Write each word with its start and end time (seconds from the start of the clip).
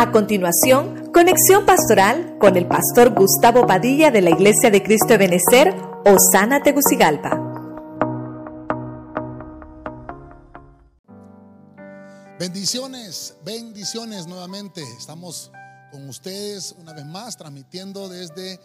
A 0.00 0.12
continuación, 0.12 1.12
conexión 1.12 1.66
pastoral 1.66 2.38
con 2.40 2.56
el 2.56 2.66
pastor 2.66 3.12
Gustavo 3.14 3.66
Padilla 3.66 4.10
de 4.10 4.22
la 4.22 4.30
Iglesia 4.30 4.70
de 4.70 4.82
Cristo 4.82 5.08
de 5.08 5.18
Benecer, 5.18 5.74
Osana 6.06 6.62
Tegucigalpa. 6.62 7.38
Bendiciones, 12.38 13.36
bendiciones 13.44 14.26
nuevamente. 14.26 14.82
Estamos 14.98 15.52
con 15.92 16.08
ustedes 16.08 16.74
una 16.78 16.94
vez 16.94 17.04
más 17.04 17.36
transmitiendo 17.36 18.08
desde 18.08 18.58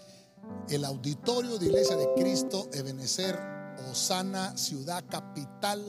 el 0.69 0.85
auditorio 0.85 1.59
de 1.59 1.65
Iglesia 1.65 1.97
de 1.97 2.13
Cristo 2.15 2.69
Ebenecer, 2.71 3.37
Osana, 3.91 4.55
ciudad 4.55 5.03
capital 5.09 5.83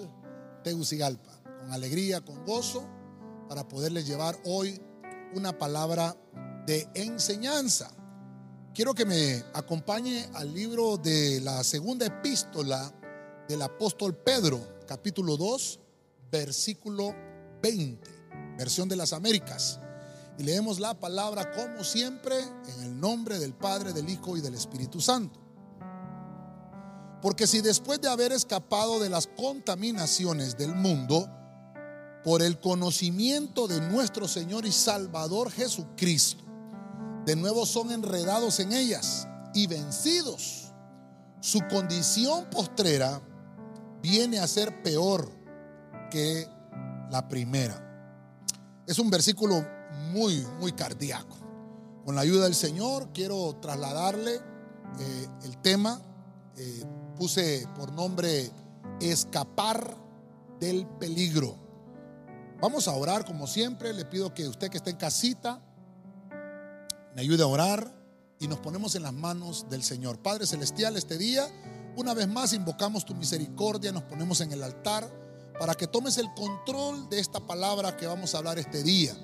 Tegucigalpa. 0.64 1.40
Con 1.60 1.72
alegría, 1.72 2.20
con 2.20 2.44
gozo, 2.44 2.84
para 3.48 3.68
poderles 3.68 4.08
llevar 4.08 4.36
hoy 4.44 4.80
una 5.34 5.56
palabra 5.56 6.16
de 6.66 6.88
enseñanza. 6.94 7.90
Quiero 8.74 8.94
que 8.94 9.04
me 9.04 9.42
acompañe 9.54 10.28
al 10.34 10.52
libro 10.52 10.96
de 10.96 11.40
la 11.40 11.64
segunda 11.64 12.06
epístola 12.06 12.92
del 13.48 13.62
apóstol 13.62 14.14
Pedro, 14.16 14.60
capítulo 14.86 15.36
2, 15.36 15.80
versículo 16.30 17.14
20, 17.62 18.10
versión 18.58 18.88
de 18.88 18.96
las 18.96 19.12
Américas. 19.12 19.80
Y 20.38 20.42
leemos 20.42 20.78
la 20.78 20.98
palabra 20.98 21.50
como 21.52 21.82
siempre 21.84 22.38
en 22.38 22.84
el 22.84 23.00
nombre 23.00 23.38
del 23.38 23.54
Padre, 23.54 23.92
del 23.92 24.10
Hijo 24.10 24.36
y 24.36 24.42
del 24.42 24.54
Espíritu 24.54 25.00
Santo. 25.00 25.40
Porque 27.22 27.46
si 27.46 27.62
después 27.62 28.00
de 28.00 28.08
haber 28.08 28.32
escapado 28.32 29.00
de 29.00 29.08
las 29.08 29.26
contaminaciones 29.26 30.58
del 30.58 30.74
mundo, 30.74 31.30
por 32.26 32.42
el 32.42 32.58
conocimiento 32.58 33.68
de 33.68 33.80
nuestro 33.80 34.26
Señor 34.26 34.66
y 34.66 34.72
Salvador 34.72 35.48
Jesucristo, 35.52 36.42
de 37.24 37.36
nuevo 37.36 37.64
son 37.64 37.92
enredados 37.92 38.58
en 38.58 38.72
ellas 38.72 39.28
y 39.54 39.68
vencidos. 39.68 40.72
Su 41.38 41.60
condición 41.70 42.50
postrera 42.50 43.22
viene 44.02 44.40
a 44.40 44.48
ser 44.48 44.82
peor 44.82 45.30
que 46.10 46.48
la 47.12 47.28
primera. 47.28 47.80
Es 48.88 48.98
un 48.98 49.08
versículo 49.08 49.64
muy, 50.10 50.44
muy 50.58 50.72
cardíaco. 50.72 51.36
Con 52.04 52.16
la 52.16 52.22
ayuda 52.22 52.46
del 52.46 52.56
Señor 52.56 53.12
quiero 53.14 53.54
trasladarle 53.62 54.34
eh, 54.34 55.28
el 55.44 55.58
tema. 55.58 56.02
Eh, 56.56 56.82
puse 57.16 57.68
por 57.76 57.92
nombre 57.92 58.50
escapar 59.00 59.96
del 60.58 60.88
peligro. 60.98 61.65
Vamos 62.60 62.88
a 62.88 62.92
orar 62.92 63.24
como 63.24 63.46
siempre. 63.46 63.92
Le 63.92 64.04
pido 64.04 64.32
que 64.32 64.48
usted 64.48 64.70
que 64.70 64.78
esté 64.78 64.90
en 64.90 64.96
casita 64.96 65.60
me 67.14 67.22
ayude 67.22 67.42
a 67.42 67.46
orar 67.46 67.94
y 68.38 68.48
nos 68.48 68.58
ponemos 68.58 68.94
en 68.94 69.02
las 69.02 69.12
manos 69.12 69.66
del 69.70 69.82
Señor. 69.82 70.18
Padre 70.18 70.46
Celestial, 70.46 70.96
este 70.96 71.16
día, 71.16 71.48
una 71.96 72.12
vez 72.12 72.28
más 72.28 72.52
invocamos 72.52 73.06
tu 73.06 73.14
misericordia, 73.14 73.92
nos 73.92 74.02
ponemos 74.02 74.40
en 74.42 74.52
el 74.52 74.62
altar 74.62 75.10
para 75.58 75.74
que 75.74 75.86
tomes 75.86 76.18
el 76.18 76.32
control 76.34 77.08
de 77.08 77.18
esta 77.18 77.40
palabra 77.40 77.96
que 77.96 78.06
vamos 78.06 78.34
a 78.34 78.38
hablar 78.38 78.58
este 78.58 78.82
día. 78.82 79.14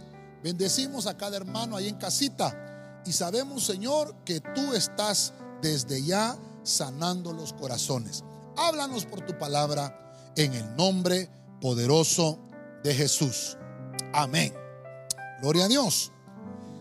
Bendecimos 0.42 1.06
a 1.06 1.16
cada 1.16 1.36
hermano 1.36 1.76
ahí 1.76 1.88
en 1.88 1.96
casita 1.96 3.02
y 3.04 3.12
sabemos, 3.12 3.64
Señor, 3.64 4.14
que 4.24 4.40
tú 4.40 4.72
estás 4.72 5.34
desde 5.60 6.02
ya 6.02 6.38
sanando 6.62 7.32
los 7.32 7.52
corazones. 7.52 8.24
Háblanos 8.56 9.04
por 9.04 9.20
tu 9.26 9.38
palabra 9.38 10.32
en 10.36 10.54
el 10.54 10.76
nombre 10.76 11.28
poderoso 11.60 12.38
de 12.82 12.94
Jesús. 12.94 13.56
Amén. 14.12 14.52
Gloria 15.40 15.64
a 15.64 15.68
Dios. 15.68 16.12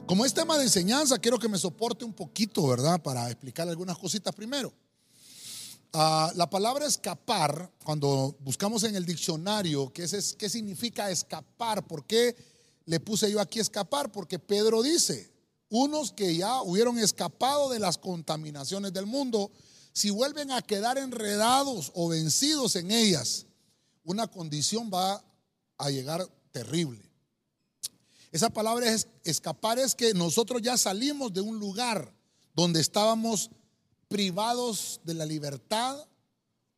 Como 0.05 0.25
es 0.25 0.33
tema 0.33 0.57
de 0.57 0.63
enseñanza, 0.63 1.19
quiero 1.19 1.39
que 1.39 1.47
me 1.47 1.57
soporte 1.57 2.03
un 2.03 2.13
poquito, 2.13 2.67
¿verdad? 2.67 3.01
Para 3.01 3.27
explicar 3.27 3.69
algunas 3.69 3.97
cositas 3.97 4.33
primero. 4.35 4.73
Ah, 5.93 6.31
la 6.35 6.49
palabra 6.49 6.85
escapar, 6.85 7.71
cuando 7.83 8.35
buscamos 8.39 8.83
en 8.83 8.95
el 8.95 9.05
diccionario 9.05 9.91
qué, 9.93 10.03
es, 10.03 10.35
qué 10.37 10.49
significa 10.49 11.09
escapar, 11.11 11.85
¿por 11.85 12.05
qué 12.05 12.35
le 12.85 12.99
puse 12.99 13.31
yo 13.31 13.39
aquí 13.39 13.59
escapar? 13.59 14.11
Porque 14.11 14.39
Pedro 14.39 14.81
dice, 14.81 15.31
unos 15.69 16.11
que 16.11 16.35
ya 16.35 16.61
hubieron 16.61 16.97
escapado 16.97 17.69
de 17.69 17.79
las 17.79 17.97
contaminaciones 17.97 18.93
del 18.93 19.05
mundo, 19.05 19.51
si 19.93 20.09
vuelven 20.09 20.51
a 20.51 20.61
quedar 20.61 20.97
enredados 20.97 21.91
o 21.93 22.07
vencidos 22.07 22.75
en 22.75 22.91
ellas, 22.91 23.45
una 24.03 24.27
condición 24.27 24.89
va 24.93 25.23
a 25.81 25.89
llegar 25.89 26.25
terrible. 26.51 27.01
Esa 28.31 28.49
palabra 28.49 28.89
es 28.89 29.07
escapar 29.23 29.79
es 29.79 29.95
que 29.95 30.13
nosotros 30.13 30.61
ya 30.61 30.77
salimos 30.77 31.33
de 31.33 31.41
un 31.41 31.59
lugar 31.59 32.13
donde 32.53 32.79
estábamos 32.79 33.49
privados 34.07 35.01
de 35.03 35.15
la 35.15 35.25
libertad 35.25 36.07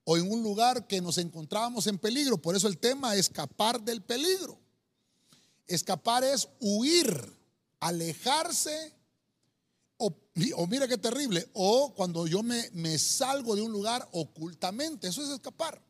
o 0.06 0.18
en 0.18 0.32
un 0.32 0.42
lugar 0.42 0.88
que 0.88 1.02
nos 1.02 1.18
encontrábamos 1.18 1.86
en 1.88 2.00
peligro. 2.00 2.42
Por 2.42 2.56
eso 2.56 2.68
el 2.68 2.78
tema 2.78 3.14
es 3.14 3.22
escapar 3.22 3.82
del 3.82 4.02
peligro. 4.02 4.60
Escapar 5.68 6.24
es 6.24 6.48
huir, 6.60 7.38
alejarse, 7.80 8.94
o, 9.98 10.14
mira 10.68 10.88
qué 10.88 10.98
terrible, 10.98 11.48
o 11.54 11.94
cuando 11.94 12.26
yo 12.28 12.42
me, 12.42 12.70
me 12.72 12.98
salgo 12.98 13.56
de 13.56 13.62
un 13.62 13.72
lugar 13.72 14.08
ocultamente, 14.12 15.08
eso 15.08 15.24
es 15.24 15.30
escapar. 15.30 15.82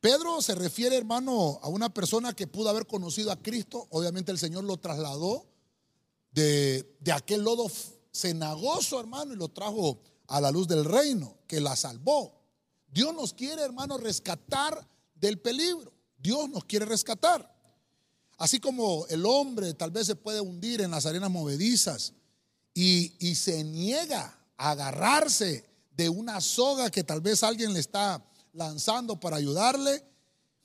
Pedro 0.00 0.40
se 0.40 0.54
refiere, 0.54 0.96
hermano, 0.96 1.60
a 1.62 1.68
una 1.68 1.92
persona 1.92 2.32
que 2.32 2.46
pudo 2.46 2.70
haber 2.70 2.86
conocido 2.86 3.30
a 3.30 3.36
Cristo. 3.36 3.86
Obviamente 3.90 4.32
el 4.32 4.38
Señor 4.38 4.64
lo 4.64 4.78
trasladó 4.78 5.46
de, 6.32 6.96
aquel 7.12 7.42
lodo 7.42 7.70
cenagoso, 8.12 8.98
hermano, 8.98 9.34
y 9.34 9.36
lo 9.36 9.48
trajo 9.48 10.00
a 10.26 10.40
la 10.40 10.50
luz 10.50 10.66
del 10.66 10.86
reino, 10.86 11.36
que 11.46 11.60
la 11.60 11.76
salvó. 11.76 12.40
Dios 12.90 13.14
nos 13.14 13.34
quiere, 13.34 13.62
hermano, 13.62 13.98
rescatar 13.98 14.88
del 15.14 15.38
peligro. 15.38 15.92
Dios 16.16 16.48
nos 16.48 16.64
quiere 16.64 16.86
rescatar. 16.86 17.54
Así 18.38 18.58
como 18.58 19.06
el 19.08 19.26
hombre 19.26 19.74
tal 19.74 19.90
vez 19.90 20.06
se 20.06 20.16
puede 20.16 20.40
hundir 20.40 20.80
en 20.80 20.92
las 20.92 21.04
arenas 21.04 21.30
movedizas 21.30 22.14
y, 22.72 23.12
y 23.18 23.34
se 23.34 23.62
niega 23.64 24.38
a 24.56 24.70
agarrarse 24.70 25.68
de 25.94 26.08
una 26.08 26.40
soga 26.40 26.90
que 26.90 27.04
tal 27.04 27.20
vez 27.20 27.42
alguien 27.42 27.74
le 27.74 27.80
está 27.80 28.24
lanzando 28.52 29.18
para 29.18 29.36
ayudarle, 29.36 30.04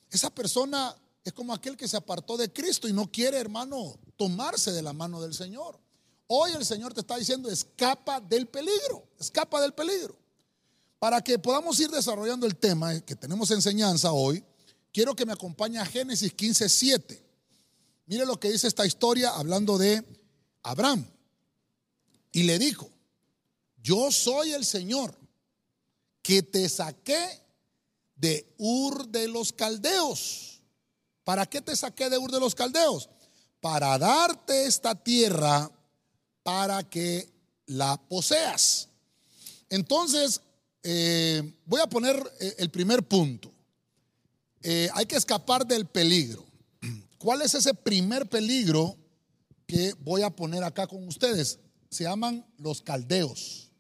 esa 0.10 0.30
persona 0.30 0.96
es 1.24 1.34
como 1.34 1.54
aquel 1.54 1.76
que 1.76 1.88
se 1.88 1.98
apartó 1.98 2.38
de 2.38 2.52
Cristo 2.52 2.88
y 2.88 2.94
no 2.94 3.12
quiere, 3.12 3.38
hermano, 3.38 3.98
tomarse 4.16 4.72
de 4.72 4.82
la 4.82 4.94
mano 4.94 5.22
del 5.22 5.34
Señor. 5.34 5.80
Hoy 6.28 6.52
el 6.52 6.66
Señor 6.66 6.94
te 6.94 7.02
está 7.02 7.18
diciendo, 7.18 7.50
escapa 7.50 8.20
del 8.20 8.48
peligro, 8.48 9.08
escapa 9.20 9.62
del 9.62 9.74
peligro. 9.74 10.18
Para 11.00 11.22
que 11.22 11.38
podamos 11.38 11.80
ir 11.80 11.90
desarrollando 11.90 12.46
el 12.46 12.56
tema 12.56 13.00
que 13.02 13.16
tenemos 13.16 13.52
enseñanza 13.52 14.12
hoy, 14.12 14.44
quiero 14.92 15.16
que 15.16 15.26
me 15.26 15.34
acompañe 15.34 15.78
a 15.78 15.86
Génesis 15.86 16.34
15, 16.34 16.70
7. 16.70 17.24
Mire 18.08 18.26
lo 18.26 18.40
que 18.40 18.52
dice 18.52 18.68
esta 18.68 18.86
historia 18.86 19.32
hablando 19.32 19.78
de 19.78 20.04
Abraham. 20.64 21.06
Y 22.32 22.44
le 22.44 22.60
dijo, 22.60 22.90
yo 23.82 24.12
soy 24.12 24.54
el 24.54 24.66
Señor 24.66 25.16
que 26.22 26.42
te 26.42 26.68
saqué 26.70 27.45
de 28.16 28.54
Ur 28.58 29.08
de 29.08 29.28
los 29.28 29.52
Caldeos. 29.54 30.62
¿Para 31.24 31.46
qué 31.46 31.62
te 31.62 31.76
saqué 31.76 32.10
de 32.10 32.18
Ur 32.18 32.32
de 32.32 32.40
los 32.40 32.56
Caldeos? 32.56 33.10
Para 33.60 33.98
darte 33.98 34.66
esta 34.66 34.96
tierra 34.96 35.70
para 36.44 36.84
que 36.88 37.28
la 37.66 37.98
poseas. 38.08 38.90
Entonces, 39.70 40.42
eh, 40.84 41.42
voy 41.66 41.82
a 41.82 41.88
poner 41.88 42.16
eh, 42.40 42.56
el 42.60 42.70
primer 42.70 43.08
punto. 43.08 43.52
Eh, 44.62 44.88
hay 44.94 45.06
que 45.06 45.16
escapar 45.16 45.66
del 45.66 45.88
peligro. 45.88 46.46
¿Cuál 47.18 47.42
es 47.42 47.56
ese 47.56 47.74
primer 47.74 48.30
peligro 48.30 48.96
que 49.66 49.94
voy 50.02 50.22
a 50.22 50.30
poner 50.30 50.64
acá 50.64 50.86
con 50.86 51.08
ustedes? 51.08 51.60
Se 51.90 52.04
llaman 52.04 52.46
los 52.58 52.82
caldeos. 52.82 53.72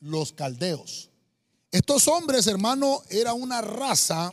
Los 0.00 0.32
caldeos. 0.32 1.10
Estos 1.70 2.08
hombres, 2.08 2.46
hermano, 2.46 3.02
era 3.10 3.34
una 3.34 3.60
raza 3.60 4.32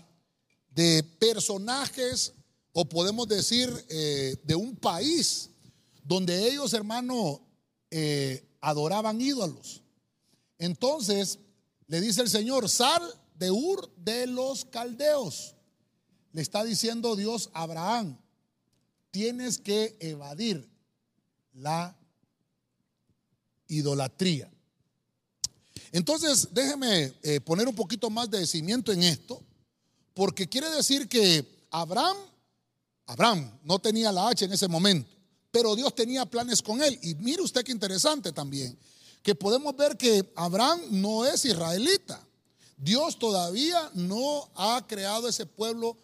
de 0.69 1.03
personajes, 1.19 2.33
o 2.71 2.85
podemos 2.87 3.27
decir, 3.27 3.69
eh, 3.89 4.37
de 4.43 4.55
un 4.55 4.75
país, 4.75 5.49
donde 6.03 6.47
ellos, 6.47 6.73
hermano, 6.73 7.41
eh, 7.91 8.47
adoraban 8.61 9.19
ídolos. 9.19 9.81
Entonces, 10.57 11.39
le 11.87 11.99
dice 11.99 12.21
el 12.21 12.29
Señor, 12.29 12.69
sal 12.69 13.03
de 13.35 13.51
Ur 13.51 13.93
de 13.97 14.27
los 14.27 14.63
caldeos. 14.65 15.55
Le 16.31 16.41
está 16.41 16.63
diciendo 16.63 17.17
Dios 17.17 17.49
a 17.53 17.63
Abraham, 17.63 18.17
tienes 19.11 19.57
que 19.57 19.97
evadir 19.99 20.69
la 21.53 21.97
idolatría. 23.67 24.51
Entonces, 25.95 26.49
déjeme 26.51 27.13
eh, 27.23 27.39
poner 27.39 27.69
un 27.69 27.73
poquito 27.73 28.09
más 28.09 28.29
de 28.29 28.45
cimiento 28.45 28.91
en 28.91 29.01
esto, 29.01 29.41
porque 30.13 30.45
quiere 30.45 30.69
decir 30.71 31.07
que 31.07 31.65
Abraham, 31.71 32.17
Abraham 33.05 33.57
no 33.63 33.79
tenía 33.79 34.11
la 34.11 34.27
H 34.27 34.43
en 34.43 34.51
ese 34.51 34.67
momento, 34.67 35.09
pero 35.51 35.73
Dios 35.73 35.95
tenía 35.95 36.25
planes 36.25 36.61
con 36.61 36.83
él. 36.83 36.99
Y 37.01 37.15
mire 37.15 37.41
usted 37.41 37.63
qué 37.63 37.71
interesante 37.71 38.33
también, 38.33 38.77
que 39.23 39.35
podemos 39.35 39.73
ver 39.77 39.95
que 39.95 40.29
Abraham 40.35 40.81
no 40.91 41.23
es 41.23 41.45
israelita. 41.45 42.21
Dios 42.75 43.17
todavía 43.17 43.89
no 43.93 44.49
ha 44.55 44.85
creado 44.85 45.29
ese 45.29 45.45
pueblo 45.45 45.95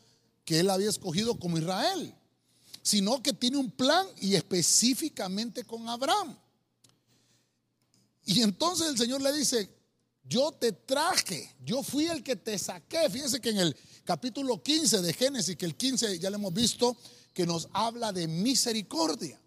que 0.45 0.61
él 0.61 0.69
había 0.69 0.87
escogido 0.87 1.37
como 1.37 1.57
Israel, 1.57 2.15
sino 2.81 3.21
que 3.21 3.33
tiene 3.33 3.57
un 3.57 3.69
plan 3.69 4.07
y 4.21 4.35
específicamente 4.35 5.65
con 5.65 5.89
Abraham. 5.89 6.37
Y 8.23 8.41
entonces 8.41 8.87
el 8.87 8.97
Señor 8.97 9.21
le 9.21 9.33
dice, 9.33 9.80
yo 10.31 10.53
te 10.53 10.71
traje, 10.71 11.53
yo 11.65 11.83
fui 11.83 12.05
el 12.07 12.23
que 12.23 12.37
te 12.37 12.57
saqué. 12.57 13.09
Fíjense 13.09 13.41
que 13.41 13.49
en 13.49 13.57
el 13.57 13.77
capítulo 14.05 14.63
15 14.63 15.01
de 15.01 15.11
Génesis, 15.11 15.57
que 15.57 15.65
el 15.65 15.75
15 15.75 16.19
ya 16.19 16.29
lo 16.29 16.37
hemos 16.37 16.53
visto, 16.53 16.95
que 17.33 17.45
nos 17.45 17.67
habla 17.73 18.13
de 18.13 18.29
misericordia. 18.29 19.37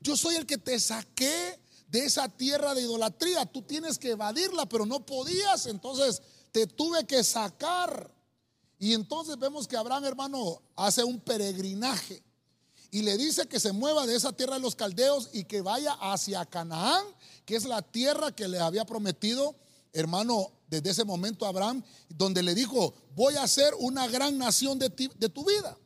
Yo 0.00 0.16
soy 0.16 0.36
el 0.36 0.46
que 0.46 0.56
te 0.56 0.78
saqué 0.78 1.58
de 1.88 2.04
esa 2.04 2.28
tierra 2.28 2.72
de 2.72 2.82
idolatría. 2.82 3.46
Tú 3.46 3.62
tienes 3.62 3.98
que 3.98 4.10
evadirla, 4.10 4.66
pero 4.66 4.86
no 4.86 5.04
podías. 5.04 5.66
Entonces 5.66 6.22
te 6.52 6.68
tuve 6.68 7.04
que 7.04 7.24
sacar. 7.24 8.08
Y 8.78 8.94
entonces 8.94 9.36
vemos 9.40 9.66
que 9.66 9.76
Abraham, 9.76 10.04
hermano, 10.04 10.62
hace 10.76 11.02
un 11.02 11.18
peregrinaje 11.18 12.22
y 12.92 13.02
le 13.02 13.16
dice 13.16 13.48
que 13.48 13.58
se 13.58 13.72
mueva 13.72 14.06
de 14.06 14.14
esa 14.14 14.32
tierra 14.32 14.54
de 14.54 14.60
los 14.60 14.76
caldeos 14.76 15.30
y 15.32 15.42
que 15.44 15.62
vaya 15.62 15.94
hacia 15.94 16.46
Canaán, 16.46 17.04
que 17.44 17.56
es 17.56 17.64
la 17.64 17.82
tierra 17.82 18.30
que 18.30 18.46
le 18.46 18.60
había 18.60 18.84
prometido, 18.84 19.56
hermano, 20.00 20.52
desde 20.68 20.90
ese 20.90 21.04
momento 21.04 21.46
Abraham, 21.46 21.82
donde 22.08 22.42
le 22.42 22.54
dijo, 22.54 22.94
voy 23.14 23.36
a 23.36 23.46
ser 23.48 23.74
una 23.78 24.06
gran 24.06 24.38
nación 24.38 24.78
de, 24.78 24.88
de 24.88 25.28
tu 25.28 25.44
vida. 25.44 25.76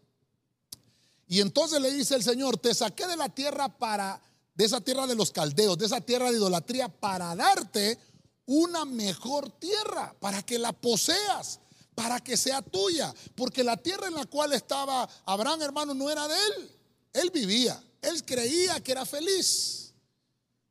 Y 1.26 1.40
entonces 1.40 1.80
le 1.80 1.90
dice 1.90 2.14
el 2.14 2.22
Señor, 2.22 2.58
te 2.58 2.74
saqué 2.74 3.06
de 3.06 3.16
la 3.16 3.28
tierra 3.30 3.68
para, 3.78 4.20
de 4.54 4.64
esa 4.66 4.82
tierra 4.82 5.06
de 5.06 5.14
los 5.14 5.30
caldeos, 5.30 5.78
de 5.78 5.86
esa 5.86 6.00
tierra 6.02 6.30
de 6.30 6.36
idolatría, 6.36 6.88
para 6.88 7.34
darte 7.34 7.98
una 8.44 8.84
mejor 8.84 9.50
tierra, 9.58 10.14
para 10.20 10.42
que 10.42 10.58
la 10.58 10.72
poseas, 10.72 11.60
para 11.94 12.20
que 12.20 12.36
sea 12.36 12.60
tuya. 12.60 13.14
Porque 13.34 13.64
la 13.64 13.78
tierra 13.78 14.08
en 14.08 14.14
la 14.14 14.26
cual 14.26 14.52
estaba 14.52 15.08
Abraham, 15.24 15.62
hermano, 15.62 15.94
no 15.94 16.10
era 16.10 16.28
de 16.28 16.34
él. 16.34 16.70
Él 17.14 17.30
vivía, 17.30 17.82
él 18.02 18.22
creía 18.26 18.82
que 18.82 18.92
era 18.92 19.06
feliz, 19.06 19.94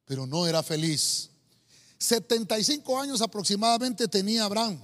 pero 0.06 0.28
no 0.28 0.46
era 0.46 0.62
feliz. 0.62 1.31
75 2.02 3.00
años 3.00 3.22
aproximadamente 3.22 4.08
tenía 4.08 4.46
Abraham 4.46 4.80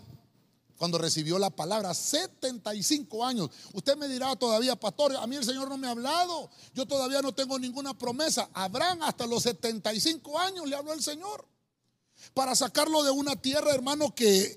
cuando 0.78 1.00
recibió 1.00 1.40
la 1.40 1.50
palabra. 1.50 1.96
75 1.96 3.25
años. 3.25 3.50
Usted 3.74 3.98
me 3.98 4.08
dirá 4.08 4.36
todavía, 4.36 4.75
pastor, 4.75 5.16
a 5.18 5.25
mí 5.25 5.36
el 5.36 5.44
Señor 5.44 5.68
no 5.68 5.78
me 5.78 5.88
ha 5.88 5.92
hablado. 5.92 6.52
Yo 6.75 6.86
todavía 6.86 7.24
no 7.24 7.34
tengo 7.34 7.58
ninguna 7.58 7.98
promesa. 7.98 8.50
Abraham 8.54 9.02
hasta 9.02 9.25
los 9.25 9.42
75 9.42 10.38
años 10.38 10.68
le 10.69 10.75
habló 10.75 10.94
el 10.94 11.02
Señor. 11.02 11.44
Para 12.36 12.56
sacarlo 12.56 13.04
de 13.04 13.10
una 13.10 13.36
tierra, 13.36 13.74
hermano, 13.74 14.14
que 14.14 14.56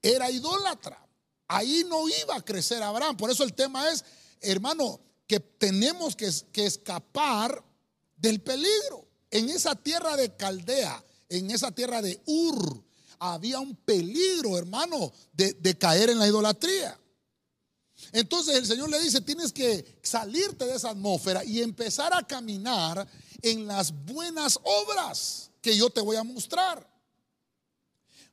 era 0.00 0.30
idólatra. 0.30 1.04
Ahí 1.48 1.84
no 1.88 2.08
iba 2.08 2.36
a 2.36 2.44
crecer 2.44 2.84
Abraham. 2.84 3.16
Por 3.16 3.32
eso 3.32 3.42
el 3.42 3.54
tema 3.54 3.90
es, 3.90 4.04
hermano, 4.40 5.00
que 5.26 5.40
tenemos 5.40 6.14
que, 6.14 6.30
escapar 6.64 7.64
del 8.16 8.40
peligro. 8.40 9.08
En 9.32 9.50
esa 9.50 9.74
tierra 9.74 10.16
de 10.16 10.36
Caldea, 10.36 11.04
en 11.30 11.50
esa 11.50 11.72
tierra 11.72 12.02
de 12.02 12.20
Ur, 12.26 12.84
había 13.18 13.60
un 13.60 13.74
peligro, 13.76 14.58
hermano, 14.58 15.12
de, 15.32 15.78
caer 15.78 16.10
en 16.10 16.18
la 16.18 16.26
idolatría. 16.26 16.98
Entonces 18.12 18.56
el 18.56 18.66
Señor 18.66 18.90
le 18.90 19.00
dice, 19.00 19.20
tienes 19.20 19.52
que 19.52 19.98
salirte 20.02 20.66
de 20.66 20.74
esa 20.74 20.90
atmósfera 20.90 21.44
y 21.44 21.62
empezar 21.62 22.12
a 22.12 22.26
caminar 22.26 23.06
en 23.42 23.66
las 23.66 23.92
buenas 23.92 24.58
obras 24.62 25.50
que 25.62 25.76
yo 25.76 25.90
te 25.90 26.00
voy 26.00 26.16
a 26.16 26.24
mostrar. 26.24 26.88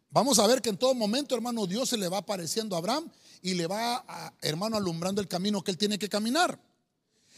Vamos 0.09 0.39
a 0.39 0.47
ver 0.47 0.61
que 0.61 0.69
en 0.69 0.77
todo 0.77 0.93
momento, 0.93 1.35
hermano, 1.35 1.67
Dios 1.67 1.89
se 1.89 1.97
le 1.97 2.07
va 2.07 2.19
apareciendo 2.19 2.75
a 2.75 2.79
Abraham 2.79 3.11
y 3.41 3.53
le 3.53 3.67
va, 3.67 4.33
hermano, 4.41 4.77
alumbrando 4.77 5.21
el 5.21 5.27
camino 5.27 5.61
que 5.61 5.71
él 5.71 5.77
tiene 5.77 5.99
que 5.99 6.09
caminar. 6.09 6.59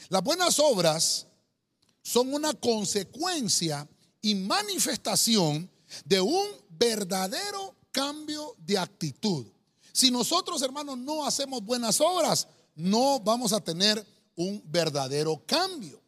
Las 0.09 0.23
buenas 0.23 0.59
obras 0.59 1.25
son 2.03 2.31
una 2.31 2.53
consecuencia 2.53 3.87
y 4.21 4.35
manifestación 4.35 5.69
de 6.05 6.21
un 6.21 6.45
verdadero 6.69 7.75
cambio 7.91 8.55
de 8.59 8.77
actitud. 8.77 9.45
Si 9.91 10.11
nosotros, 10.11 10.61
hermanos, 10.61 10.97
no 10.97 11.25
hacemos 11.25 11.63
buenas 11.63 11.99
obras, 11.99 12.47
no 12.75 13.19
vamos 13.19 13.53
a 13.53 13.59
tener 13.59 14.05
un 14.35 14.61
verdadero 14.65 15.41
cambio. 15.45 16.01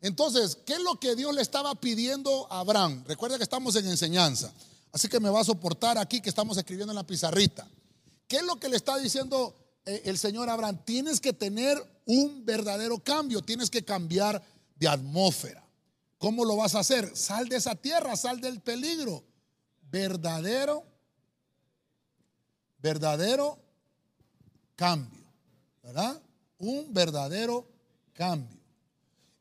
Entonces, 0.00 0.58
¿qué 0.66 0.74
es 0.74 0.80
lo 0.80 0.98
que 0.98 1.14
Dios 1.16 1.34
le 1.34 1.42
estaba 1.42 1.74
pidiendo 1.74 2.46
a 2.50 2.60
Abraham? 2.60 3.04
Recuerda 3.06 3.36
que 3.36 3.44
estamos 3.44 3.74
en 3.76 3.86
enseñanza, 3.86 4.52
así 4.92 5.08
que 5.08 5.20
me 5.20 5.30
va 5.30 5.40
a 5.40 5.44
soportar 5.44 5.98
aquí 5.98 6.20
que 6.20 6.28
estamos 6.28 6.56
escribiendo 6.56 6.92
en 6.92 6.96
la 6.96 7.06
pizarrita. 7.06 7.68
¿Qué 8.28 8.36
es 8.36 8.42
lo 8.42 8.56
que 8.56 8.68
le 8.68 8.76
está 8.76 8.98
diciendo 8.98 9.54
eh, 9.84 10.02
el 10.04 10.18
Señor 10.18 10.48
Abraham, 10.48 10.78
tienes 10.84 11.20
que 11.20 11.32
tener 11.32 11.76
un 12.06 12.44
verdadero 12.44 12.98
cambio, 12.98 13.42
tienes 13.42 13.70
que 13.70 13.84
cambiar 13.84 14.42
de 14.76 14.88
atmósfera. 14.88 15.61
¿Cómo 16.22 16.44
lo 16.44 16.54
vas 16.54 16.76
a 16.76 16.78
hacer? 16.78 17.16
Sal 17.16 17.48
de 17.48 17.56
esa 17.56 17.74
tierra, 17.74 18.14
sal 18.14 18.40
del 18.40 18.60
peligro. 18.60 19.24
Verdadero, 19.90 20.84
verdadero 22.78 23.58
cambio, 24.76 25.24
¿verdad? 25.82 26.22
Un 26.58 26.94
verdadero 26.94 27.68
cambio. 28.12 28.56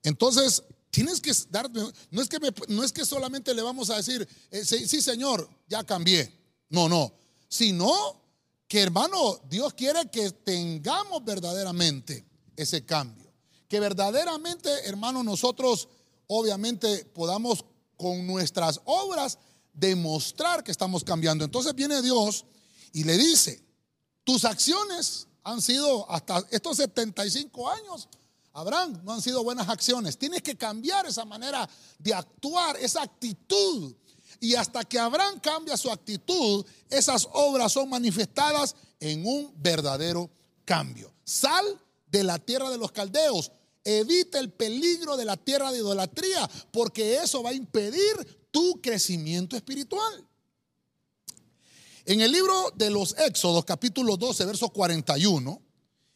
Entonces, 0.02 0.64
tienes 0.90 1.22
que 1.22 1.32
dar, 1.52 1.70
no 2.10 2.20
es 2.20 2.28
que, 2.28 2.40
no 2.70 2.84
es 2.84 2.92
que 2.92 3.06
solamente 3.06 3.54
le 3.54 3.62
vamos 3.62 3.92
a 3.92 3.98
decir, 3.98 4.28
eh, 4.50 4.66
sí, 4.66 5.04
Señor, 5.04 5.48
ya 5.68 5.84
cambié. 5.84 6.34
No, 6.70 6.90
no. 6.90 7.14
Sino 7.48 7.94
que 8.68 8.82
hermano, 8.82 9.40
Dios 9.48 9.76
quiere 9.76 10.10
que 10.10 10.32
tengamos 10.32 11.24
verdaderamente 11.24 12.26
ese 12.56 12.84
cambio. 12.84 13.32
Que 13.68 13.80
verdaderamente, 13.80 14.88
hermano, 14.88 15.24
nosotros 15.24 15.88
obviamente 16.34 17.04
podamos 17.14 17.66
con 17.98 18.26
nuestras 18.26 18.80
obras 18.86 19.38
demostrar 19.74 20.64
que 20.64 20.72
estamos 20.72 21.04
cambiando. 21.04 21.44
Entonces 21.44 21.76
viene 21.76 22.02
Dios 22.02 22.46
y 22.94 23.04
le 23.04 23.18
dice, 23.18 23.64
tus 24.24 24.46
acciones 24.46 25.28
han 25.44 25.62
sido 25.62 26.10
hasta 26.10 26.42
estos 26.52 26.78
75 26.78 27.70
años, 27.70 28.08
Abraham, 28.54 29.02
no 29.04 29.14
han 29.14 29.22
sido 29.22 29.44
buenas 29.44 29.68
acciones. 29.68 30.18
Tienes 30.18 30.42
que 30.42 30.56
cambiar 30.56 31.06
esa 31.06 31.26
manera 31.26 31.70
de 32.00 32.14
actuar, 32.14 32.78
esa 32.78 33.02
actitud 33.02 33.94
y 34.40 34.56
hasta 34.56 34.84
que 34.84 35.00
Abraham 35.00 35.40
cambia 35.40 35.76
su 35.76 35.92
actitud, 35.92 36.66
esas 36.90 37.28
obras 37.34 37.74
son 37.74 37.90
manifestadas 37.90 38.76
en 39.00 39.26
un 39.26 39.54
verdadero 39.58 40.30
cambio. 40.64 41.14
Sal 41.24 41.66
de 42.08 42.24
la 42.24 42.40
tierra 42.40 42.70
de 42.70 42.78
los 42.78 42.92
caldeos. 42.92 43.52
Evita 43.84 44.40
el 44.40 44.52
peligro 44.52 45.18
de 45.18 45.26
la 45.26 45.38
tierra 45.38 45.72
de 45.72 45.80
idolatría, 45.80 46.50
porque 46.72 47.16
eso 47.16 47.42
va 47.42 47.52
a 47.52 47.54
impedir 47.54 48.42
tu 48.52 48.80
crecimiento 48.82 49.56
espiritual. 49.56 50.28
En 52.06 52.22
el 52.22 52.32
libro 52.32 52.72
de 52.76 52.90
los 52.90 53.16
Éxodos, 53.18 53.66
capítulo 53.66 54.18
12, 54.18 54.46
verso 54.46 54.70
41, 54.70 55.62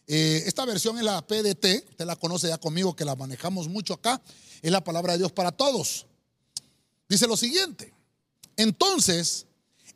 eh, 0.08 0.44
esta 0.46 0.66
versión 0.66 0.98
es 0.98 1.04
la 1.04 1.26
PDT, 1.26 1.90
usted 1.90 2.06
la 2.06 2.16
conoce 2.16 2.48
ya 2.48 2.58
conmigo, 2.58 2.96
que 2.96 3.06
la 3.06 3.16
manejamos 3.16 3.68
mucho 3.68 3.94
acá, 3.94 4.22
es 4.62 4.72
la 4.72 4.84
palabra 4.84 5.14
de 5.14 5.20
Dios 5.20 5.32
para 5.32 5.52
todos. 5.52 6.08
Dice 7.08 7.28
lo 7.28 7.38
siguiente, 7.38 7.94
entonces, 8.58 9.46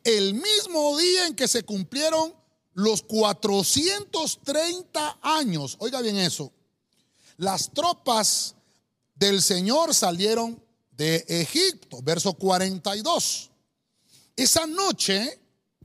el 0.04 0.34
mismo 0.34 0.96
día 0.98 1.26
en 1.26 1.34
que 1.34 1.48
se 1.48 1.64
cumplieron 1.64 2.32
los 2.74 3.02
430 3.02 5.18
años, 5.22 5.76
oiga 5.80 6.00
bien 6.00 6.16
eso, 6.16 6.52
las 7.40 7.70
tropas 7.72 8.54
del 9.14 9.42
Señor 9.42 9.94
salieron 9.94 10.62
de 10.92 11.24
Egipto, 11.26 12.02
verso 12.02 12.34
42. 12.34 13.50
Esa 14.36 14.66
noche, 14.66 15.40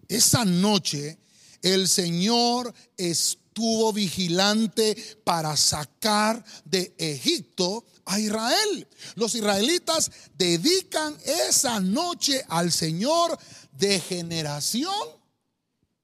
esa 0.10 0.44
noche, 0.44 1.18
el 1.62 1.88
Señor 1.88 2.74
estuvo 2.98 3.94
vigilante 3.94 4.98
para 5.24 5.56
sacar 5.56 6.44
de 6.66 6.94
Egipto 6.98 7.86
a 8.04 8.20
Israel. 8.20 8.86
Los 9.16 9.34
israelitas 9.34 10.12
dedican 10.38 11.18
esa 11.24 11.80
noche 11.80 12.44
al 12.50 12.74
Señor 12.74 13.40
de 13.72 14.02
generación 14.02 14.94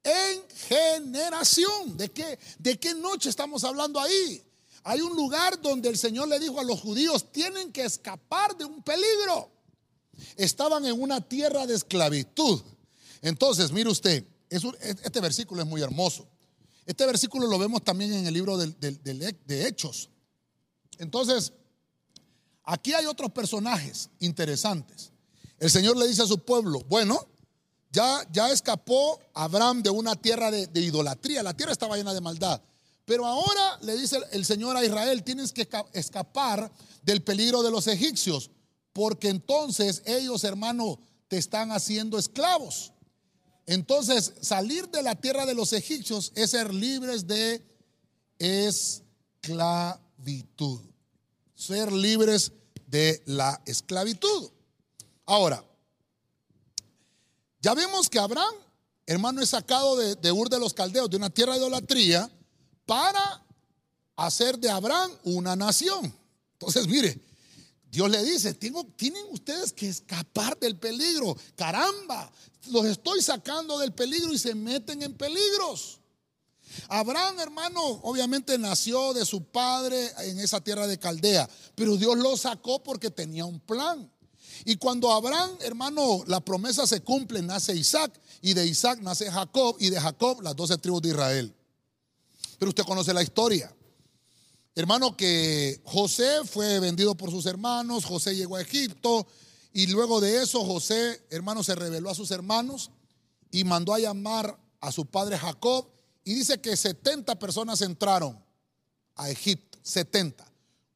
en 0.02 0.42
generación. 0.68 1.98
¿De 1.98 2.08
qué, 2.08 2.38
¿De 2.58 2.80
qué 2.80 2.94
noche 2.94 3.28
estamos 3.28 3.64
hablando 3.64 4.00
ahí? 4.00 4.42
Hay 4.84 5.00
un 5.00 5.14
lugar 5.16 5.60
donde 5.60 5.88
el 5.88 5.96
Señor 5.96 6.28
le 6.28 6.38
dijo 6.40 6.58
a 6.60 6.64
los 6.64 6.80
judíos, 6.80 7.30
tienen 7.32 7.72
que 7.72 7.84
escapar 7.84 8.56
de 8.56 8.64
un 8.64 8.82
peligro. 8.82 9.50
Estaban 10.36 10.84
en 10.86 11.00
una 11.00 11.20
tierra 11.20 11.66
de 11.66 11.74
esclavitud. 11.74 12.60
Entonces, 13.20 13.70
mire 13.72 13.90
usted, 13.90 14.24
este 14.50 15.20
versículo 15.20 15.62
es 15.62 15.68
muy 15.68 15.82
hermoso. 15.82 16.26
Este 16.84 17.06
versículo 17.06 17.46
lo 17.46 17.58
vemos 17.58 17.84
también 17.84 18.12
en 18.12 18.26
el 18.26 18.34
libro 18.34 18.56
de 18.58 19.66
Hechos. 19.66 20.10
Entonces, 20.98 21.52
Aquí 22.64 22.94
hay 22.94 23.06
otros 23.06 23.32
personajes 23.32 24.10
interesantes. 24.20 25.10
El 25.58 25.70
Señor 25.70 25.96
le 25.96 26.06
dice 26.06 26.22
a 26.22 26.26
su 26.26 26.38
pueblo, 26.38 26.80
bueno, 26.88 27.26
ya, 27.90 28.26
ya 28.32 28.50
escapó 28.50 29.20
Abraham 29.34 29.82
de 29.82 29.90
una 29.90 30.16
tierra 30.16 30.50
de, 30.50 30.66
de 30.66 30.80
idolatría, 30.80 31.42
la 31.42 31.56
tierra 31.56 31.72
estaba 31.72 31.96
llena 31.96 32.14
de 32.14 32.20
maldad. 32.20 32.60
Pero 33.04 33.26
ahora 33.26 33.78
le 33.82 33.96
dice 33.96 34.18
el 34.30 34.44
Señor 34.44 34.76
a 34.76 34.84
Israel, 34.84 35.24
tienes 35.24 35.52
que 35.52 35.68
escapar 35.92 36.70
del 37.02 37.22
peligro 37.22 37.62
de 37.62 37.70
los 37.70 37.86
egipcios, 37.88 38.50
porque 38.92 39.28
entonces 39.28 40.02
ellos, 40.06 40.44
hermano, 40.44 41.00
te 41.28 41.38
están 41.38 41.72
haciendo 41.72 42.18
esclavos. 42.18 42.92
Entonces, 43.66 44.34
salir 44.40 44.88
de 44.88 45.02
la 45.02 45.14
tierra 45.14 45.46
de 45.46 45.54
los 45.54 45.72
egipcios 45.72 46.32
es 46.34 46.50
ser 46.50 46.72
libres 46.74 47.26
de 47.26 47.64
esclavitud. 48.38 50.00
Ser 51.54 51.90
libres 51.92 52.52
de 52.86 53.22
la 53.26 53.60
esclavitud. 53.66 54.50
Ahora, 55.24 55.64
ya 57.60 57.74
vemos 57.74 58.08
que 58.08 58.18
Abraham, 58.18 58.54
hermano, 59.06 59.40
es 59.40 59.50
sacado 59.50 59.96
de, 59.96 60.16
de 60.16 60.32
Ur 60.32 60.48
de 60.50 60.58
los 60.58 60.74
Caldeos, 60.74 61.08
de 61.08 61.16
una 61.16 61.30
tierra 61.30 61.52
de 61.52 61.58
idolatría, 61.60 62.30
para 62.86 63.44
hacer 64.16 64.58
de 64.58 64.70
Abraham 64.70 65.10
una 65.24 65.56
nación. 65.56 66.14
Entonces, 66.54 66.86
mire, 66.86 67.20
Dios 67.90 68.10
le 68.10 68.22
dice, 68.24 68.54
tienen 68.54 69.26
ustedes 69.30 69.72
que 69.72 69.88
escapar 69.88 70.58
del 70.58 70.76
peligro. 70.78 71.36
Caramba, 71.56 72.30
los 72.70 72.86
estoy 72.86 73.20
sacando 73.20 73.78
del 73.78 73.92
peligro 73.92 74.32
y 74.32 74.38
se 74.38 74.54
meten 74.54 75.02
en 75.02 75.14
peligros. 75.14 75.98
Abraham, 76.88 77.38
hermano, 77.40 77.82
obviamente 78.02 78.56
nació 78.58 79.12
de 79.12 79.26
su 79.26 79.44
padre 79.44 80.10
en 80.20 80.38
esa 80.38 80.62
tierra 80.62 80.86
de 80.86 80.98
Caldea, 80.98 81.48
pero 81.74 81.96
Dios 81.96 82.16
lo 82.16 82.36
sacó 82.36 82.82
porque 82.82 83.10
tenía 83.10 83.44
un 83.44 83.60
plan. 83.60 84.10
Y 84.64 84.76
cuando 84.76 85.12
Abraham, 85.12 85.50
hermano, 85.60 86.22
la 86.26 86.40
promesa 86.40 86.86
se 86.86 87.00
cumple, 87.00 87.42
nace 87.42 87.74
Isaac, 87.74 88.18
y 88.40 88.54
de 88.54 88.66
Isaac 88.66 89.00
nace 89.02 89.30
Jacob, 89.30 89.76
y 89.80 89.90
de 89.90 90.00
Jacob 90.00 90.40
las 90.40 90.56
doce 90.56 90.78
tribus 90.78 91.02
de 91.02 91.08
Israel. 91.10 91.54
Pero 92.62 92.70
usted 92.70 92.84
conoce 92.84 93.12
la 93.12 93.24
historia. 93.24 93.74
Hermano, 94.76 95.16
que 95.16 95.80
José 95.82 96.44
fue 96.44 96.78
vendido 96.78 97.16
por 97.16 97.28
sus 97.28 97.44
hermanos, 97.46 98.04
José 98.04 98.36
llegó 98.36 98.54
a 98.54 98.62
Egipto 98.62 99.26
y 99.72 99.88
luego 99.88 100.20
de 100.20 100.40
eso 100.40 100.64
José, 100.64 101.26
hermano, 101.30 101.64
se 101.64 101.74
reveló 101.74 102.08
a 102.08 102.14
sus 102.14 102.30
hermanos 102.30 102.92
y 103.50 103.64
mandó 103.64 103.92
a 103.92 103.98
llamar 103.98 104.56
a 104.80 104.92
su 104.92 105.06
padre 105.06 105.38
Jacob 105.38 105.88
y 106.22 106.34
dice 106.34 106.60
que 106.60 106.76
70 106.76 107.36
personas 107.36 107.80
entraron 107.80 108.40
a 109.16 109.28
Egipto, 109.28 109.80
70. 109.82 110.46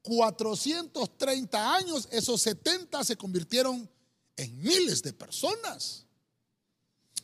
430 0.02 1.74
años, 1.74 2.06
esos 2.12 2.40
70 2.42 3.02
se 3.02 3.16
convirtieron 3.16 3.90
en 4.36 4.62
miles 4.62 5.02
de 5.02 5.12
personas. 5.12 6.06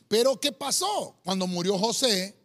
Pero 0.09 0.37
¿qué 0.37 0.51
pasó? 0.51 1.15
Cuando 1.23 1.47
murió 1.47 1.79
José, 1.79 2.35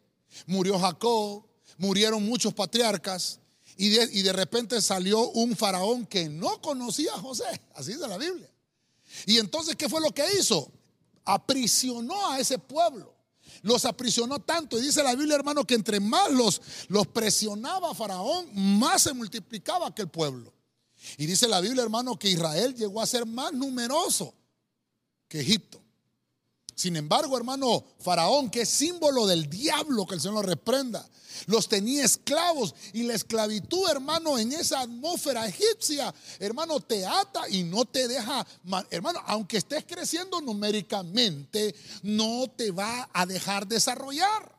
murió 0.47 0.79
Jacob, 0.79 1.48
murieron 1.79 2.25
muchos 2.27 2.53
patriarcas 2.53 3.41
y 3.81 3.91
de, 3.91 4.33
repente 4.33 4.83
salió 4.83 5.29
un 5.31 5.57
faraón 5.57 6.05
que 6.05 6.29
no 6.29 6.61
conocía 6.61 7.15
a 7.15 7.19
José, 7.19 7.45
así 7.75 7.93
dice 7.93 8.09
la 8.09 8.19
Biblia. 8.19 8.51
Y 9.25 9.39
entonces, 9.39 9.77
¿qué 9.77 9.89
fue 9.89 10.01
lo 10.01 10.11
que 10.11 10.25
hizo? 10.39 10.71
Aprisionó 11.25 12.31
a 12.31 12.41
ese 12.41 12.59
pueblo. 12.59 13.15
Los 13.63 13.85
aprisionó 13.85 14.41
tanto. 14.41 14.79
Y 14.79 14.83
dice 14.83 15.03
la 15.03 15.15
Biblia, 15.15 15.37
hermano, 15.37 15.65
que 15.65 15.77
entre 15.77 16.01
más 16.01 16.31
los, 16.33 16.61
los 16.89 17.07
presionaba 17.07 17.95
Faraón, 17.95 18.49
más 18.53 19.03
se 19.03 19.13
multiplicaba 19.13 19.87
aquel 19.87 20.09
pueblo. 20.09 20.53
Y 21.17 21.27
dice 21.27 21.47
la 21.47 21.61
Biblia, 21.61 21.85
hermano, 21.85 22.19
que 22.19 22.29
Israel 22.29 22.75
llegó 22.75 23.01
a 23.01 23.07
ser 23.07 23.27
más 23.27 23.53
numeroso 23.53 24.35
que 25.29 25.41
Egipto. 25.41 25.81
Sin 26.79 26.95
embargo, 26.95 27.37
hermano, 27.37 27.85
Faraón, 27.99 28.51
que 28.51 28.61
es 28.61 28.69
símbolo 28.69 29.27
del 29.27 29.51
diablo, 29.51 30.07
que 30.07 30.15
el 30.15 30.21
Señor 30.21 30.35
lo 30.37 30.43
reprenda, 30.43 31.05
los 31.47 31.69
tenía 31.69 32.05
esclavos 32.05 32.73
y 32.93 33.03
la 33.03 33.15
esclavitud, 33.15 33.91
hermano, 33.91 34.39
en 34.39 34.53
esa 34.53 34.83
atmósfera 34.83 35.49
egipcia, 35.49 36.15
hermano, 36.39 36.79
te 36.79 37.05
ata 37.05 37.49
y 37.49 37.65
no 37.65 37.85
te 37.85 38.07
deja, 38.07 38.47
hermano, 38.91 39.21
aunque 39.27 39.57
estés 39.57 39.85
creciendo 39.87 40.41
numéricamente, 40.41 41.75
no 42.05 42.47
te 42.47 42.71
va 42.71 43.11
a 43.13 43.27
dejar 43.27 43.67
desarrollar. 43.67 44.57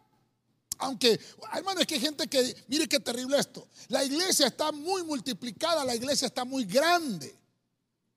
Aunque, 0.80 1.18
hermano, 1.54 1.80
es 1.80 1.88
que 1.88 1.96
hay 1.96 2.02
gente 2.02 2.28
que, 2.28 2.54
mire 2.68 2.90
qué 2.90 3.00
terrible 3.00 3.40
esto. 3.40 3.66
La 3.88 4.04
iglesia 4.04 4.48
está 4.48 4.74
muy 4.74 5.04
multiplicada, 5.04 5.86
la 5.86 5.96
iglesia 5.96 6.26
está 6.26 6.44
muy 6.44 6.66
grande. 6.66 7.34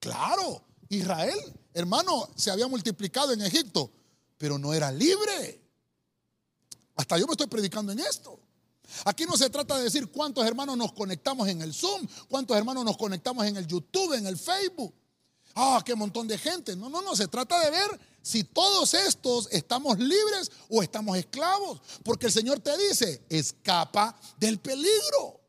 Claro, 0.01 0.61
Israel, 0.89 1.39
hermano, 1.75 2.29
se 2.37 2.51
había 2.51 2.67
multiplicado 2.69 3.33
en 3.33 3.43
Egipto, 3.43 3.91
pero 4.39 4.59
no 4.59 4.73
era 4.75 4.91
libre. 4.91 5.61
Hasta 6.97 7.19
yo 7.19 7.27
me 7.27 7.33
estoy 7.33 7.47
predicando 7.47 7.93
en 7.93 8.01
esto. 8.01 8.39
Aquí 9.05 9.25
no 9.25 9.37
se 9.37 9.49
trata 9.49 9.79
de 9.79 9.85
decir 9.85 10.11
cuántos 10.11 10.45
hermanos 10.47 10.77
nos 10.77 10.93
conectamos 10.93 11.49
en 11.49 11.63
el 11.63 11.73
Zoom, 11.73 12.07
cuántos 12.29 12.57
hermanos 12.57 12.85
nos 12.85 12.97
conectamos 12.97 13.47
en 13.47 13.57
el 13.57 13.67
YouTube, 13.67 14.15
en 14.15 14.27
el 14.27 14.37
Facebook. 14.37 14.95
Ah, 15.55 15.83
qué 15.85 15.95
montón 15.95 16.29
de 16.29 16.39
gente. 16.39 16.77
No, 16.77 16.89
no, 16.89 17.03
no, 17.03 17.15
se 17.15 17.29
trata 17.29 17.61
de 17.61 17.71
ver 17.71 18.01
si 18.23 18.45
todos 18.45 18.95
estos 18.95 19.49
estamos 19.51 19.99
libres 19.99 20.51
o 20.69 20.83
estamos 20.83 21.17
esclavos. 21.17 21.81
Porque 22.05 22.27
el 22.27 22.33
Señor 22.33 22.61
te 22.61 22.77
dice, 22.77 23.25
escapa 23.29 24.19
del 24.39 24.61
peligro. 24.61 25.42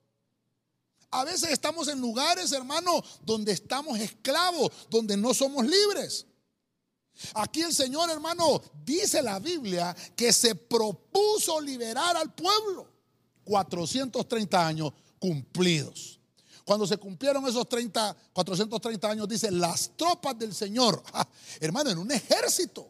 A 1.14 1.24
veces 1.24 1.52
estamos 1.52 1.88
en 1.90 2.02
lugares, 2.02 2.52
hermano, 2.54 3.04
donde 3.24 3.52
estamos 3.52 4.00
esclavos, 4.00 4.72
donde 4.90 5.16
no 5.16 5.32
somos 5.32 5.64
libres. 5.64 6.26
Aquí 7.36 7.62
el 7.62 7.72
Señor, 7.72 8.10
hermano, 8.10 8.60
dice 8.84 9.22
la 9.22 9.38
Biblia 9.38 9.96
que 10.16 10.34
se 10.34 10.56
propuso 10.56 11.62
liberar 11.62 12.18
al 12.18 12.34
pueblo. 12.34 12.90
430 13.44 14.68
años 14.68 14.92
cumplidos. 15.20 16.20
Cuando 16.66 16.88
se 16.88 16.98
cumplieron 16.98 17.48
esos 17.48 17.70
30, 17.70 18.18
430 18.34 19.08
años, 19.08 19.30
dice, 19.30 19.52
las 19.52 19.92
tropas 19.96 20.40
del 20.40 20.56
Señor, 20.56 21.04
hermano, 21.60 21.92
en 21.92 22.00
un 22.00 22.12
ejército. 22.12 22.90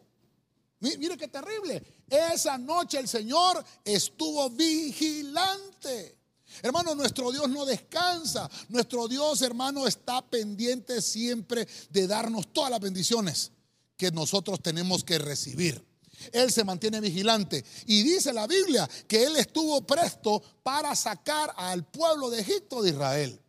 Mire 0.80 1.18
qué 1.18 1.28
terrible. 1.28 1.82
Esa 2.08 2.56
noche 2.56 2.98
el 2.98 3.08
Señor 3.08 3.62
estuvo 3.84 4.48
vigilante. 4.48 6.23
Hermano, 6.62 6.94
nuestro 6.94 7.32
Dios 7.32 7.48
no 7.48 7.64
descansa. 7.64 8.50
Nuestro 8.68 9.08
Dios, 9.08 9.42
hermano, 9.42 9.86
está 9.86 10.22
pendiente 10.22 11.02
siempre 11.02 11.66
de 11.90 12.06
darnos 12.06 12.52
todas 12.52 12.70
las 12.70 12.80
bendiciones 12.80 13.52
que 13.96 14.10
nosotros 14.10 14.60
tenemos 14.62 15.04
que 15.04 15.18
recibir. 15.18 15.84
Él 16.32 16.52
se 16.52 16.64
mantiene 16.64 17.00
vigilante. 17.00 17.64
Y 17.86 18.02
dice 18.02 18.32
la 18.32 18.46
Biblia 18.46 18.88
que 19.06 19.24
Él 19.24 19.36
estuvo 19.36 19.80
presto 19.86 20.42
para 20.62 20.94
sacar 20.94 21.52
al 21.56 21.84
pueblo 21.84 22.30
de 22.30 22.40
Egipto 22.40 22.82
de 22.82 22.90
Israel. 22.90 23.40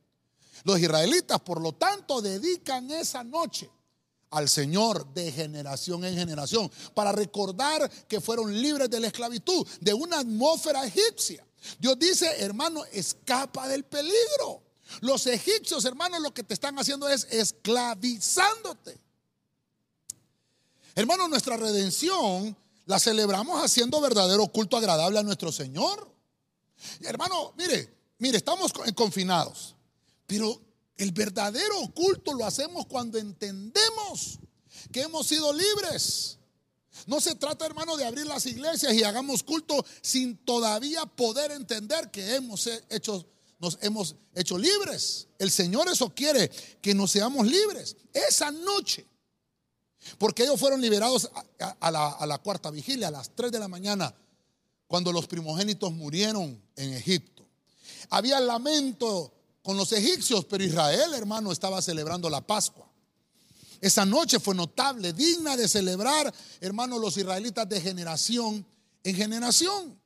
Los 0.63 0.79
israelitas, 0.79 1.39
por 1.41 1.61
lo 1.61 1.73
tanto, 1.73 2.21
dedican 2.21 2.89
esa 2.91 3.23
noche 3.23 3.69
al 4.31 4.49
Señor 4.49 5.13
de 5.13 5.31
generación 5.31 6.03
en 6.03 6.15
generación 6.15 6.69
para 6.93 7.11
recordar 7.11 7.89
que 8.07 8.19
fueron 8.19 8.59
libres 8.61 8.89
de 8.89 8.99
la 8.99 9.07
esclavitud, 9.07 9.65
de 9.79 9.93
una 9.93 10.19
atmósfera 10.19 10.85
egipcia. 10.85 11.45
Dios 11.79 11.97
dice, 11.99 12.43
hermano, 12.43 12.83
escapa 12.91 13.67
del 13.67 13.83
peligro. 13.83 14.63
Los 15.01 15.25
egipcios, 15.27 15.85
hermano, 15.85 16.19
lo 16.19 16.33
que 16.33 16.43
te 16.43 16.53
están 16.53 16.77
haciendo 16.77 17.09
es 17.09 17.25
esclavizándote. 17.31 18.99
Hermano, 20.93 21.27
nuestra 21.27 21.57
redención 21.57 22.55
la 22.85 22.99
celebramos 22.99 23.63
haciendo 23.63 23.99
verdadero 23.99 24.47
culto 24.47 24.77
agradable 24.77 25.19
a 25.19 25.23
nuestro 25.23 25.51
Señor. 25.51 26.09
Hermano, 27.01 27.53
mire, 27.57 27.93
mire, 28.19 28.37
estamos 28.37 28.71
confinados, 28.95 29.75
pero 30.27 30.61
el 30.97 31.11
verdadero 31.11 31.75
culto 31.93 32.33
lo 32.33 32.45
hacemos 32.45 32.85
cuando 32.85 33.17
entendemos 33.17 34.39
que 34.91 35.01
hemos 35.01 35.27
sido 35.27 35.51
libres. 35.51 36.37
No 37.07 37.19
se 37.21 37.35
trata, 37.35 37.65
hermano, 37.65 37.97
de 37.97 38.05
abrir 38.05 38.25
las 38.25 38.45
iglesias 38.45 38.93
y 38.93 39.03
hagamos 39.03 39.43
culto 39.43 39.85
sin 40.01 40.37
todavía 40.37 41.05
poder 41.05 41.51
entender 41.51 42.09
que 42.11 42.35
hemos 42.35 42.67
hecho, 42.89 43.25
nos 43.59 43.77
hemos 43.81 44.15
hecho 44.33 44.57
libres. 44.57 45.27
El 45.37 45.51
Señor 45.51 45.87
eso 45.89 46.13
quiere, 46.13 46.49
que 46.81 46.93
nos 46.93 47.11
seamos 47.11 47.45
libres. 47.47 47.95
Esa 48.13 48.51
noche 48.51 49.05
porque 50.17 50.43
ellos 50.43 50.59
fueron 50.59 50.81
liberados 50.81 51.29
a, 51.79 51.91
la, 51.91 52.37
cuarta 52.39 52.69
vigilia, 52.69 53.07
a 53.07 53.11
las 53.11 53.31
3 53.35 53.51
de 53.51 53.59
la 53.59 53.67
mañana, 53.67 54.13
cuando 54.87 55.11
los 55.11 55.27
primogénitos 55.27 55.91
murieron 55.93 56.61
en 56.75 56.93
Egipto. 56.93 57.45
Había 58.09 58.39
lamento 58.39 59.33
con 59.63 59.77
los 59.77 59.91
egipcios, 59.91 60.45
pero 60.45 60.63
Israel, 60.63 61.13
hermano, 61.13 61.51
estaba 61.51 61.81
celebrando 61.81 62.29
la 62.29 62.41
Pascua. 62.41 62.84
Esa 63.81 64.05
noche 64.05 64.39
fue 64.39 64.55
notable, 64.55 65.13
digna 65.13 65.57
de 65.57 65.67
celebrar, 65.67 66.33
hermano, 66.61 66.97
los 66.99 67.17
israelitas 67.17 67.67
de 67.67 67.81
generación 67.81 68.65
en 69.03 69.15
generación. 69.15 69.99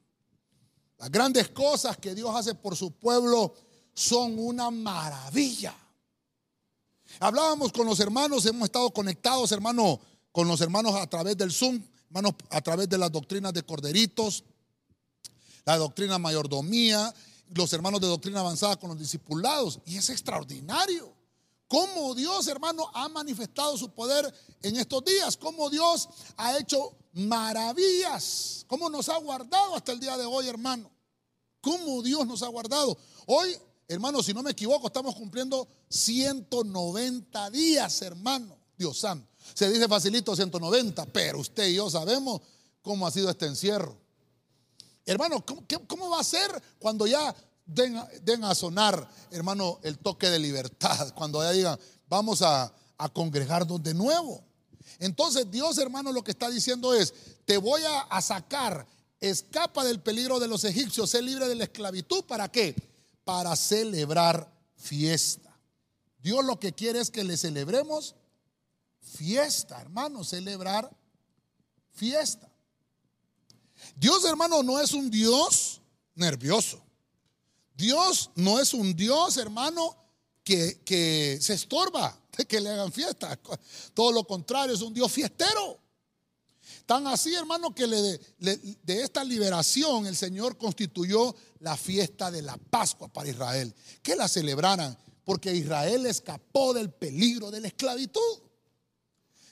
Las 0.97 1.09
grandes 1.09 1.49
cosas 1.49 1.97
que 1.97 2.13
Dios 2.13 2.35
hace 2.35 2.53
por 2.53 2.75
su 2.75 2.91
pueblo 2.91 3.53
son 3.93 4.37
una 4.37 4.69
maravilla. 4.69 5.75
Hablábamos 7.19 7.71
con 7.71 7.87
los 7.87 7.99
hermanos, 7.99 8.45
hemos 8.45 8.65
estado 8.65 8.91
conectados, 8.91 9.51
hermano, 9.51 9.99
con 10.31 10.47
los 10.47 10.61
hermanos 10.61 10.95
a 10.95 11.07
través 11.07 11.37
del 11.37 11.51
Zoom, 11.51 11.81
hermanos, 12.07 12.33
a 12.49 12.61
través 12.61 12.87
de 12.89 12.97
las 12.97 13.11
doctrinas 13.11 13.53
de 13.53 13.63
corderitos, 13.63 14.43
la 15.65 15.77
doctrina 15.77 16.17
mayordomía, 16.17 17.13
los 17.55 17.71
hermanos 17.73 18.01
de 18.01 18.07
doctrina 18.07 18.41
avanzada 18.41 18.77
con 18.77 18.89
los 18.89 18.99
discipulados. 18.99 19.79
Y 19.85 19.97
es 19.97 20.09
extraordinario. 20.09 21.13
Cómo 21.69 22.15
Dios, 22.15 22.47
hermano, 22.47 22.89
ha 22.93 23.07
manifestado 23.09 23.77
su 23.77 23.91
poder 23.91 24.33
en 24.63 24.75
estos 24.75 25.05
días. 25.05 25.37
Cómo 25.37 25.69
Dios 25.69 26.09
ha 26.35 26.57
hecho 26.57 26.97
maravillas. 27.13 28.65
Cómo 28.67 28.89
nos 28.89 29.07
ha 29.07 29.17
guardado 29.17 29.75
hasta 29.75 29.91
el 29.91 29.99
día 29.99 30.17
de 30.17 30.25
hoy, 30.25 30.47
hermano. 30.47 30.91
Cómo 31.61 32.01
Dios 32.01 32.25
nos 32.25 32.41
ha 32.41 32.47
guardado. 32.47 32.97
Hoy, 33.27 33.55
hermano, 33.87 34.23
si 34.23 34.33
no 34.33 34.41
me 34.41 34.51
equivoco, 34.51 34.87
estamos 34.87 35.15
cumpliendo 35.15 35.67
190 35.89 37.51
días, 37.51 38.01
hermano. 38.01 38.57
Dios 38.75 38.97
santo. 38.97 39.29
Se 39.53 39.69
dice 39.69 39.87
facilito 39.87 40.35
190, 40.35 41.05
pero 41.07 41.39
usted 41.39 41.67
y 41.67 41.75
yo 41.75 41.87
sabemos 41.89 42.41
cómo 42.81 43.05
ha 43.05 43.11
sido 43.11 43.29
este 43.29 43.45
encierro. 43.45 43.95
Hermano, 45.05 45.43
¿cómo, 45.87 46.09
va 46.09 46.19
a 46.19 46.23
ser 46.23 46.49
cuando 46.79 47.05
ya 47.05 47.35
den, 47.73 48.43
a 48.43 48.55
sonar, 48.55 49.09
hermano, 49.31 49.79
el 49.83 49.97
toque 49.97 50.29
de 50.29 50.39
libertad? 50.39 51.13
Cuando 51.15 51.41
ya 51.43 51.51
digan, 51.51 51.79
vamos 52.07 52.41
a, 52.41 52.73
congregarnos 53.13 53.81
de 53.81 53.93
nuevo. 53.93 54.43
Entonces 54.99 55.49
Dios, 55.49 55.77
hermano, 55.77 56.11
lo 56.11 56.21
que 56.21 56.31
está 56.31 56.49
diciendo 56.49 56.93
es, 56.93 57.13
te 57.45 57.57
voy 57.57 57.81
a, 57.83 58.01
a, 58.01 58.21
sacar, 58.21 58.85
escapa 59.21 59.85
del 59.85 60.01
peligro 60.01 60.37
de 60.39 60.49
los 60.49 60.65
egipcios, 60.65 61.09
sé 61.09 61.21
libre 61.21 61.47
de 61.47 61.55
la 61.55 61.63
esclavitud. 61.63 62.25
¿Para 62.25 62.51
qué? 62.51 62.75
Para 63.23 63.55
celebrar 63.55 64.51
fiesta. 64.75 65.57
Dios 66.21 66.43
lo 66.43 66.59
que 66.59 66.73
quiere 66.73 66.99
es 66.99 67.09
que 67.09 67.23
le 67.23 67.37
celebremos 67.37 68.15
fiesta, 69.01 69.79
hermano, 69.79 70.25
celebrar 70.25 70.89
fiesta. 71.91 72.49
Dios, 73.95 74.25
hermano, 74.25 74.63
no 74.63 74.79
es 74.79 74.93
un 74.93 75.09
Dios 75.09 75.81
nervioso. 76.15 76.81
Dios 77.79 78.29
no 78.35 78.59
es 78.59 78.73
un 78.73 78.93
Dios, 78.93 79.37
hermano, 79.37 79.95
que, 80.43 81.39
se 81.41 81.53
estorba 81.53 82.13
de 82.37 82.45
que 82.45 82.59
le 82.59 82.69
hagan 82.69 82.91
fiesta. 82.91 83.39
Todo 83.93 84.11
lo 84.11 84.25
contrario, 84.25 84.75
es 84.75 84.81
un 84.81 84.93
Dios 84.93 85.09
fiestero. 85.09 85.79
Tan 86.85 87.07
así, 87.07 87.33
hermano, 87.33 87.73
que 87.73 87.87
de 87.87 89.01
esta 89.01 89.23
liberación 89.23 90.05
el 90.07 90.17
Señor 90.17 90.57
constituyó 90.57 91.33
la 91.59 91.77
fiesta 91.77 92.29
de 92.29 92.41
la 92.41 92.57
Pascua 92.57 93.07
para 93.07 93.29
Israel. 93.29 93.73
Que 94.03 94.17
la 94.17 94.27
celebraran, 94.27 94.97
porque 95.23 95.55
Israel 95.55 96.05
escapó 96.05 96.73
del 96.73 96.91
peligro 96.91 97.49
de 97.49 97.61
la 97.61 97.67
esclavitud. 97.69 98.41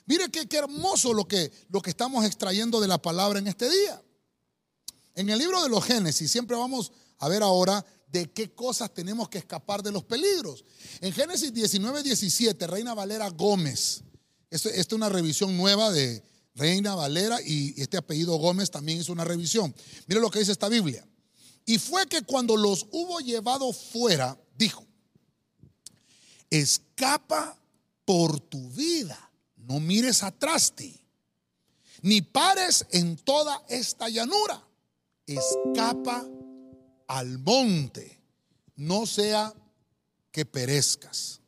Mire 0.04 0.30
qué, 0.30 0.46
hermoso 0.58 1.14
lo 1.14 1.26
que, 1.26 1.50
lo 1.70 1.80
que 1.80 1.90
estamos 1.90 2.26
extrayendo 2.26 2.78
de 2.78 2.88
la 2.88 2.98
palabra 2.98 3.38
en 3.38 3.46
este 3.46 3.70
día. 3.70 4.02
En 5.14 5.30
el 5.30 5.38
libro 5.38 5.62
de 5.62 5.70
los 5.70 5.82
Génesis 5.82 6.30
siempre 6.30 6.56
vamos 6.56 6.92
a 7.18 7.28
ver 7.28 7.42
ahora 7.42 7.84
de 8.10 8.30
qué 8.30 8.50
cosas 8.50 8.92
tenemos 8.92 9.28
que 9.28 9.38
escapar 9.38 9.82
de 9.82 9.92
los 9.92 10.04
peligros. 10.04 10.64
En 11.00 11.12
Génesis 11.12 11.52
19, 11.52 12.02
17, 12.02 12.66
Reina 12.66 12.94
Valera 12.94 13.28
Gómez. 13.30 14.02
Esta 14.50 14.70
es 14.70 14.92
una 14.92 15.08
revisión 15.08 15.56
nueva 15.56 15.90
de 15.90 16.22
Reina 16.54 16.94
Valera 16.94 17.40
y 17.42 17.80
este 17.80 17.96
apellido 17.96 18.36
Gómez 18.36 18.70
también 18.70 18.98
es 18.98 19.08
una 19.08 19.24
revisión. 19.24 19.74
Mire 20.06 20.20
lo 20.20 20.30
que 20.30 20.38
dice 20.38 20.52
esta 20.52 20.68
Biblia. 20.68 21.06
Y 21.66 21.78
fue 21.78 22.06
que 22.06 22.22
cuando 22.22 22.56
los 22.56 22.86
hubo 22.92 23.20
llevado 23.20 23.72
fuera, 23.72 24.38
dijo, 24.56 24.86
escapa 26.48 27.60
por 28.06 28.40
tu 28.40 28.70
vida, 28.70 29.30
no 29.56 29.78
mires 29.78 30.22
atrás 30.22 30.74
ti, 30.74 30.98
ni 32.00 32.22
pares 32.22 32.86
en 32.90 33.16
toda 33.16 33.62
esta 33.68 34.08
llanura 34.08 34.64
escapa 35.28 36.26
al 37.08 37.38
monte, 37.38 38.20
no 38.76 39.06
sea 39.06 39.52
que 40.30 40.44
perezcas. 40.46 41.40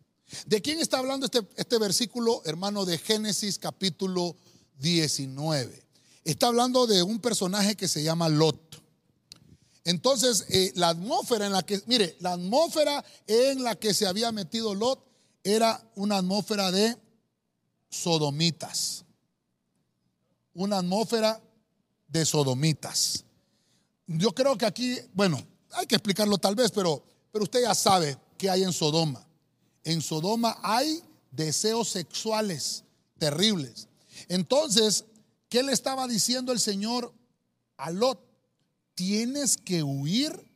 ¿De 0.46 0.60
quién 0.60 0.80
está 0.80 0.98
hablando 0.98 1.26
este, 1.26 1.46
este 1.56 1.78
versículo, 1.78 2.42
hermano, 2.44 2.84
de 2.84 2.98
Génesis 2.98 3.58
capítulo 3.58 4.36
19? 4.78 5.84
Está 6.24 6.48
hablando 6.48 6.86
de 6.86 7.02
un 7.02 7.20
personaje 7.20 7.76
que 7.76 7.88
se 7.88 8.02
llama 8.02 8.28
Lot. 8.28 8.82
Entonces, 9.84 10.46
eh, 10.48 10.72
la 10.76 10.90
atmósfera 10.90 11.46
en 11.46 11.52
la 11.52 11.62
que, 11.62 11.82
mire, 11.86 12.16
la 12.20 12.34
atmósfera 12.34 13.04
en 13.26 13.62
la 13.62 13.74
que 13.76 13.94
se 13.94 14.06
había 14.06 14.30
metido 14.30 14.74
Lot 14.74 15.04
era 15.42 15.82
una 15.94 16.18
atmósfera 16.18 16.70
de 16.70 16.96
sodomitas. 17.88 19.04
Una 20.54 20.78
atmósfera 20.78 21.42
de 22.08 22.24
sodomitas. 22.24 23.24
Yo 24.06 24.32
creo 24.32 24.58
que 24.58 24.66
aquí, 24.66 24.98
bueno, 25.14 25.40
hay 25.72 25.86
que 25.86 25.96
explicarlo 25.96 26.38
tal 26.38 26.54
vez, 26.54 26.70
pero, 26.70 27.02
pero 27.32 27.44
usted 27.44 27.62
ya 27.62 27.74
sabe 27.74 28.18
que 28.38 28.50
hay 28.50 28.62
en 28.62 28.72
Sodoma. 28.72 29.26
En 29.84 30.02
Sodoma 30.02 30.58
hay 30.62 31.02
deseos 31.30 31.88
sexuales 31.88 32.84
terribles. 33.18 33.88
Entonces, 34.28 35.04
¿qué 35.48 35.62
le 35.62 35.72
estaba 35.72 36.06
diciendo 36.06 36.52
el 36.52 36.60
Señor 36.60 37.12
a 37.76 37.90
Lot? 37.90 38.20
Tienes 38.94 39.56
que 39.56 39.82
huir 39.82 40.50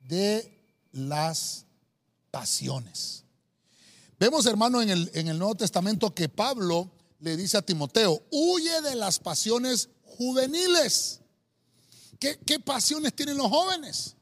de 0.00 0.62
las 0.92 1.64
pasiones. 2.30 3.24
Vemos, 4.18 4.46
hermano, 4.46 4.82
en 4.82 4.90
el, 4.90 5.10
en 5.14 5.28
el 5.28 5.38
Nuevo 5.38 5.54
Testamento 5.54 6.14
que 6.14 6.28
Pablo 6.28 6.90
le 7.20 7.36
dice 7.36 7.56
a 7.56 7.62
Timoteo, 7.62 8.22
huye 8.30 8.80
de 8.82 8.96
las 8.96 9.18
pasiones 9.18 9.88
juveniles. 10.02 11.20
¿Qué, 12.18 12.60
pasiones 12.60 13.14
tienen 13.14 13.36
los 13.36 13.48
jóvenes? 13.48 14.14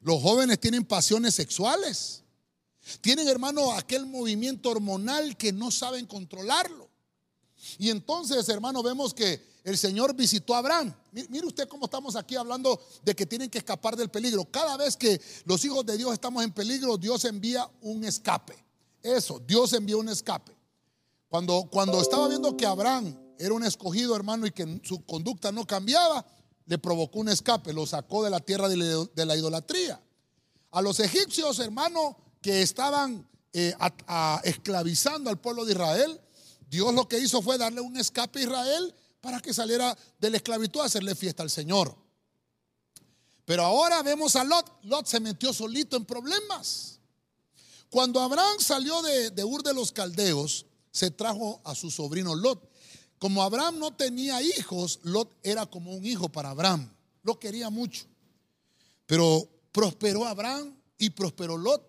Los 0.00 0.22
jóvenes 0.22 0.58
tienen 0.58 0.84
pasiones 0.84 1.34
sexuales. 1.34 2.22
Tienen, 3.00 3.28
hermano, 3.28 3.72
aquel 3.72 4.06
movimiento 4.06 4.70
hormonal 4.70 5.36
que 5.36 5.52
no 5.52 5.70
saben 5.70 6.06
controlarlo. 6.06 6.88
Y 7.78 7.90
entonces, 7.90 8.48
hermano, 8.48 8.82
vemos 8.82 9.12
que 9.12 9.50
el 9.64 9.76
Señor 9.76 10.14
visitó 10.14 10.54
a 10.54 10.58
Abraham. 10.58 10.94
Mire 11.12 11.46
usted 11.46 11.68
cómo 11.68 11.84
estamos 11.84 12.16
aquí 12.16 12.36
hablando 12.36 12.80
de 13.04 13.14
que 13.14 13.26
tienen 13.26 13.50
que 13.50 13.58
escapar 13.58 13.96
del 13.96 14.08
peligro. 14.08 14.46
Cada 14.46 14.76
vez 14.78 14.96
que 14.96 15.20
los 15.44 15.64
hijos 15.64 15.84
de 15.84 15.98
Dios 15.98 16.12
estamos 16.12 16.42
en 16.42 16.52
peligro, 16.52 16.96
Dios 16.96 17.24
envía 17.26 17.70
un 17.82 18.04
escape. 18.04 18.56
Eso, 19.02 19.40
Dios 19.46 19.72
envió 19.74 19.98
un 19.98 20.08
escape. 20.08 20.56
Cuando, 21.28 21.68
cuando 21.70 22.00
estaba 22.00 22.28
viendo 22.28 22.56
que 22.56 22.66
Abraham 22.66 23.16
era 23.38 23.54
un 23.54 23.64
escogido, 23.64 24.16
hermano, 24.16 24.46
y 24.46 24.50
que 24.50 24.80
su 24.82 25.04
conducta 25.04 25.52
no 25.52 25.66
cambiaba, 25.66 26.26
le 26.70 26.78
provocó 26.78 27.18
un 27.18 27.28
escape, 27.28 27.72
lo 27.72 27.84
sacó 27.84 28.22
de 28.22 28.30
la 28.30 28.38
tierra 28.38 28.68
de 28.68 29.26
la 29.26 29.36
idolatría. 29.36 30.00
A 30.70 30.80
los 30.80 31.00
egipcios, 31.00 31.58
hermano, 31.58 32.16
que 32.40 32.62
estaban 32.62 33.28
eh, 33.52 33.74
esclavizando 34.44 35.30
al 35.30 35.40
pueblo 35.40 35.64
de 35.64 35.72
Israel, 35.72 36.20
Dios 36.68 36.94
lo 36.94 37.08
que 37.08 37.18
hizo 37.18 37.42
fue 37.42 37.58
darle 37.58 37.80
un 37.80 37.96
escape 37.96 38.38
a 38.38 38.42
Israel 38.44 38.94
para 39.20 39.40
que 39.40 39.52
saliera 39.52 39.98
de 40.20 40.30
la 40.30 40.36
esclavitud 40.36 40.78
a 40.78 40.84
hacerle 40.84 41.16
fiesta 41.16 41.42
al 41.42 41.50
Señor. 41.50 41.92
Pero 43.44 43.64
ahora 43.64 44.00
vemos 44.04 44.36
a 44.36 44.44
Lot. 44.44 44.84
Lot 44.84 45.06
se 45.06 45.18
metió 45.18 45.52
solito 45.52 45.96
en 45.96 46.04
problemas. 46.04 47.00
Cuando 47.90 48.20
Abraham 48.20 48.60
salió 48.60 49.02
de, 49.02 49.30
de 49.30 49.42
Ur 49.42 49.64
de 49.64 49.74
los 49.74 49.90
Caldeos, 49.90 50.66
se 50.92 51.10
trajo 51.10 51.60
a 51.64 51.74
su 51.74 51.90
sobrino 51.90 52.36
Lot. 52.36 52.69
Como 53.20 53.42
Abraham 53.42 53.78
no 53.78 53.94
tenía 53.94 54.40
hijos, 54.40 54.98
Lot 55.02 55.30
era 55.42 55.66
como 55.66 55.92
un 55.92 56.06
hijo 56.06 56.30
para 56.30 56.50
Abraham. 56.50 56.90
Lo 57.22 57.38
quería 57.38 57.68
mucho. 57.68 58.06
Pero 59.04 59.46
prosperó 59.72 60.24
Abraham 60.24 60.74
y 60.96 61.10
prosperó 61.10 61.58
Lot. 61.58 61.86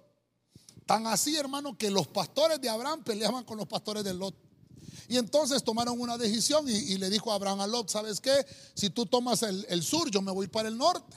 Tan 0.85 1.07
así, 1.07 1.37
hermano, 1.37 1.77
que 1.77 1.89
los 1.89 2.05
pastores 2.07 2.59
de 2.59 2.67
Abraham 2.67 3.05
peleaban 3.05 3.45
con 3.45 3.57
los 3.57 3.65
pastores 3.65 4.03
de 4.03 4.13
Lot. 4.13 4.35
Y 5.07 5.15
entonces 5.15 5.63
tomaron 5.63 6.01
una 6.01 6.17
decisión 6.17 6.67
y, 6.67 6.97
le 6.97 7.09
dijo 7.09 7.31
a 7.31 7.35
Abraham 7.35 7.61
a 7.61 7.67
Lot, 7.67 7.89
¿sabes 7.89 8.19
qué? 8.19 8.45
Si 8.73 8.89
tú 8.89 9.05
tomas 9.05 9.41
el, 9.43 9.65
el 9.69 9.83
sur, 9.83 10.11
yo 10.11 10.21
me 10.21 10.33
voy 10.33 10.47
para 10.47 10.67
el 10.67 10.77
norte. 10.77 11.15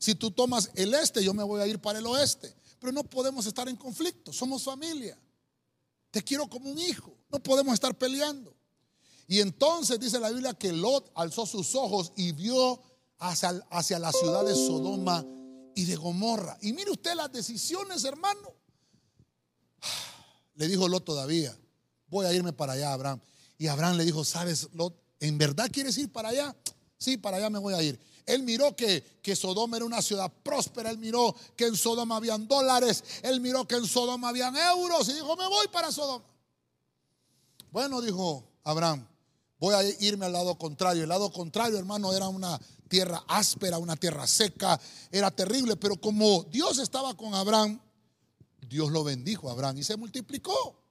Si 0.00 0.16
tú 0.16 0.32
tomas 0.32 0.68
el 0.74 0.94
este, 0.94 1.22
yo 1.22 1.32
me 1.32 1.44
voy 1.44 1.60
a 1.60 1.66
ir 1.68 1.78
para 1.78 2.00
el 2.00 2.06
oeste. 2.06 2.52
Pero 2.80 2.90
no 2.92 3.04
podemos 3.04 3.46
estar 3.46 3.68
en 3.68 3.76
conflicto, 3.76 4.32
somos 4.32 4.64
familia. 4.64 5.16
Te 6.10 6.22
quiero 6.22 6.48
como 6.48 6.68
un 6.68 6.78
hijo, 6.80 7.16
no 7.30 7.40
podemos 7.40 7.74
estar 7.74 7.96
peleando. 7.96 8.52
Y 9.26 9.40
entonces 9.40 9.98
dice 9.98 10.18
la 10.20 10.30
Biblia 10.30 10.54
que 10.54 10.72
Lot 10.72 11.10
alzó 11.14 11.46
sus 11.46 11.74
ojos 11.74 12.12
y 12.16 12.32
vio 12.32 12.80
hacia, 13.18 13.62
hacia 13.70 13.98
la 13.98 14.12
ciudad 14.12 14.44
de 14.44 14.54
Sodoma 14.54 15.24
y 15.74 15.84
de 15.84 15.96
Gomorra. 15.96 16.58
Y 16.60 16.72
mire 16.72 16.90
usted 16.90 17.14
las 17.14 17.32
decisiones, 17.32 18.04
hermano. 18.04 18.52
Le 20.54 20.68
dijo 20.68 20.88
Lot 20.88 21.04
todavía, 21.04 21.56
voy 22.08 22.26
a 22.26 22.32
irme 22.32 22.52
para 22.52 22.74
allá, 22.74 22.92
Abraham. 22.92 23.20
Y 23.58 23.68
Abraham 23.68 23.96
le 23.96 24.04
dijo, 24.04 24.24
¿sabes, 24.24 24.68
Lot? 24.74 24.94
¿En 25.20 25.38
verdad 25.38 25.70
quieres 25.72 25.96
ir 25.96 26.10
para 26.10 26.30
allá? 26.30 26.54
Sí, 26.98 27.16
para 27.16 27.36
allá 27.36 27.48
me 27.48 27.58
voy 27.58 27.74
a 27.74 27.82
ir. 27.82 27.98
Él 28.26 28.42
miró 28.42 28.76
que, 28.76 29.02
que, 29.22 29.34
Sodoma 29.34 29.76
era 29.76 29.86
una 29.86 30.02
ciudad 30.02 30.32
próspera. 30.42 30.90
Él 30.90 30.98
miró 30.98 31.34
que 31.56 31.66
en 31.66 31.76
Sodoma 31.76 32.16
habían 32.16 32.46
dólares. 32.46 33.02
Él 33.22 33.40
miró 33.40 33.66
que 33.66 33.76
en 33.76 33.86
Sodoma 33.86 34.28
habían 34.28 34.56
euros. 34.56 35.08
Y 35.08 35.14
dijo, 35.14 35.36
me 35.36 35.46
voy 35.48 35.68
para 35.68 35.90
Sodoma. 35.90 36.24
Bueno, 37.70 38.00
dijo 38.00 38.44
Abraham, 38.64 39.06
voy 39.62 39.76
a 39.76 39.84
irme 40.00 40.26
al 40.26 40.32
lado 40.32 40.56
contrario. 40.56 41.04
El 41.04 41.08
lado 41.08 41.32
contrario, 41.32 41.78
hermano, 41.78 42.12
era 42.12 42.26
una 42.26 42.60
tierra 42.88 43.22
áspera, 43.28 43.78
una 43.78 43.94
tierra 43.94 44.26
seca. 44.26 44.80
Era 45.08 45.30
terrible. 45.30 45.76
Pero 45.76 46.00
como 46.00 46.42
Dios 46.50 46.80
estaba 46.80 47.16
con 47.16 47.32
Abraham, 47.32 47.80
Dios 48.68 48.90
lo 48.90 49.04
bendijo 49.04 49.48
a 49.48 49.52
Abraham 49.52 49.78
y 49.78 49.84
se 49.84 49.96
multiplicó. 49.96 50.82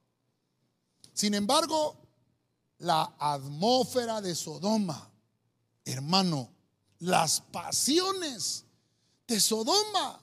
Sin 1.14 1.34
embargo, 1.34 1.98
la 2.78 3.14
atmósfera 3.20 4.22
de 4.22 4.34
Sodoma, 4.36 5.12
hermano, 5.84 6.50
las 7.00 7.42
pasiones 7.42 8.64
de 9.28 9.38
Sodoma 9.42 10.18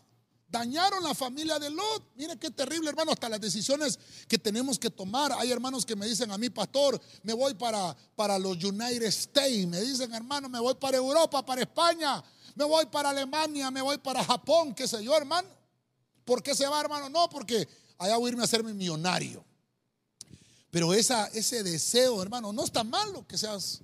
dañaron 0.49 1.03
la 1.03 1.15
familia 1.15 1.59
de 1.59 1.71
Lot. 1.71 2.13
Mire 2.17 2.39
qué 2.39 2.51
terrible, 2.51 2.89
hermano, 2.89 3.13
hasta 3.13 3.29
las 3.29 3.41
decisiones 3.41 3.99
que 4.27 4.39
tenemos 4.39 4.79
que 4.79 4.91
tomar. 4.91 5.33
Hay 5.33 5.53
hermanos 5.53 5.85
que 5.85 5.95
me 5.95 6.07
dicen 6.07 6.31
a 6.31 6.39
mí, 6.39 6.51
pastor, 6.51 7.01
me 7.23 7.33
voy 7.33 7.55
para, 7.55 7.97
para 8.17 8.39
los 8.39 8.63
United 8.63 9.05
States. 9.05 9.67
Me 9.67 9.81
dicen, 9.81 10.13
hermano, 10.13 10.49
me 10.49 10.59
voy 10.59 10.75
para 10.75 10.97
Europa, 10.97 11.45
para 11.45 11.63
España. 11.63 12.23
Me 12.55 12.65
voy 12.65 12.87
para 12.87 13.11
Alemania, 13.11 13.71
me 13.71 13.83
voy 13.83 13.99
para 13.99 14.25
Japón, 14.25 14.75
qué 14.75 14.89
sé 14.89 15.05
yo, 15.05 15.17
hermano. 15.17 15.49
¿Por 16.25 16.43
qué 16.43 16.55
se 16.55 16.67
va, 16.67 16.81
hermano? 16.81 17.09
No, 17.09 17.29
porque 17.29 17.69
allá 17.99 18.17
voy 18.17 18.29
a 18.29 18.33
irme 18.33 18.43
a 18.43 18.45
hacerme 18.45 18.75
millonario. 18.75 19.45
Pero 20.71 20.93
ese 20.93 21.63
deseo, 21.63 22.21
hermano, 22.23 22.53
no 22.53 22.65
está 22.65 22.85
malo 22.85 23.27
que 23.27 23.39
seas, 23.39 23.81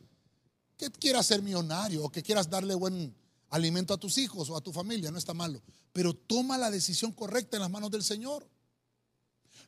que 0.76 0.90
quieras 0.90 1.26
ser 1.26 1.40
millonario 1.40 2.04
o 2.04 2.10
que 2.10 2.22
quieras 2.22 2.50
darle 2.50 2.74
buen 2.74 3.14
alimento 3.54 3.94
a 3.94 3.96
tus 3.96 4.18
hijos 4.18 4.50
o 4.50 4.56
a 4.56 4.60
tu 4.60 4.72
familia, 4.72 5.12
no 5.12 5.18
está 5.18 5.32
malo. 5.32 5.62
Pero 5.92 6.12
toma 6.12 6.58
la 6.58 6.72
decisión 6.72 7.12
correcta 7.12 7.56
en 7.56 7.62
las 7.62 7.70
manos 7.70 7.90
del 7.90 8.02
Señor. 8.02 8.44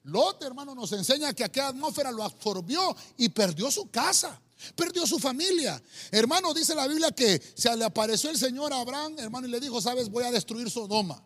Lot, 0.03 0.42
hermano, 0.42 0.75
nos 0.75 0.90
enseña 0.90 1.33
que 1.33 1.44
aquella 1.44 1.68
atmósfera 1.68 2.11
lo 2.11 2.25
absorbió 2.25 2.96
y 3.16 3.29
perdió 3.29 3.70
su 3.70 3.88
casa, 3.88 4.40
perdió 4.75 5.07
su 5.07 5.20
familia. 5.20 5.81
Hermano, 6.11 6.53
dice 6.53 6.75
la 6.75 6.88
Biblia 6.88 7.12
que 7.12 7.40
se 7.55 7.77
le 7.77 7.85
apareció 7.85 8.29
el 8.31 8.38
Señor 8.38 8.72
a 8.72 8.81
Abraham, 8.81 9.16
hermano, 9.18 9.46
y 9.46 9.51
le 9.51 9.61
dijo, 9.61 9.81
sabes, 9.81 10.11
voy 10.11 10.25
a 10.25 10.33
destruir 10.33 10.68
Sodoma. 10.68 11.25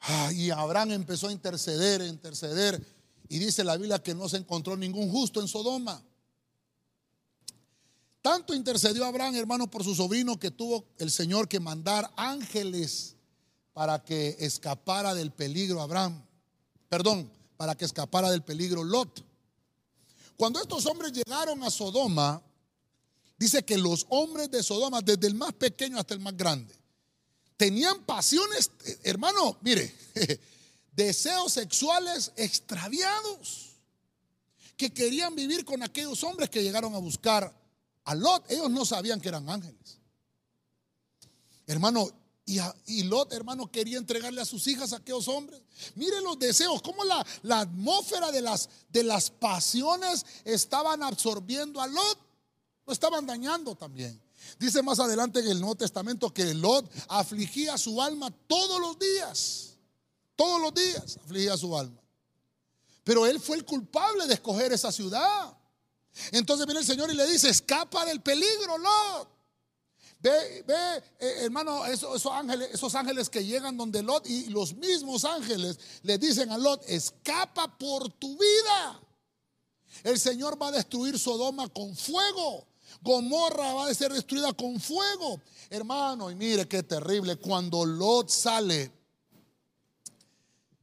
Ah, 0.00 0.32
y 0.32 0.50
Abraham 0.50 0.92
empezó 0.92 1.28
a 1.28 1.32
interceder, 1.32 2.00
a 2.00 2.06
interceder. 2.06 2.84
Y 3.28 3.38
dice 3.38 3.62
la 3.62 3.76
Biblia 3.76 4.02
que 4.02 4.14
no 4.14 4.28
se 4.28 4.36
encontró 4.36 4.76
ningún 4.76 5.10
justo 5.10 5.40
en 5.40 5.46
Sodoma. 5.46 6.04
Tanto 8.26 8.54
intercedió 8.54 9.04
Abraham, 9.04 9.36
hermano, 9.36 9.70
por 9.70 9.84
su 9.84 9.94
sobrino 9.94 10.36
que 10.36 10.50
tuvo 10.50 10.84
el 10.98 11.12
Señor 11.12 11.46
que 11.46 11.60
mandar 11.60 12.12
ángeles 12.16 13.14
para 13.72 14.02
que 14.02 14.36
escapara 14.40 15.14
del 15.14 15.30
peligro 15.30 15.80
Abraham. 15.80 16.26
Perdón, 16.88 17.30
para 17.56 17.76
que 17.76 17.84
escapara 17.84 18.28
del 18.32 18.42
peligro 18.42 18.82
Lot. 18.82 19.24
Cuando 20.36 20.60
estos 20.60 20.86
hombres 20.86 21.12
llegaron 21.12 21.62
a 21.62 21.70
Sodoma, 21.70 22.42
dice 23.38 23.64
que 23.64 23.78
los 23.78 24.04
hombres 24.08 24.50
de 24.50 24.60
Sodoma, 24.60 25.02
desde 25.02 25.28
el 25.28 25.36
más 25.36 25.52
pequeño 25.52 25.96
hasta 25.96 26.14
el 26.14 26.18
más 26.18 26.36
grande, 26.36 26.74
tenían 27.56 28.02
pasiones, 28.02 28.72
hermano, 29.04 29.56
mire, 29.60 29.94
deseos 30.90 31.52
sexuales 31.52 32.32
extraviados, 32.34 33.76
que 34.76 34.92
querían 34.92 35.36
vivir 35.36 35.64
con 35.64 35.84
aquellos 35.84 36.24
hombres 36.24 36.50
que 36.50 36.64
llegaron 36.64 36.92
a 36.96 36.98
buscar 36.98 37.65
a 38.06 38.14
Lot. 38.14 38.50
Ellos 38.50 38.70
no 38.70 38.84
sabían 38.84 39.20
que 39.20 39.28
eran 39.28 39.48
ángeles. 39.48 39.98
Hermano, 41.66 42.08
y, 42.46 43.02
Lot, 43.02 43.32
hermano, 43.32 43.70
quería 43.72 43.98
entregarle 43.98 44.40
a 44.40 44.44
sus 44.44 44.68
hijas 44.68 44.92
a 44.92 44.98
aquellos 44.98 45.26
hombres. 45.26 45.60
Mire 45.96 46.20
los 46.20 46.38
deseos, 46.38 46.80
cómo 46.80 47.04
la, 47.04 47.26
la 47.42 47.60
atmósfera 47.60 48.30
de 48.30 48.40
las, 48.40 48.68
de 48.88 49.02
las 49.02 49.30
pasiones 49.30 50.24
estaban 50.44 51.02
absorbiendo 51.02 51.80
a 51.80 51.88
Lot. 51.88 52.18
Lo 52.86 52.92
estaban 52.92 53.26
dañando 53.26 53.74
también. 53.74 54.22
Dice 54.60 54.80
más 54.80 55.00
adelante 55.00 55.40
en 55.40 55.48
el 55.48 55.60
Nuevo 55.60 55.74
Testamento 55.74 56.32
que 56.32 56.54
Lot 56.54 56.88
afligía 57.08 57.76
su 57.76 58.00
alma 58.00 58.30
todos 58.46 58.80
los 58.80 58.96
días. 58.96 59.76
Todos 60.36 60.60
los 60.60 60.72
días 60.72 61.18
afligía 61.24 61.56
su 61.56 61.76
alma. 61.76 62.00
Pero 63.02 63.26
él 63.26 63.40
fue 63.40 63.56
el 63.56 63.64
culpable 63.64 64.26
de 64.28 64.34
escoger 64.34 64.72
esa 64.72 64.92
ciudad. 64.92 65.56
Entonces 66.32 66.66
viene 66.66 66.80
el 66.80 66.86
Señor 66.86 67.10
y 67.10 67.14
le 67.14 67.26
dice, 67.26 67.48
escapa 67.48 68.04
del 68.04 68.20
peligro, 68.20 68.78
Lot. 68.78 69.28
Ve, 70.18 70.64
ve 70.66 70.96
eh, 71.20 71.34
hermano, 71.44 71.84
esos, 71.86 72.24
ángeles, 72.26 72.70
esos 72.72 72.94
ángeles 72.94 73.28
que 73.28 73.44
llegan 73.44 73.76
donde 73.76 74.02
Lot 74.02 74.26
y 74.26 74.46
los 74.46 74.74
mismos 74.74 75.24
ángeles 75.24 75.78
le 76.02 76.18
dicen 76.18 76.50
a 76.50 76.58
Lot, 76.58 76.82
escapa 76.88 77.76
por 77.78 78.10
tu 78.14 78.36
vida. 78.36 79.00
El 80.02 80.18
Señor 80.18 80.60
va 80.60 80.68
a 80.68 80.72
destruir 80.72 81.18
Sodoma 81.18 81.68
con 81.68 81.94
fuego. 81.94 82.66
Gomorra 83.02 83.74
va 83.74 83.88
a 83.88 83.94
ser 83.94 84.12
destruida 84.12 84.52
con 84.52 84.80
fuego. 84.80 85.40
Hermano, 85.70 86.30
y 86.30 86.34
mire 86.34 86.66
qué 86.66 86.82
terrible. 86.82 87.36
Cuando 87.36 87.84
Lot 87.84 88.30
sale, 88.30 88.90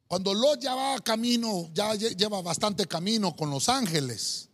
cuando 0.08 0.34
Lot 0.34 0.62
ya 0.62 0.76
va 0.76 1.00
camino, 1.00 1.70
ya 1.74 1.96
lleva 1.96 2.42
bastante 2.42 2.86
camino 2.86 3.36
con 3.36 3.50
los 3.50 3.68
ángeles. 3.68 4.50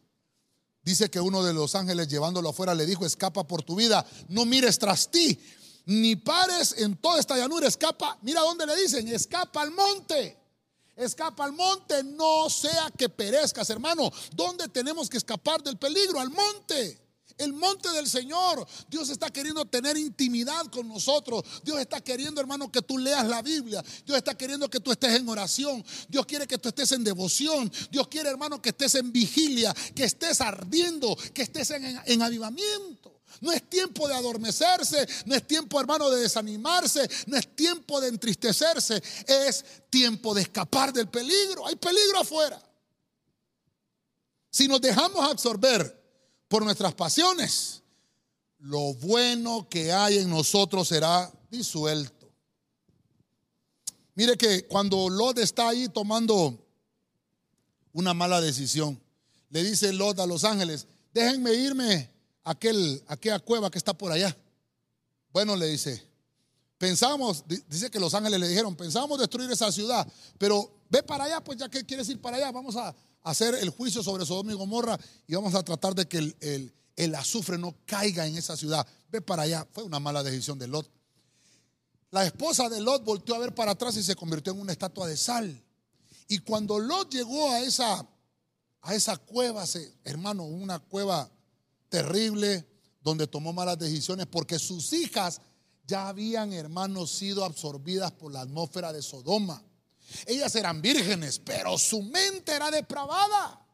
Dice 0.90 1.12
que 1.12 1.22
uno 1.22 1.44
de 1.44 1.54
los 1.54 1.76
ángeles 1.76 2.08
llevándolo 2.08 2.50
afuera 2.50 2.74
le 2.74 2.88
dijo, 2.88 3.06
escapa 3.06 3.44
por 3.44 3.62
tu 3.62 3.76
vida, 3.76 4.04
no 4.28 4.44
mires 4.44 4.80
tras 4.80 5.12
ti, 5.12 5.40
ni 5.86 6.16
pares 6.16 6.74
en 6.80 6.98
toda 6.98 7.20
esta 7.20 7.38
llanura, 7.38 7.68
escapa, 7.68 8.18
mira 8.24 8.42
dónde 8.42 8.66
le 8.66 8.76
dicen, 8.76 9.08
escapa 9.08 9.62
al 9.62 9.70
monte. 9.70 10.36
Escapa 10.96 11.46
al 11.46 11.54
monte, 11.54 12.04
no 12.04 12.50
sea 12.50 12.92
que 12.98 13.08
perezcas, 13.08 13.70
hermano. 13.70 14.12
¿Dónde 14.34 14.68
tenemos 14.68 15.12
que 15.12 15.18
escapar 15.18 15.62
del 15.62 15.78
peligro? 15.78 16.20
Al 16.20 16.32
monte 16.32 17.00
el 17.40 17.54
monte 17.54 17.90
del 17.90 18.08
Señor. 18.08 18.66
Dios 18.88 19.10
está 19.10 19.32
queriendo 19.32 19.66
tener 19.66 19.98
intimidad 19.98 20.66
con 20.68 20.88
nosotros. 20.88 21.44
Dios 21.64 21.80
está 21.80 22.02
queriendo, 22.02 22.40
hermano, 22.40 22.72
que 22.72 22.82
tú 22.82 22.98
leas 22.98 23.26
la 23.28 23.42
Biblia. 23.42 23.84
Dios 24.06 24.18
está 24.18 24.38
queriendo 24.38 24.70
que 24.70 24.80
tú 24.80 24.92
estés 24.92 25.16
en 25.16 25.28
oración. 25.28 25.84
Dios 26.08 26.26
quiere 26.26 26.46
que 26.46 26.58
tú 26.58 26.70
estés 26.70 26.92
en 26.92 27.04
devoción. 27.04 27.72
Dios 27.90 28.08
quiere, 28.08 28.30
hermano, 28.30 28.62
que 28.62 28.70
estés 28.70 28.96
en 28.96 29.12
vigilia, 29.12 29.74
que 29.96 30.04
estés 30.04 30.42
ardiendo, 30.42 31.18
que 31.34 31.42
estés 31.42 31.72
en, 31.72 32.00
en 32.06 32.22
avivamiento. 32.22 33.20
No 33.42 33.52
es 33.52 33.70
tiempo 33.70 34.08
de 34.08 34.16
adormecerse, 34.16 35.08
no 35.26 35.36
es 35.36 35.48
tiempo, 35.48 35.80
hermano, 35.80 36.10
de 36.10 36.22
desanimarse, 36.22 37.10
no 37.28 37.38
es 37.38 37.56
tiempo 37.56 38.02
de 38.02 38.10
entristecerse, 38.10 39.02
es 39.28 39.64
tiempo 39.90 40.34
de 40.34 40.42
escapar 40.42 40.92
del 40.92 41.08
peligro. 41.08 41.66
Hay 41.66 41.76
peligro 41.76 42.20
afuera. 42.20 42.62
Si 44.52 44.68
nos 44.68 44.82
dejamos 44.82 45.24
absorber 45.30 45.99
por 46.50 46.64
nuestras 46.66 46.94
pasiones, 46.96 47.84
lo 48.58 48.94
bueno 48.96 49.70
que 49.70 49.94
hay 49.94 50.18
en 50.18 50.30
nosotros 50.30 50.88
será 50.90 51.32
disuelto. 51.50 52.28
Mire 54.16 54.36
que 54.36 54.66
cuando 54.66 55.08
Lot 55.10 55.38
está 55.38 55.70
ahí 55.70 55.88
tomando 55.88 56.58
una 57.94 58.14
mala 58.14 58.42
decisión, 58.42 59.00
le 59.50 59.64
dice 59.64 59.94
Lot 59.94 60.20
a 60.20 60.26
los 60.26 60.44
ángeles, 60.44 60.88
déjenme 61.14 61.54
irme 61.54 62.10
a, 62.44 62.52
aquel, 62.52 63.02
a 63.08 63.14
aquella 63.14 63.40
cueva 63.40 63.72
que 63.72 63.78
está 63.78 63.94
por 63.94 64.12
allá. 64.12 64.36
Bueno, 65.32 65.56
le 65.56 65.68
dice, 65.68 66.04
pensamos, 66.80 67.46
dice 67.48 67.92
que 67.92 68.00
los 68.00 68.14
ángeles 68.16 68.40
le 68.40 68.48
dijeron, 68.48 68.76
pensamos 68.76 69.20
destruir 69.20 69.50
esa 69.52 69.72
ciudad, 69.72 70.12
pero 70.40 70.70
ve 70.90 71.04
para 71.04 71.26
allá, 71.26 71.44
pues 71.44 71.60
ya 71.60 71.70
que 71.70 71.86
quieres 71.86 72.10
ir 72.10 72.20
para 72.20 72.38
allá, 72.38 72.52
vamos 72.52 72.76
a, 72.76 72.94
hacer 73.24 73.56
el 73.56 73.70
juicio 73.70 74.04
sobre 74.04 74.26
Sodoma 74.26 74.52
y 74.52 74.56
Gomorra 74.56 75.00
y 75.28 75.36
vamos 75.36 75.54
a 75.56 75.64
tratar 75.64 75.96
de 75.96 76.08
que 76.08 76.18
el, 76.18 76.74
el, 76.96 77.16
azufre 77.16 77.58
no 77.58 77.76
caiga 77.86 78.26
en 78.26 78.38
esa 78.38 78.56
ciudad. 78.56 78.86
Ve 79.10 79.22
para 79.22 79.44
allá. 79.44 79.68
Fue 79.72 79.84
una 79.84 80.00
mala 80.00 80.24
decisión 80.24 80.58
de 80.60 80.68
Lot. 80.68 80.90
La 82.12 82.26
esposa 82.26 82.70
de 82.70 82.82
Lot 82.82 83.04
volteó 83.04 83.36
a 83.36 83.40
ver 83.40 83.54
para 83.54 83.72
atrás 83.72 83.96
y 83.98 84.04
se 84.04 84.16
convirtió 84.16 84.54
en 84.54 84.60
una 84.60 84.72
estatua 84.72 85.08
de 85.08 85.16
sal. 85.18 85.64
Y 86.28 86.40
cuando 86.40 86.80
Lot 86.80 87.12
llegó 87.12 87.52
a 87.52 87.60
esa, 87.62 88.08
a 88.82 88.96
esa 88.96 89.18
cueva, 89.18 89.64
hermano, 90.04 90.44
una 90.44 90.80
cueva 90.80 91.30
terrible 91.90 92.68
donde 93.02 93.28
tomó 93.28 93.54
malas 93.54 93.80
decisiones 93.80 94.28
porque 94.28 94.60
sus 94.60 94.94
hijas 94.94 95.42
ya 95.86 96.08
habían, 96.08 96.54
hermanos, 96.54 97.12
sido 97.12 97.44
absorbidas 97.44 98.12
por 98.12 98.32
la 98.32 98.42
atmósfera 98.42 98.94
de 98.94 99.02
Sodoma. 99.02 99.64
Ellas 100.26 100.56
eran 100.56 100.82
vírgenes, 100.82 101.40
pero 101.40 101.78
su 101.78 102.02
mente 102.02 102.54
era 102.54 102.72
depravada. 102.72 103.66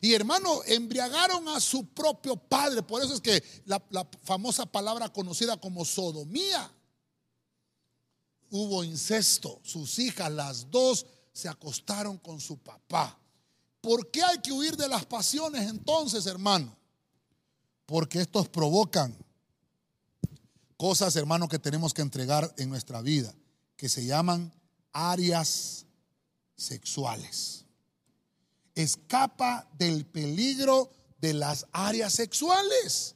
Y 0.00 0.14
hermano, 0.14 0.62
embriagaron 0.66 1.48
a 1.48 1.60
su 1.60 1.86
propio 1.86 2.36
padre. 2.36 2.82
Por 2.82 3.02
eso 3.02 3.14
es 3.14 3.20
que 3.20 3.42
la, 3.66 3.82
famosa 4.22 4.66
palabra 4.66 5.08
conocida 5.08 5.56
como 5.56 5.84
sodomía. 5.84 6.70
Hubo 8.50 8.84
incesto. 8.84 9.60
Sus 9.62 9.98
hijas, 9.98 10.30
las 10.30 10.70
dos, 10.70 11.06
se 11.32 11.48
acostaron 11.48 12.18
con 12.18 12.40
su 12.40 12.58
papá. 12.58 13.18
¿Por 13.80 14.10
qué 14.10 14.22
hay 14.22 14.38
que 14.38 14.52
huir 14.52 14.76
de 14.76 14.88
las 14.88 15.04
pasiones 15.04 15.68
entonces, 15.68 16.26
hermano? 16.26 16.76
Porque 17.86 18.20
estos 18.20 18.48
provocan 18.48 19.16
cosas, 20.76 21.16
hermano, 21.16 21.48
que 21.48 21.58
tenemos 21.58 21.92
que 21.92 22.02
entregar 22.02 22.52
en 22.58 22.68
nuestra 22.68 23.02
vida, 23.02 23.34
que 23.76 23.88
se 23.88 24.04
llaman 24.04 24.52
áreas 24.92 25.86
sexuales. 26.56 27.64
Escapa 28.74 29.68
del 29.78 30.06
peligro 30.06 30.90
de 31.20 31.34
las 31.34 31.66
áreas 31.72 32.14
sexuales. 32.14 33.14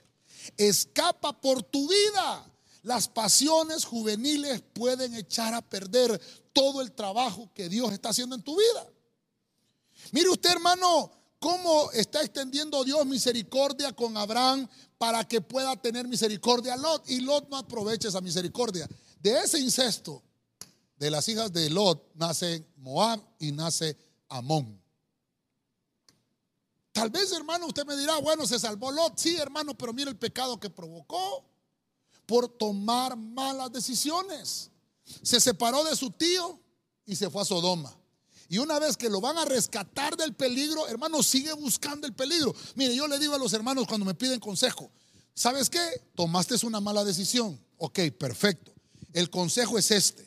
Escapa 0.56 1.40
por 1.40 1.62
tu 1.62 1.88
vida. 1.88 2.50
Las 2.82 3.08
pasiones 3.08 3.84
juveniles 3.84 4.62
pueden 4.72 5.14
echar 5.14 5.54
a 5.54 5.62
perder 5.62 6.20
todo 6.52 6.80
el 6.80 6.92
trabajo 6.92 7.50
que 7.52 7.68
Dios 7.68 7.92
está 7.92 8.10
haciendo 8.10 8.36
en 8.36 8.42
tu 8.42 8.56
vida. 8.56 8.86
Mire 10.12 10.28
usted, 10.28 10.50
hermano, 10.52 11.10
cómo 11.40 11.90
está 11.92 12.22
extendiendo 12.22 12.84
Dios 12.84 13.04
misericordia 13.06 13.92
con 13.92 14.16
Abraham 14.16 14.68
para 14.98 15.26
que 15.26 15.40
pueda 15.40 15.74
tener 15.76 16.06
misericordia 16.06 16.74
a 16.74 16.76
Lot. 16.76 17.10
Y 17.10 17.20
Lot 17.20 17.48
no 17.48 17.56
aprovecha 17.56 18.08
esa 18.08 18.20
misericordia. 18.20 18.88
De 19.20 19.38
ese 19.38 19.58
incesto 19.58 20.22
de 20.98 21.10
las 21.10 21.28
hijas 21.28 21.52
de 21.52 21.70
Lot 21.70 22.14
nace 22.14 22.66
Moab 22.76 23.20
y 23.38 23.52
nace 23.52 23.96
Amón. 24.28 24.80
Tal 26.92 27.10
vez, 27.10 27.30
hermano, 27.32 27.66
usted 27.66 27.84
me 27.84 27.96
dirá, 27.96 28.16
bueno, 28.18 28.46
se 28.46 28.58
salvó 28.58 28.90
Lot. 28.90 29.18
Sí, 29.18 29.36
hermano, 29.36 29.76
pero 29.76 29.92
mire 29.92 30.10
el 30.10 30.16
pecado 30.16 30.58
que 30.58 30.70
provocó 30.70 31.44
por 32.24 32.48
tomar 32.48 33.16
malas 33.16 33.70
decisiones. 33.70 34.70
Se 35.22 35.40
separó 35.40 35.84
de 35.84 35.94
su 35.94 36.10
tío 36.10 36.58
y 37.04 37.14
se 37.14 37.28
fue 37.28 37.42
a 37.42 37.44
Sodoma. 37.44 37.94
Y 38.48 38.58
una 38.58 38.78
vez 38.78 38.96
que 38.96 39.10
lo 39.10 39.20
van 39.20 39.36
a 39.38 39.44
rescatar 39.44 40.16
del 40.16 40.34
peligro, 40.34 40.86
hermano, 40.88 41.22
sigue 41.22 41.52
buscando 41.52 42.06
el 42.06 42.14
peligro. 42.14 42.54
Mire, 42.76 42.94
yo 42.94 43.06
le 43.08 43.18
digo 43.18 43.34
a 43.34 43.38
los 43.38 43.52
hermanos 43.52 43.86
cuando 43.86 44.06
me 44.06 44.14
piden 44.14 44.40
consejo, 44.40 44.90
¿sabes 45.34 45.68
qué? 45.68 45.80
Tomaste 46.14 46.54
una 46.64 46.80
mala 46.80 47.04
decisión. 47.04 47.60
Ok, 47.76 48.00
perfecto. 48.18 48.72
El 49.12 49.30
consejo 49.30 49.78
es 49.78 49.90
este. 49.90 50.25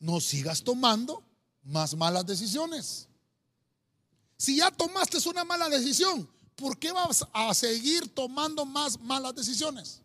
No 0.00 0.20
sigas 0.20 0.62
tomando 0.62 1.22
más 1.62 1.94
malas 1.94 2.26
decisiones. 2.26 3.06
Si 4.36 4.56
ya 4.56 4.70
tomaste 4.70 5.18
una 5.28 5.44
mala 5.44 5.68
decisión, 5.68 6.28
¿por 6.56 6.78
qué 6.78 6.90
vas 6.92 7.26
a 7.32 7.52
seguir 7.54 8.12
tomando 8.14 8.64
más 8.64 8.98
malas 8.98 9.34
decisiones? 9.34 10.00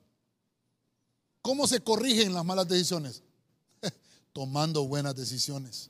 ¿Cómo 1.42 1.68
se 1.68 1.80
corrigen 1.80 2.34
las 2.34 2.44
malas 2.44 2.68
decisiones? 2.68 3.22
Tomando 4.34 4.86
buenas 4.88 5.16
decisiones. 5.16 5.90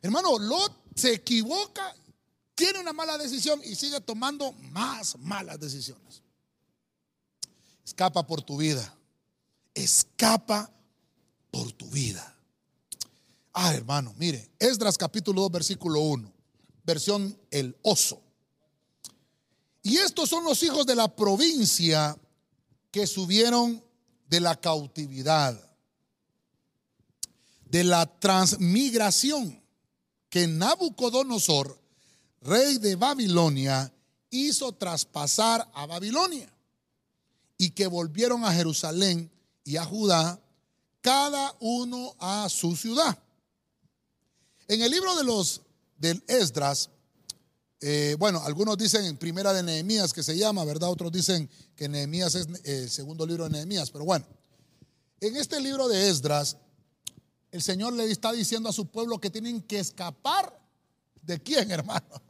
Hermano, 0.00 0.38
Lot 0.38 0.72
se 0.94 1.14
equivoca, 1.14 1.94
tiene 2.54 2.78
una 2.78 2.92
mala 2.92 3.18
decisión 3.18 3.60
y 3.64 3.74
sigue 3.74 4.00
tomando 4.00 4.52
más 4.70 5.18
malas 5.18 5.58
decisiones. 5.58 6.22
Escapa 7.84 8.26
por 8.26 8.40
tu 8.42 8.56
vida. 8.56 8.96
Escapa 9.74 10.70
por 11.50 11.72
tu 11.72 11.86
vida. 11.90 12.37
Ah, 13.52 13.74
hermano, 13.74 14.14
mire, 14.18 14.50
Esdras 14.58 14.96
capítulo 14.96 15.42
2, 15.42 15.52
versículo 15.52 16.00
1, 16.00 16.32
versión 16.84 17.38
el 17.50 17.76
oso. 17.82 18.22
Y 19.82 19.96
estos 19.96 20.28
son 20.28 20.44
los 20.44 20.62
hijos 20.62 20.86
de 20.86 20.94
la 20.94 21.14
provincia 21.14 22.16
que 22.90 23.06
subieron 23.06 23.82
de 24.28 24.40
la 24.40 24.60
cautividad, 24.60 25.58
de 27.64 27.84
la 27.84 28.06
transmigración 28.18 29.62
que 30.28 30.46
Nabucodonosor, 30.46 31.80
rey 32.42 32.78
de 32.78 32.96
Babilonia, 32.96 33.92
hizo 34.30 34.72
traspasar 34.72 35.68
a 35.72 35.86
Babilonia 35.86 36.52
y 37.56 37.70
que 37.70 37.86
volvieron 37.86 38.44
a 38.44 38.52
Jerusalén 38.52 39.30
y 39.64 39.76
a 39.76 39.84
Judá, 39.84 40.40
cada 41.00 41.54
uno 41.60 42.14
a 42.18 42.48
su 42.48 42.76
ciudad. 42.76 43.18
En 44.68 44.82
el 44.82 44.90
libro 44.90 45.16
de 45.16 45.24
los 45.24 45.62
del 45.96 46.22
Esdras, 46.28 46.90
eh, 47.80 48.16
bueno, 48.18 48.42
algunos 48.44 48.76
dicen 48.76 49.06
en 49.06 49.16
primera 49.16 49.54
de 49.54 49.62
Nehemías 49.62 50.12
que 50.12 50.22
se 50.22 50.36
llama, 50.36 50.62
¿verdad? 50.66 50.90
Otros 50.90 51.10
dicen 51.10 51.48
que 51.74 51.88
Nehemías 51.88 52.34
es 52.34 52.46
eh, 52.64 52.82
el 52.82 52.90
segundo 52.90 53.24
libro 53.24 53.44
de 53.44 53.50
Nehemías, 53.50 53.90
pero 53.90 54.04
bueno, 54.04 54.26
en 55.20 55.36
este 55.36 55.58
libro 55.62 55.88
de 55.88 56.10
Esdras, 56.10 56.58
el 57.50 57.62
Señor 57.62 57.94
le 57.94 58.10
está 58.10 58.30
diciendo 58.30 58.68
a 58.68 58.74
su 58.74 58.84
pueblo 58.86 59.18
que 59.18 59.30
tienen 59.30 59.62
que 59.62 59.78
escapar. 59.78 60.54
¿De 61.22 61.40
quién, 61.40 61.70
hermano? 61.70 62.22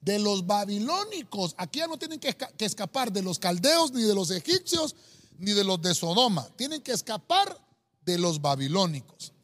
De 0.00 0.18
los 0.18 0.46
babilónicos. 0.46 1.54
Aquí 1.58 1.80
ya 1.80 1.86
no 1.86 1.98
tienen 1.98 2.18
que, 2.18 2.34
que 2.34 2.64
escapar 2.64 3.12
de 3.12 3.20
los 3.20 3.38
caldeos, 3.38 3.92
ni 3.92 4.04
de 4.04 4.14
los 4.14 4.30
egipcios, 4.30 4.96
ni 5.36 5.52
de 5.52 5.64
los 5.64 5.82
de 5.82 5.94
Sodoma. 5.94 6.48
Tienen 6.56 6.80
que 6.80 6.92
escapar 6.92 7.60
de 8.06 8.16
los 8.16 8.40
babilónicos. 8.40 9.34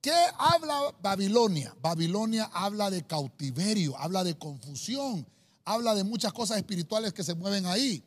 ¿Qué 0.00 0.14
habla 0.38 0.94
Babilonia? 1.02 1.74
Babilonia 1.80 2.48
habla 2.52 2.88
de 2.90 3.04
cautiverio, 3.04 3.96
habla 3.98 4.22
de 4.22 4.38
confusión, 4.38 5.26
habla 5.64 5.94
de 5.94 6.04
muchas 6.04 6.32
cosas 6.32 6.58
espirituales 6.58 7.12
que 7.12 7.24
se 7.24 7.34
mueven 7.34 7.66
ahí. 7.66 8.04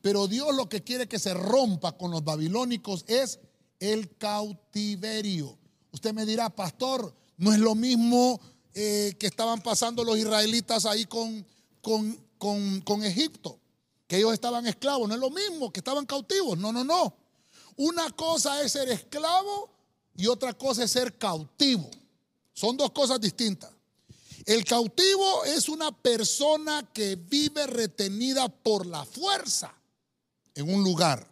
Pero 0.00 0.26
Dios 0.26 0.54
lo 0.54 0.68
que 0.68 0.82
quiere 0.82 1.06
que 1.06 1.18
se 1.18 1.34
rompa 1.34 1.92
con 1.92 2.10
los 2.10 2.24
babilónicos 2.24 3.04
es 3.08 3.40
el 3.78 4.16
cautiverio. 4.16 5.58
Usted 5.92 6.14
me 6.14 6.24
dirá, 6.24 6.48
pastor, 6.48 7.14
no 7.36 7.52
es 7.52 7.58
lo 7.58 7.74
mismo 7.74 8.40
eh, 8.72 9.14
que 9.18 9.26
estaban 9.26 9.60
pasando 9.60 10.02
los 10.02 10.16
israelitas 10.16 10.86
ahí 10.86 11.04
con, 11.04 11.46
con, 11.82 12.18
con, 12.38 12.80
con 12.80 13.04
Egipto, 13.04 13.60
que 14.06 14.16
ellos 14.16 14.32
estaban 14.32 14.66
esclavos, 14.66 15.08
no 15.08 15.14
es 15.14 15.20
lo 15.20 15.30
mismo 15.30 15.72
que 15.72 15.80
estaban 15.80 16.06
cautivos, 16.06 16.56
no, 16.58 16.72
no, 16.72 16.84
no. 16.84 17.14
Una 17.76 18.10
cosa 18.10 18.62
es 18.62 18.72
ser 18.72 18.88
esclavo 18.88 19.73
y 20.16 20.26
otra 20.26 20.52
cosa 20.52 20.84
es 20.84 20.90
ser 20.90 21.16
cautivo. 21.16 21.90
Son 22.52 22.76
dos 22.76 22.90
cosas 22.92 23.20
distintas. 23.20 23.70
El 24.46 24.64
cautivo 24.64 25.44
es 25.44 25.68
una 25.68 25.90
persona 25.90 26.88
que 26.92 27.16
vive 27.16 27.66
retenida 27.66 28.48
por 28.48 28.86
la 28.86 29.04
fuerza 29.04 29.74
en 30.54 30.72
un 30.72 30.84
lugar. 30.84 31.26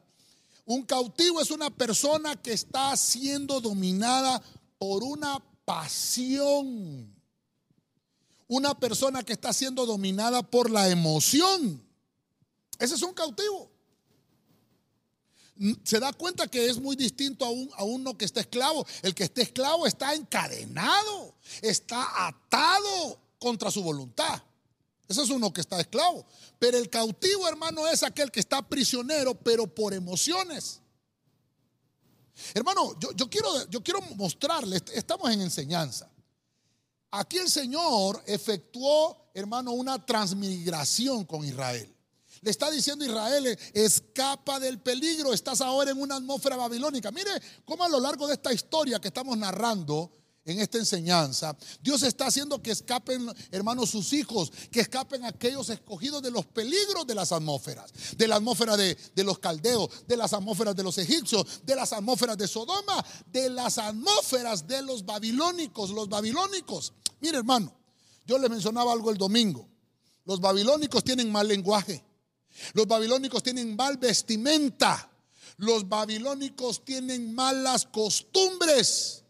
Un 0.64 0.84
cautivo 0.84 1.40
es 1.40 1.50
una 1.50 1.70
persona 1.70 2.40
que 2.40 2.52
está 2.52 2.96
siendo 2.96 3.60
dominada 3.60 4.42
por 4.78 5.02
una 5.02 5.42
pasión. 5.64 7.14
Una 8.48 8.78
persona 8.78 9.22
que 9.22 9.34
está 9.34 9.52
siendo 9.52 9.86
dominada 9.86 10.42
por 10.42 10.70
la 10.70 10.88
emoción. 10.88 11.82
Ese 12.78 12.94
es 12.94 13.02
un 13.02 13.14
cautivo 13.14 13.71
se 15.84 16.00
da 16.00 16.12
cuenta 16.12 16.48
que 16.48 16.66
es 16.66 16.80
muy 16.80 16.96
distinto 16.96 17.44
a, 17.44 17.50
un, 17.50 17.70
a 17.76 17.84
uno 17.84 18.16
que 18.16 18.24
está 18.24 18.40
esclavo. 18.40 18.86
El 19.02 19.14
que 19.14 19.24
está 19.24 19.42
esclavo 19.42 19.86
está 19.86 20.14
encadenado, 20.14 21.34
está 21.60 22.26
atado 22.26 23.20
contra 23.38 23.70
su 23.70 23.82
voluntad. 23.82 24.42
Ese 25.08 25.22
es 25.22 25.30
uno 25.30 25.52
que 25.52 25.60
está 25.60 25.80
esclavo. 25.80 26.24
Pero 26.58 26.78
el 26.78 26.88
cautivo, 26.88 27.46
hermano, 27.48 27.86
es 27.86 28.02
aquel 28.02 28.30
que 28.30 28.40
está 28.40 28.62
prisionero, 28.62 29.34
pero 29.34 29.66
por 29.66 29.92
emociones. 29.94 30.80
Hermano, 32.54 32.98
yo, 32.98 33.12
yo 33.12 33.28
quiero, 33.28 33.68
yo 33.68 33.82
quiero 33.82 34.00
estamos 34.94 35.30
en 35.30 35.42
enseñanza. 35.42 36.08
Aquí 37.10 37.36
el 37.36 37.50
Señor 37.50 38.22
efectuó, 38.26 39.30
hermano, 39.34 39.72
una 39.72 40.04
transmigración 40.04 41.24
con 41.24 41.44
Israel. 41.44 41.94
Le 42.42 42.50
está 42.50 42.70
diciendo 42.70 43.04
Israel, 43.04 43.56
escapa 43.72 44.58
del 44.58 44.80
peligro, 44.80 45.32
estás 45.32 45.60
ahora 45.60 45.92
en 45.92 46.00
una 46.00 46.16
atmósfera 46.16 46.56
babilónica. 46.56 47.12
Mire 47.12 47.30
cómo 47.64 47.84
a 47.84 47.88
lo 47.88 48.00
largo 48.00 48.26
de 48.26 48.34
esta 48.34 48.52
historia 48.52 49.00
que 49.00 49.08
estamos 49.08 49.38
narrando, 49.38 50.10
en 50.44 50.58
esta 50.58 50.78
enseñanza, 50.78 51.56
Dios 51.80 52.02
está 52.02 52.26
haciendo 52.26 52.60
que 52.60 52.72
escapen, 52.72 53.32
hermanos, 53.52 53.90
sus 53.90 54.12
hijos, 54.12 54.52
que 54.72 54.80
escapen 54.80 55.24
aquellos 55.24 55.68
escogidos 55.70 56.20
de 56.20 56.32
los 56.32 56.46
peligros 56.46 57.06
de 57.06 57.14
las 57.14 57.30
atmósferas, 57.30 57.92
de 58.16 58.26
la 58.26 58.36
atmósfera 58.36 58.76
de, 58.76 58.96
de, 59.14 59.24
los 59.24 59.38
caldeos, 59.38 59.88
de 60.08 60.16
las 60.16 60.32
atmósferas 60.32 60.74
de 60.74 60.82
los 60.82 60.98
egipcios, 60.98 61.64
de 61.64 61.76
las 61.76 61.92
atmósferas 61.92 62.36
de 62.36 62.48
Sodoma, 62.48 63.04
de 63.26 63.50
las 63.50 63.78
atmósferas 63.78 64.66
de 64.66 64.82
los 64.82 65.06
babilónicos, 65.06 65.90
los 65.90 66.08
babilónicos. 66.08 66.92
Mire, 67.20 67.38
hermano, 67.38 67.72
yo 68.26 68.36
le 68.36 68.48
mencionaba 68.48 68.92
algo 68.92 69.12
el 69.12 69.18
domingo. 69.18 69.68
Los 70.24 70.40
babilónicos 70.40 71.04
tienen 71.04 71.30
mal 71.30 71.46
lenguaje. 71.46 72.04
Los 72.74 72.86
babilónicos 72.86 73.42
tienen 73.42 73.76
mal 73.76 73.96
vestimenta. 73.96 75.10
Los 75.56 75.88
babilónicos 75.88 76.84
tienen 76.84 77.34
malas 77.34 77.86
costumbres. 77.86 79.24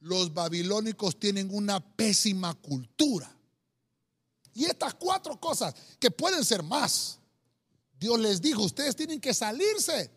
Los 0.00 0.32
babilónicos 0.32 1.18
tienen 1.18 1.48
una 1.52 1.80
pésima 1.80 2.54
cultura. 2.54 3.32
Y 4.54 4.64
estas 4.64 4.94
cuatro 4.94 5.38
cosas, 5.38 5.74
que 5.98 6.10
pueden 6.10 6.44
ser 6.44 6.62
más, 6.62 7.18
Dios 7.98 8.18
les 8.18 8.40
dijo, 8.40 8.62
ustedes 8.62 8.96
tienen 8.96 9.20
que 9.20 9.34
salirse 9.34 10.10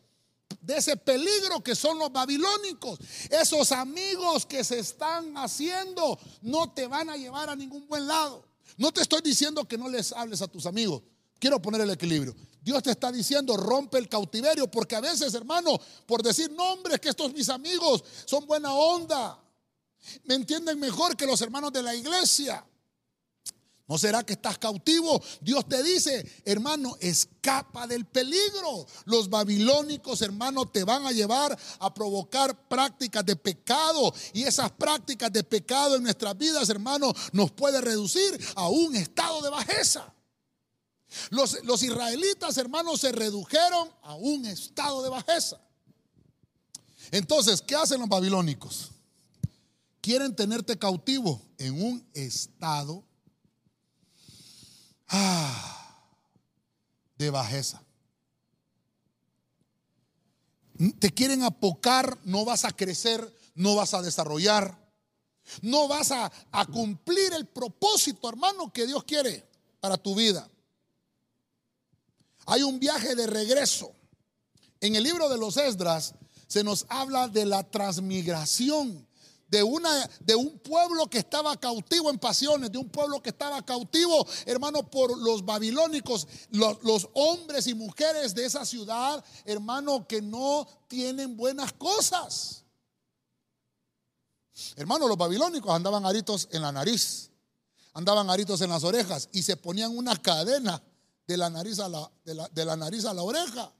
de 0.61 0.77
ese 0.77 0.97
peligro 0.97 1.63
que 1.63 1.75
son 1.75 1.99
los 1.99 2.11
babilónicos. 2.11 2.99
Esos 3.29 3.71
amigos 3.71 4.45
que 4.45 4.63
se 4.63 4.79
están 4.79 5.37
haciendo 5.37 6.19
no 6.41 6.71
te 6.71 6.87
van 6.87 7.09
a 7.09 7.17
llevar 7.17 7.49
a 7.49 7.55
ningún 7.55 7.87
buen 7.87 8.07
lado. 8.07 8.45
No 8.77 8.91
te 8.91 9.01
estoy 9.01 9.21
diciendo 9.21 9.67
que 9.67 9.77
no 9.77 9.89
les 9.89 10.13
hables 10.13 10.41
a 10.41 10.47
tus 10.47 10.65
amigos. 10.65 11.01
Quiero 11.39 11.61
poner 11.61 11.81
el 11.81 11.89
equilibrio. 11.89 12.35
Dios 12.61 12.83
te 12.83 12.91
está 12.91 13.11
diciendo, 13.11 13.55
rompe 13.55 13.97
el 13.97 14.09
cautiverio, 14.09 14.69
porque 14.69 14.95
a 14.95 15.01
veces, 15.01 15.33
hermano, 15.33 15.79
por 16.05 16.21
decir, 16.21 16.51
nombres 16.51 16.99
que 16.99 17.09
estos 17.09 17.33
mis 17.33 17.49
amigos 17.49 18.03
son 18.25 18.45
buena 18.45 18.73
onda, 18.73 19.41
me 20.23 20.35
entienden 20.35 20.79
mejor 20.79 21.15
que 21.15 21.25
los 21.25 21.41
hermanos 21.41 21.71
de 21.71 21.83
la 21.83 21.95
iglesia. 21.95 22.65
¿No 23.89 23.97
será 23.97 24.23
que 24.23 24.33
estás 24.33 24.59
cautivo? 24.59 25.19
Dios 25.41 25.67
te 25.67 25.81
dice, 25.81 26.23
hermano, 26.45 26.95
escapa 26.99 27.87
del 27.87 28.05
peligro. 28.05 28.85
Los 29.05 29.31
babilónicos, 29.31 30.21
hermano, 30.21 30.67
te 30.67 30.83
van 30.83 31.07
a 31.07 31.11
llevar 31.11 31.57
a 31.79 31.91
provocar 31.91 32.67
prácticas 32.67 33.25
de 33.25 33.35
pecado. 33.35 34.13
Y 34.33 34.43
esas 34.43 34.69
prácticas 34.69 35.33
de 35.33 35.43
pecado 35.43 35.95
en 35.95 36.03
nuestras 36.03 36.37
vidas, 36.37 36.69
hermano, 36.69 37.11
nos 37.31 37.49
puede 37.49 37.81
reducir 37.81 38.39
a 38.55 38.69
un 38.69 38.95
estado 38.95 39.41
de 39.41 39.49
bajeza. 39.49 40.13
Los, 41.29 41.63
los 41.63 41.83
israelitas, 41.83 42.57
hermanos, 42.57 43.01
se 43.01 43.11
redujeron 43.11 43.89
a 44.03 44.15
un 44.15 44.45
estado 44.45 45.01
de 45.03 45.09
bajeza. 45.09 45.59
Entonces, 47.11 47.61
¿qué 47.61 47.75
hacen 47.75 47.99
los 47.99 48.09
babilónicos? 48.09 48.91
Quieren 50.01 50.35
tenerte 50.35 50.77
cautivo 50.77 51.41
en 51.57 51.81
un 51.81 52.07
estado 52.13 53.03
ah, 55.07 56.05
de 57.17 57.29
bajeza. 57.29 57.81
Te 60.99 61.11
quieren 61.11 61.43
apocar, 61.43 62.17
no 62.23 62.45
vas 62.45 62.63
a 62.63 62.71
crecer, 62.71 63.35
no 63.55 63.75
vas 63.75 63.93
a 63.93 64.01
desarrollar, 64.01 64.77
no 65.61 65.87
vas 65.87 66.11
a, 66.11 66.31
a 66.51 66.65
cumplir 66.65 67.33
el 67.33 67.47
propósito, 67.47 68.29
hermano, 68.29 68.71
que 68.71 68.87
Dios 68.87 69.03
quiere 69.03 69.45
para 69.81 69.97
tu 69.97 70.15
vida. 70.15 70.49
Hay 72.45 72.63
un 72.63 72.79
viaje 72.79 73.15
de 73.15 73.27
regreso. 73.27 73.93
En 74.81 74.95
el 74.95 75.03
libro 75.03 75.29
de 75.29 75.37
los 75.37 75.57
Esdras 75.57 76.13
se 76.47 76.63
nos 76.63 76.85
habla 76.89 77.27
de 77.27 77.45
la 77.45 77.69
transmigración 77.69 79.07
de, 79.49 79.63
una, 79.63 80.09
de 80.19 80.35
un 80.35 80.59
pueblo 80.59 81.09
que 81.09 81.19
estaba 81.19 81.57
cautivo 81.57 82.09
en 82.09 82.19
pasiones, 82.19 82.71
de 82.71 82.77
un 82.77 82.89
pueblo 82.89 83.21
que 83.21 83.29
estaba 83.29 83.63
cautivo, 83.65 84.25
hermano, 84.45 84.89
por 84.89 85.17
los 85.17 85.43
babilónicos, 85.43 86.27
los, 86.51 86.81
los 86.83 87.09
hombres 87.13 87.67
y 87.67 87.73
mujeres 87.73 88.35
de 88.35 88.45
esa 88.45 88.65
ciudad, 88.65 89.23
hermano, 89.45 90.07
que 90.07 90.21
no 90.21 90.67
tienen 90.87 91.35
buenas 91.35 91.73
cosas. 91.73 92.63
Hermano, 94.75 95.07
los 95.07 95.17
babilónicos 95.17 95.73
andaban 95.73 96.05
aritos 96.05 96.47
en 96.51 96.61
la 96.61 96.71
nariz, 96.71 97.31
andaban 97.93 98.29
aritos 98.29 98.61
en 98.61 98.69
las 98.69 98.83
orejas 98.83 99.29
y 99.31 99.41
se 99.41 99.57
ponían 99.57 99.97
una 99.97 100.15
cadena 100.15 100.81
de 101.29 101.37
la 101.37 101.47
nariz 101.47 101.77
a 101.77 101.87
la, 101.87 102.11
de 102.23 102.65
la, 102.65 102.75
nariz 102.75 103.05
a 103.05 103.13
la 103.13 103.21
oreja. 103.21 103.71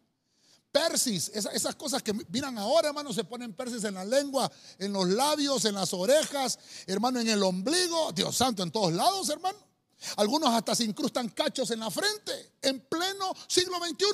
Persis, 0.72 1.32
esas, 1.34 1.74
cosas 1.74 2.04
que 2.04 2.14
miran 2.30 2.60
ahora, 2.60 2.90
hermano, 2.90 3.12
se 3.12 3.24
ponen 3.24 3.56
persis 3.56 3.84
en 3.86 3.96
la 3.96 4.06
lengua, 4.06 4.52
en 4.78 4.94
los 4.94 5.10
labios, 5.10 5.66
en 5.66 5.74
las 5.74 5.92
orejas, 5.96 6.60
hermano, 6.86 7.20
en 7.20 7.28
el 7.28 7.42
ombligo, 7.42 8.12
Dios 8.12 8.36
santo, 8.36 8.62
en 8.62 8.70
todos 8.70 8.94
lados, 8.94 9.30
hermano. 9.30 9.58
Algunos 10.18 10.52
hasta 10.52 10.76
se 10.76 10.84
incrustan 10.84 11.30
cachos 11.30 11.72
en 11.72 11.80
la 11.80 11.90
frente, 11.90 12.54
en 12.62 12.82
pleno 12.82 13.34
siglo 13.48 13.78
XXI. 13.80 14.06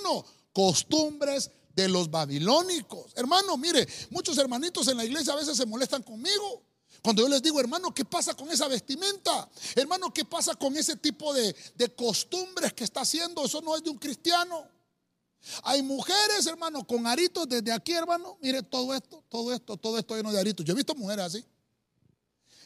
Costumbres 0.53 1.51
de 1.75 1.89
los 1.89 2.09
babilónicos. 2.09 3.11
Hermano, 3.17 3.57
mire, 3.57 3.85
muchos 4.11 4.37
hermanitos 4.37 4.87
en 4.87 4.95
la 4.95 5.03
iglesia 5.03 5.33
a 5.33 5.35
veces 5.35 5.57
se 5.57 5.65
molestan 5.65 6.03
conmigo. 6.03 6.63
Cuando 7.05 7.21
yo 7.21 7.29
les 7.29 7.43
digo, 7.43 7.59
hermano, 7.59 7.93
¿qué 7.93 8.03
pasa 8.03 8.33
con 8.33 8.49
esa 8.49 8.67
vestimenta? 8.67 9.47
Hermano, 9.75 10.11
¿qué 10.11 10.25
pasa 10.25 10.55
con 10.55 10.75
ese 10.75 10.95
tipo 10.95 11.35
de, 11.35 11.55
costumbres 11.95 12.73
que 12.73 12.83
está 12.83 13.01
haciendo? 13.01 13.45
Eso 13.45 13.61
no 13.61 13.75
es 13.75 13.83
de 13.83 13.91
un 13.91 13.99
cristiano. 13.99 14.67
Hay 15.61 15.83
mujeres, 15.83 16.47
hermano, 16.47 16.83
con 16.83 17.05
aritos 17.05 17.47
desde 17.47 17.71
aquí, 17.71 17.91
hermano. 17.93 18.39
Mire 18.41 18.63
todo 18.63 18.91
esto, 18.95 19.23
todo 19.29 19.53
esto, 19.53 19.77
todo 19.77 19.99
esto 19.99 20.15
lleno 20.15 20.31
de 20.31 20.39
aritos. 20.39 20.65
Yo 20.65 20.73
he 20.73 20.75
visto 20.75 20.95
mujeres 20.95 21.25
así. 21.25 21.45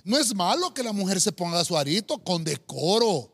No 0.05 0.17
es 0.17 0.33
malo 0.33 0.73
que 0.73 0.83
la 0.83 0.93
mujer 0.93 1.19
se 1.19 1.33
ponga 1.33 1.65
su 1.65 1.77
arito 1.77 2.23
con 2.23 2.45
decoro, 2.45 3.33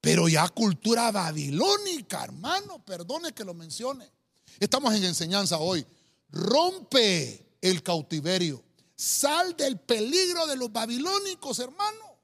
pero 0.00 0.26
ya 0.26 0.48
cultura 0.48 1.12
babilónica, 1.12 2.24
hermano, 2.24 2.82
perdone 2.82 3.34
que 3.34 3.44
lo 3.44 3.52
mencione. 3.52 4.10
Estamos 4.58 4.94
en 4.94 5.04
enseñanza 5.04 5.58
hoy. 5.58 5.84
Rompe 6.30 7.58
el 7.60 7.82
cautiverio. 7.82 8.64
Sal 8.96 9.56
del 9.56 9.80
peligro 9.80 10.46
de 10.46 10.56
los 10.56 10.72
babilónicos, 10.72 11.58
hermano. 11.58 12.18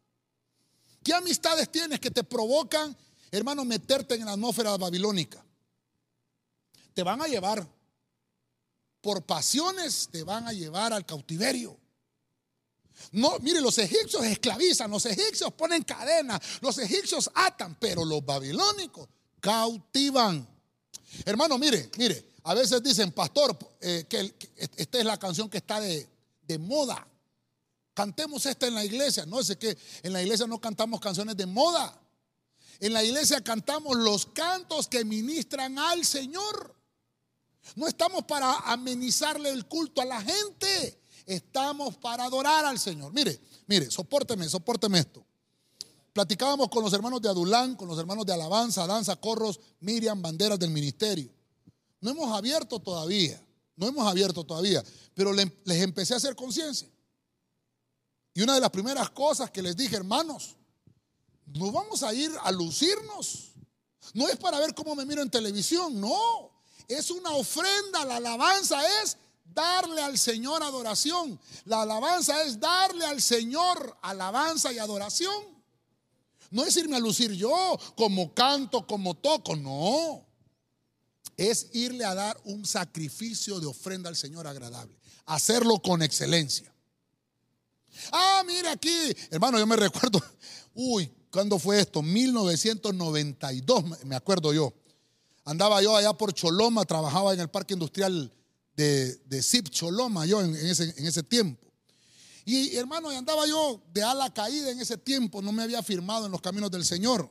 ¿Qué 1.03 1.15
amistades 1.15 1.71
tienes 1.71 1.99
que 1.99 2.11
te 2.11 2.23
provocan, 2.23 2.97
hermano, 3.31 3.65
meterte 3.65 4.15
en 4.15 4.27
la 4.27 4.33
atmósfera 4.33 4.77
babilónica? 4.77 5.45
Te 6.95 7.03
van 7.03 7.23
a 7.23 7.27
llevar, 7.27 7.67
por 9.01 9.25
pasiones, 9.25 10.09
te 10.13 10.23
van 10.23 10.47
a 10.47 10.53
llevar 10.53 10.93
al 10.93 11.07
cautiverio. 11.07 11.77
No, 13.13 13.39
mire, 13.41 13.61
los 13.61 13.79
egipcios 13.79 14.23
esclavizan, 14.25 14.91
los 14.91 15.07
egipcios 15.07 15.53
ponen 15.55 15.83
cadenas, 15.83 16.41
los 16.61 16.79
egipcios 16.79 17.31
atan, 17.35 17.77
pero 17.81 18.05
los 18.05 18.25
babilónicos 18.25 19.09
cautivan. 19.41 20.47
Hermano, 21.25 21.59
mire, 21.59 21.91
mire, 21.97 22.33
a 22.45 22.55
veces 22.55 22.83
dicen, 22.83 23.11
pastor, 23.13 23.57
eh, 23.81 24.05
que 24.09 24.35
esta 24.77 24.99
es 24.99 25.05
la 25.05 25.19
canción 25.19 25.49
que 25.49 25.59
está 25.59 25.81
de, 25.81 26.07
de 26.51 26.59
moda. 26.59 27.07
Cantemos 27.95 28.45
esta 28.47 28.67
en 28.67 28.75
la 28.75 28.85
iglesia. 28.85 29.25
No 29.25 29.43
sé 29.43 29.57
que 29.57 29.77
en 30.03 30.13
la 30.13 30.21
iglesia 30.21 30.47
no 30.47 30.61
cantamos 30.61 31.01
canciones 31.01 31.37
de 31.37 31.47
moda. 31.47 31.97
En 32.81 32.93
la 32.93 33.05
iglesia 33.05 33.43
cantamos 33.43 33.97
los 33.97 34.27
cantos 34.27 34.89
que 34.89 35.05
ministran 35.05 35.79
al 35.79 36.05
Señor. 36.05 36.75
No 37.77 37.87
estamos 37.87 38.25
para 38.25 38.53
amenizarle 38.73 39.51
el 39.51 39.67
culto 39.67 40.01
a 40.01 40.05
la 40.05 40.21
gente. 40.21 41.01
Estamos 41.27 41.97
para 41.99 42.25
adorar 42.25 42.65
al 42.65 42.79
Señor. 42.79 43.13
Mire, 43.13 43.41
mire, 43.67 43.91
sopórteme, 43.91 44.49
sopórteme 44.49 44.99
esto. 44.99 45.25
Platicábamos 46.13 46.69
con 46.69 46.83
los 46.83 46.93
hermanos 46.93 47.23
de 47.23 47.29
Adulán, 47.29 47.77
con 47.77 47.87
los 47.87 47.99
hermanos 47.99 48.27
de 48.27 48.33
Alabanza, 48.33 48.87
Danza, 48.87 49.15
Corros, 49.17 49.61
Miriam, 49.81 50.21
banderas 50.21 50.59
del 50.59 50.71
ministerio. 50.71 51.31
No 52.01 52.11
hemos 52.11 52.37
abierto 52.37 52.81
todavía. 52.81 53.41
No 53.77 53.89
hemos 53.89 54.07
abierto 54.07 54.45
todavía, 54.45 54.85
pero 55.15 55.33
les 55.33 55.83
empecé 55.83 56.15
a 56.15 56.19
hacer 56.19 56.37
conciencia. 56.37 56.89
Y 58.35 58.43
una 58.43 58.55
de 58.55 58.61
las 58.61 58.71
primeras 58.71 59.11
cosas 59.11 59.51
que 59.51 59.63
les 59.63 59.77
dije, 59.77 59.97
hermanos, 59.97 60.57
no 61.47 61.73
vamos 61.73 62.03
a 62.03 62.15
ir 62.15 62.31
a 62.43 62.53
lucirnos. 62.53 63.53
No 64.15 64.29
es 64.29 64.37
para 64.37 64.59
ver 64.61 64.75
cómo 64.75 64.95
me 64.95 65.05
miro 65.05 65.23
en 65.23 65.31
televisión, 65.31 66.01
no. 66.01 66.51
Es 66.87 67.11
una 67.11 67.31
ofrenda, 67.33 68.05
la 68.05 68.17
alabanza 68.17 68.81
es 69.03 69.17
darle 69.45 70.01
al 70.03 70.19
Señor 70.19 70.63
adoración. 70.63 71.41
La 71.65 71.83
alabanza 71.83 72.43
es 72.45 72.59
darle 72.59 73.05
al 73.05 73.21
Señor 73.21 73.97
alabanza 74.03 74.73
y 74.73 74.79
adoración. 74.79 75.61
No 76.51 76.65
es 76.65 76.77
irme 76.77 76.97
a 76.97 77.01
lucir 77.01 77.33
yo 77.33 77.79
como 77.97 78.35
canto, 78.35 78.87
como 78.87 79.15
toco, 79.15 79.55
no 79.57 80.30
es 81.41 81.69
irle 81.73 82.05
a 82.05 82.15
dar 82.15 82.39
un 82.45 82.67
sacrificio 82.67 83.59
de 83.61 83.67
ofrenda 83.67 84.11
al 84.11 84.17
Señor 84.17 84.47
agradable. 84.47 84.95
Hacerlo 85.25 85.81
con 85.81 86.03
excelencia. 86.03 86.71
Ah, 88.13 88.43
mira 88.47 88.73
aquí, 88.73 89.17
hermano, 89.31 89.59
yo 89.59 89.67
me 89.67 89.77
recuerdo, 89.77 90.23
uy, 90.75 91.11
¿cuándo 91.31 91.59
fue 91.59 91.81
esto? 91.81 92.03
1992, 92.03 94.05
me 94.05 94.17
acuerdo 94.17 94.53
yo. 94.53 94.75
Andaba 95.47 95.81
yo 95.81 95.97
allá 95.97 96.13
por 96.13 96.35
Choloma, 96.35 96.85
trabajaba 96.85 97.33
en 97.33 97.41
el 97.41 97.49
parque 97.49 97.73
industrial 97.73 98.31
de, 98.77 99.17
de 99.25 99.43
ZIP 99.43 99.71
Choloma, 99.71 100.27
yo 100.27 100.43
en, 100.43 100.55
ese, 100.55 100.93
en 100.95 101.07
ese 101.07 101.23
tiempo. 101.23 101.73
Y 102.45 102.77
hermano, 102.77 103.09
andaba 103.09 103.47
yo 103.47 103.83
de 103.95 104.03
ala 104.03 104.31
caída 104.35 104.73
en 104.73 104.79
ese 104.79 104.99
tiempo, 104.99 105.41
no 105.41 105.53
me 105.53 105.63
había 105.63 105.83
firmado 105.83 106.27
en 106.27 106.33
los 106.33 106.43
caminos 106.43 106.71
del 106.71 106.85
Señor. 106.85 107.31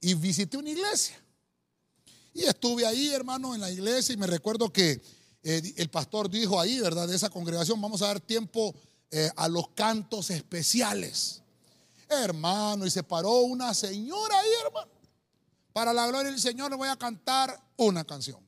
Y 0.00 0.14
visité 0.14 0.56
una 0.56 0.70
iglesia. 0.70 1.22
Y 2.36 2.44
estuve 2.44 2.84
ahí, 2.84 3.08
hermano, 3.14 3.54
en 3.54 3.62
la 3.62 3.70
iglesia 3.70 4.12
y 4.12 4.18
me 4.18 4.26
recuerdo 4.26 4.70
que 4.70 5.00
eh, 5.42 5.74
el 5.76 5.88
pastor 5.88 6.28
dijo 6.28 6.60
ahí, 6.60 6.78
¿verdad? 6.80 7.08
De 7.08 7.16
esa 7.16 7.30
congregación, 7.30 7.80
vamos 7.80 8.02
a 8.02 8.08
dar 8.08 8.20
tiempo 8.20 8.74
eh, 9.10 9.30
a 9.36 9.48
los 9.48 9.68
cantos 9.70 10.28
especiales. 10.28 11.40
Hermano, 12.10 12.84
y 12.84 12.90
se 12.90 13.02
paró 13.02 13.40
una 13.40 13.72
señora 13.72 14.38
ahí, 14.38 14.50
hermano. 14.66 14.90
Para 15.72 15.94
la 15.94 16.06
gloria 16.08 16.30
del 16.30 16.38
Señor 16.38 16.70
le 16.70 16.76
voy 16.76 16.90
a 16.90 16.96
cantar 16.96 17.58
una 17.76 18.04
canción. 18.04 18.38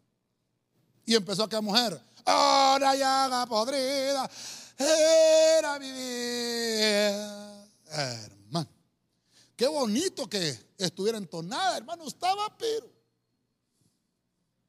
Y 1.07 1.15
empezó 1.15 1.45
aquella 1.45 1.63
mujer. 1.63 1.99
Ahora 2.27 2.95
llaga 2.95 3.47
podrida 3.47 4.31
era 4.79 5.79
mi 5.79 5.91
vida. 5.91 7.67
Hermano, 7.87 8.69
qué 9.57 9.67
bonito 9.67 10.29
que 10.29 10.59
estuviera 10.77 11.17
entonada, 11.17 11.79
hermano. 11.79 12.07
Estaba, 12.07 12.55
pero 12.59 12.98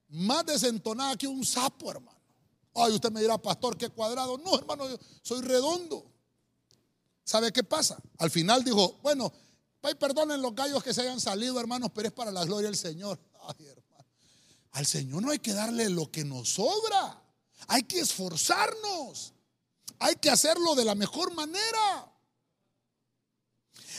más 0.10 0.45
desentonada 0.45 1.16
que 1.16 1.28
un 1.28 1.45
sapo, 1.45 1.91
hermano. 1.91 2.20
Ay, 2.76 2.93
usted 2.93 3.12
me 3.12 3.22
dirá, 3.22 3.38
pastor, 3.38 3.78
qué 3.78 3.89
cuadrado. 3.89 4.38
No, 4.38 4.57
hermano, 4.57 4.88
yo 4.88 4.97
soy 5.22 5.41
redondo. 5.41 6.05
¿Sabe 7.24 7.51
qué 7.51 7.64
pasa? 7.64 8.01
Al 8.18 8.32
final 8.32 8.64
dijo, 8.64 8.99
bueno, 9.03 9.32
perdonen 9.99 10.41
los 10.41 10.55
gallos 10.55 10.84
que 10.84 10.93
se 10.93 11.01
hayan 11.01 11.20
salido, 11.20 11.60
hermanos, 11.60 11.91
pero 11.93 12.07
es 12.07 12.14
para 12.14 12.32
la 12.32 12.43
gloria 12.45 12.68
del 12.68 12.78
Señor. 12.78 13.20
Ay, 13.41 13.68
hermano. 13.68 14.05
Al 14.72 14.86
Señor 14.86 15.22
no 15.22 15.32
hay 15.32 15.39
que 15.39 15.53
darle 15.53 15.89
lo 15.89 16.12
que 16.12 16.24
nos 16.24 16.49
sobra. 16.53 17.22
Hay 17.68 17.84
que 17.84 17.99
esforzarnos. 17.99 19.34
Hay 19.99 20.16
que 20.16 20.30
hacerlo 20.30 20.76
de 20.76 20.86
la 20.86 20.95
mejor 20.95 21.34
manera. 21.34 22.12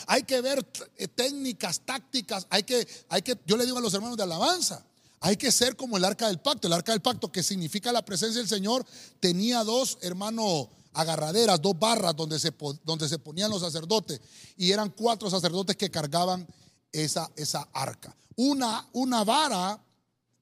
Hay 0.07 0.23
que 0.23 0.41
ver 0.41 0.67
eh, 0.97 1.09
técnicas, 1.09 1.81
tácticas. 1.81 2.47
Hay 2.51 2.63
que, 2.63 2.87
hay 3.09 3.23
que, 3.23 3.39
yo 3.47 3.57
le 3.57 3.65
digo 3.65 3.79
a 3.79 3.81
los 3.81 3.93
hermanos 3.93 4.17
de 4.17 4.23
alabanza, 4.23 4.85
hay 5.21 5.37
que 5.37 5.53
ser 5.53 5.77
como 5.77 5.99
el 5.99 6.05
arca 6.05 6.29
del 6.29 6.41
pacto. 6.41 6.66
El 6.66 6.73
arca 6.73 6.93
del 6.93 7.03
pacto, 7.03 7.31
que 7.31 7.43
significa 7.43 7.93
la 7.93 8.05
presencia 8.05 8.41
del 8.41 8.49
Señor, 8.49 8.87
tenía 9.21 9.62
dos, 9.62 9.99
hermanos, 10.01 10.68
agarraderas, 10.95 11.61
dos 11.61 11.79
barras 11.79 12.16
donde 12.16 12.39
se, 12.39 12.53
donde 12.85 13.09
se 13.09 13.18
ponían 13.18 13.51
los 13.51 13.61
sacerdotes. 13.61 14.21
Y 14.57 14.73
eran 14.73 14.91
cuatro 14.91 15.29
sacerdotes 15.29 15.77
que 15.77 15.91
cargaban 15.91 16.49
esa, 16.91 17.31
esa 17.37 17.68
arca. 17.75 18.16
Una, 18.37 18.89
una 18.95 19.23
vara 19.23 19.85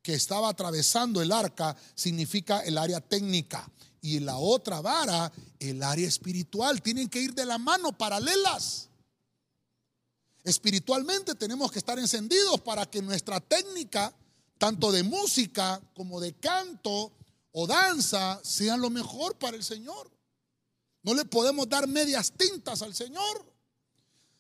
que 0.01 0.15
estaba 0.15 0.49
atravesando 0.49 1.21
el 1.21 1.33
arca 1.33 1.77
significa 1.97 2.61
el 2.61 2.79
área 2.79 3.01
técnica. 3.01 3.69
Y 4.01 4.21
la 4.21 4.39
otra 4.39 4.81
vara, 4.81 5.33
el 5.59 5.83
área 5.83 6.07
espiritual. 6.07 6.81
Tienen 6.83 7.09
que 7.09 7.21
ir 7.21 7.35
de 7.35 7.45
la 7.45 7.59
mano, 7.59 7.99
paralelas. 7.99 8.89
Espiritualmente 10.45 11.35
tenemos 11.35 11.73
que 11.73 11.81
estar 11.81 11.99
encendidos 11.99 12.61
para 12.61 12.87
que 12.87 13.03
nuestra 13.03 13.41
técnica 13.41 14.15
tanto 14.59 14.93
de 14.93 15.03
música 15.03 15.81
como 15.95 16.21
de 16.21 16.35
canto 16.35 17.13
o 17.53 17.67
danza, 17.67 18.41
sean 18.43 18.81
lo 18.81 18.91
mejor 18.91 19.37
para 19.39 19.57
el 19.57 19.65
Señor. 19.65 20.11
No 21.03 21.15
le 21.15 21.25
podemos 21.25 21.69
dar 21.69 21.87
medias 21.87 22.33
tintas 22.33 22.83
al 22.83 22.95
Señor. 22.95 23.47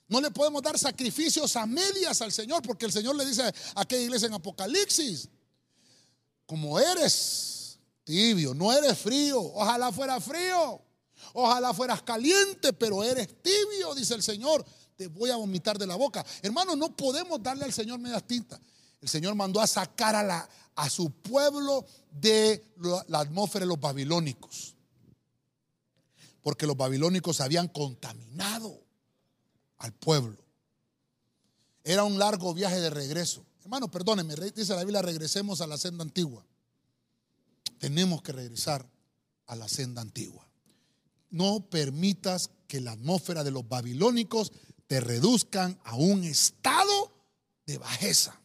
No 0.09 0.21
le 0.21 0.31
podemos 0.31 0.63
dar 0.63 0.79
sacrificios 0.79 1.55
a 1.57 1.67
medias 1.67 2.21
al 2.23 2.33
Señor, 2.33 2.63
porque 2.63 2.87
el 2.87 2.93
Señor 2.93 3.15
le 3.15 3.25
dice 3.27 3.43
a 3.43 3.53
aquella 3.77 4.03
iglesia 4.03 4.27
en 4.27 4.35
Apocalipsis, 4.35 5.29
como 6.47 6.79
eres 6.81 7.79
tibio, 8.05 8.55
no 8.55 8.73
eres 8.73 8.99
frío, 8.99 9.39
ojalá 9.39 9.93
fuera 9.93 10.19
frío, 10.19 10.81
ojalá 11.35 11.75
fueras 11.75 12.03
caliente, 12.03 12.73
pero 12.73 13.05
eres 13.05 13.29
tibio, 13.43 13.95
dice 13.95 14.15
el 14.15 14.23
Señor, 14.23 14.65
te 14.97 15.09
voy 15.09 15.31
a 15.31 15.37
vomitar 15.37 15.79
de 15.79 15.87
la 15.87 15.97
boca. 15.97 16.25
Hermano, 16.41 16.75
no 16.75 16.97
podemos 16.97 17.43
darle 17.43 17.65
al 17.67 17.73
Señor 17.73 17.99
medias 17.99 18.27
tintas 18.27 18.59
el 19.01 19.09
Señor 19.09 19.35
mandó 19.35 19.61
a 19.61 19.67
sacar 19.67 20.17
a, 20.17 20.91
su 20.91 21.11
pueblo 21.11 21.85
de 22.11 22.65
la 23.09 23.21
atmósfera 23.21 23.65
de 23.65 23.69
los 23.69 23.81
babilónicos. 23.81 24.75
Porque 26.43 26.67
los 26.67 26.77
babilónicos 26.77 27.41
habían 27.41 27.69
contaminado 27.69 28.81
al 29.79 29.93
pueblo. 29.93 30.37
Era 31.85 32.05
un 32.05 32.19
largo 32.19 32.55
viaje 32.55 32.81
de 32.81 32.91
regreso. 32.91 33.45
Hermano, 33.61 33.91
perdónenme, 33.91 34.35
dice 34.55 34.75
la 34.75 34.85
Biblia, 34.85 35.03
regresemos 35.03 35.61
a 35.61 35.67
la 35.67 35.77
senda 35.77 36.03
antigua. 36.03 36.45
Tenemos 37.79 38.23
que 38.23 38.33
regresar 38.33 38.89
a 39.47 39.57
la 39.57 39.69
senda 39.69 40.03
antigua. 40.03 40.49
No 41.31 41.69
permitas 41.69 42.51
que 42.67 42.81
la 42.81 42.93
atmósfera 42.93 43.45
de 43.45 43.51
los 43.51 43.69
babilónicos 43.69 44.53
te 44.87 45.01
reduzcan 45.01 45.79
a 45.85 45.97
un 45.97 46.25
estado 46.25 47.13
de 47.67 47.79
bajeza. 47.79 48.41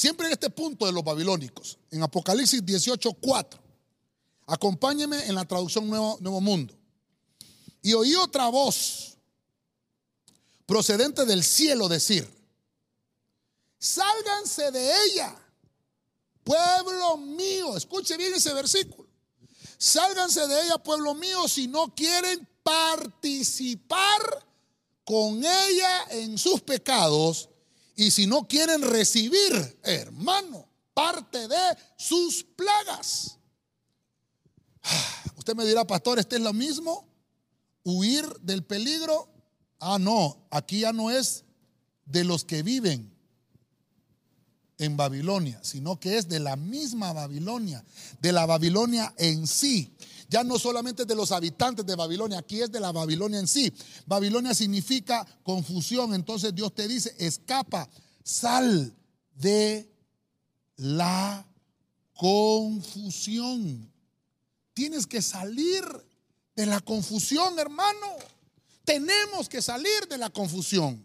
Siempre 0.00 0.28
en 0.28 0.32
este 0.32 0.48
punto 0.48 0.86
de 0.86 0.92
los 0.92 1.04
babilónicos, 1.04 1.78
en 1.90 2.02
Apocalipsis 2.02 2.64
18:4. 2.64 3.60
Acompáñeme 4.46 5.26
en 5.26 5.34
la 5.34 5.44
traducción 5.44 5.90
Nuevo, 5.90 6.16
Nuevo 6.22 6.40
Mundo. 6.40 6.74
Y 7.82 7.92
oí 7.92 8.14
otra 8.14 8.48
voz 8.48 9.18
procedente 10.64 11.26
del 11.26 11.44
cielo 11.44 11.86
decir, 11.86 12.26
sálganse 13.78 14.70
de 14.70 14.90
ella, 15.04 15.36
pueblo 16.44 17.18
mío. 17.18 17.76
Escuche 17.76 18.16
bien 18.16 18.32
ese 18.32 18.54
versículo. 18.54 19.06
Sálganse 19.76 20.46
de 20.46 20.62
ella, 20.62 20.78
pueblo 20.78 21.14
mío, 21.14 21.46
si 21.46 21.68
no 21.68 21.94
quieren 21.94 22.48
participar 22.62 24.46
con 25.04 25.44
ella 25.44 26.04
en 26.08 26.38
sus 26.38 26.62
pecados 26.62 27.49
y 28.00 28.10
si 28.10 28.26
no 28.26 28.48
quieren 28.48 28.80
recibir, 28.80 29.78
hermano, 29.82 30.66
parte 30.94 31.46
de 31.46 31.76
sus 31.98 32.42
plagas. 32.42 33.36
Usted 35.36 35.54
me 35.54 35.66
dirá, 35.66 35.86
pastor, 35.86 36.18
¿este 36.18 36.36
es 36.36 36.42
lo 36.42 36.54
mismo? 36.54 37.06
¿Huir 37.84 38.24
del 38.40 38.64
peligro? 38.64 39.28
Ah, 39.78 39.98
no, 40.00 40.46
aquí 40.50 40.80
ya 40.80 40.94
no 40.94 41.10
es 41.10 41.44
de 42.06 42.24
los 42.24 42.42
que 42.46 42.62
viven 42.62 43.14
en 44.78 44.96
Babilonia, 44.96 45.60
sino 45.62 46.00
que 46.00 46.16
es 46.16 46.26
de 46.26 46.40
la 46.40 46.56
misma 46.56 47.12
Babilonia, 47.12 47.84
de 48.22 48.32
la 48.32 48.46
Babilonia 48.46 49.12
en 49.18 49.46
sí. 49.46 49.94
Ya 50.30 50.44
no 50.44 50.60
solamente 50.60 51.04
de 51.04 51.16
los 51.16 51.32
habitantes 51.32 51.84
de 51.84 51.96
Babilonia, 51.96 52.38
aquí 52.38 52.62
es 52.62 52.70
de 52.70 52.78
la 52.78 52.92
Babilonia 52.92 53.40
en 53.40 53.48
sí. 53.48 53.72
Babilonia 54.06 54.54
significa 54.54 55.26
confusión, 55.42 56.14
entonces 56.14 56.54
Dios 56.54 56.72
te 56.72 56.86
dice, 56.86 57.12
escapa, 57.18 57.90
sal 58.22 58.94
de 59.34 59.92
la 60.76 61.44
confusión. 62.14 63.92
Tienes 64.72 65.04
que 65.08 65.20
salir 65.20 65.82
de 66.54 66.66
la 66.66 66.78
confusión, 66.78 67.58
hermano. 67.58 68.14
Tenemos 68.84 69.48
que 69.48 69.60
salir 69.60 70.06
de 70.08 70.16
la 70.16 70.30
confusión. 70.30 71.04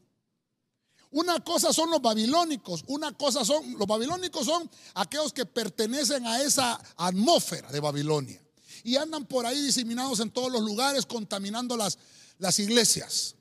Una 1.09 1.43
cosa 1.43 1.73
son 1.73 1.89
los 1.89 2.01
babilónicos, 2.01 2.83
una 2.85 3.11
cosa 3.13 3.43
son, 3.43 3.75
los 3.79 3.87
babilónicos 3.87 4.45
son 4.45 4.69
aquellos 4.93 5.33
que 5.33 5.47
pertenecen 5.47 6.27
a 6.27 6.43
esa 6.43 6.79
atmósfera 6.95 7.71
de 7.71 7.79
Babilonia 7.79 8.44
y 8.85 8.97
andan 8.97 9.25
por 9.25 9.47
ahí 9.47 9.59
diseminados 9.59 10.19
en 10.19 10.29
todos 10.29 10.51
los 10.51 10.61
lugares 10.61 11.07
contaminando 11.07 11.75
las, 11.75 11.97
las 12.37 12.59
iglesias. 12.59 13.33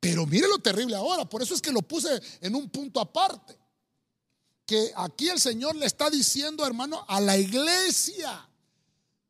Pero 0.00 0.26
mire 0.26 0.48
lo 0.48 0.58
terrible 0.58 0.96
ahora, 0.96 1.24
por 1.24 1.40
eso 1.40 1.54
es 1.54 1.62
que 1.62 1.70
lo 1.70 1.82
puse 1.82 2.20
en 2.40 2.56
un 2.56 2.68
punto 2.68 2.98
aparte. 2.98 3.56
Que 4.66 4.92
aquí 4.96 5.28
el 5.28 5.38
Señor 5.38 5.76
le 5.76 5.86
está 5.86 6.10
diciendo, 6.10 6.66
hermano, 6.66 7.04
a 7.06 7.20
la 7.20 7.38
iglesia, 7.38 8.48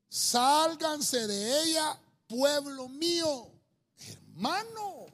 sálganse 0.08 1.26
de 1.26 1.64
ella, 1.64 2.00
pueblo 2.26 2.88
mío. 2.88 3.50
Hermano, 3.98 5.04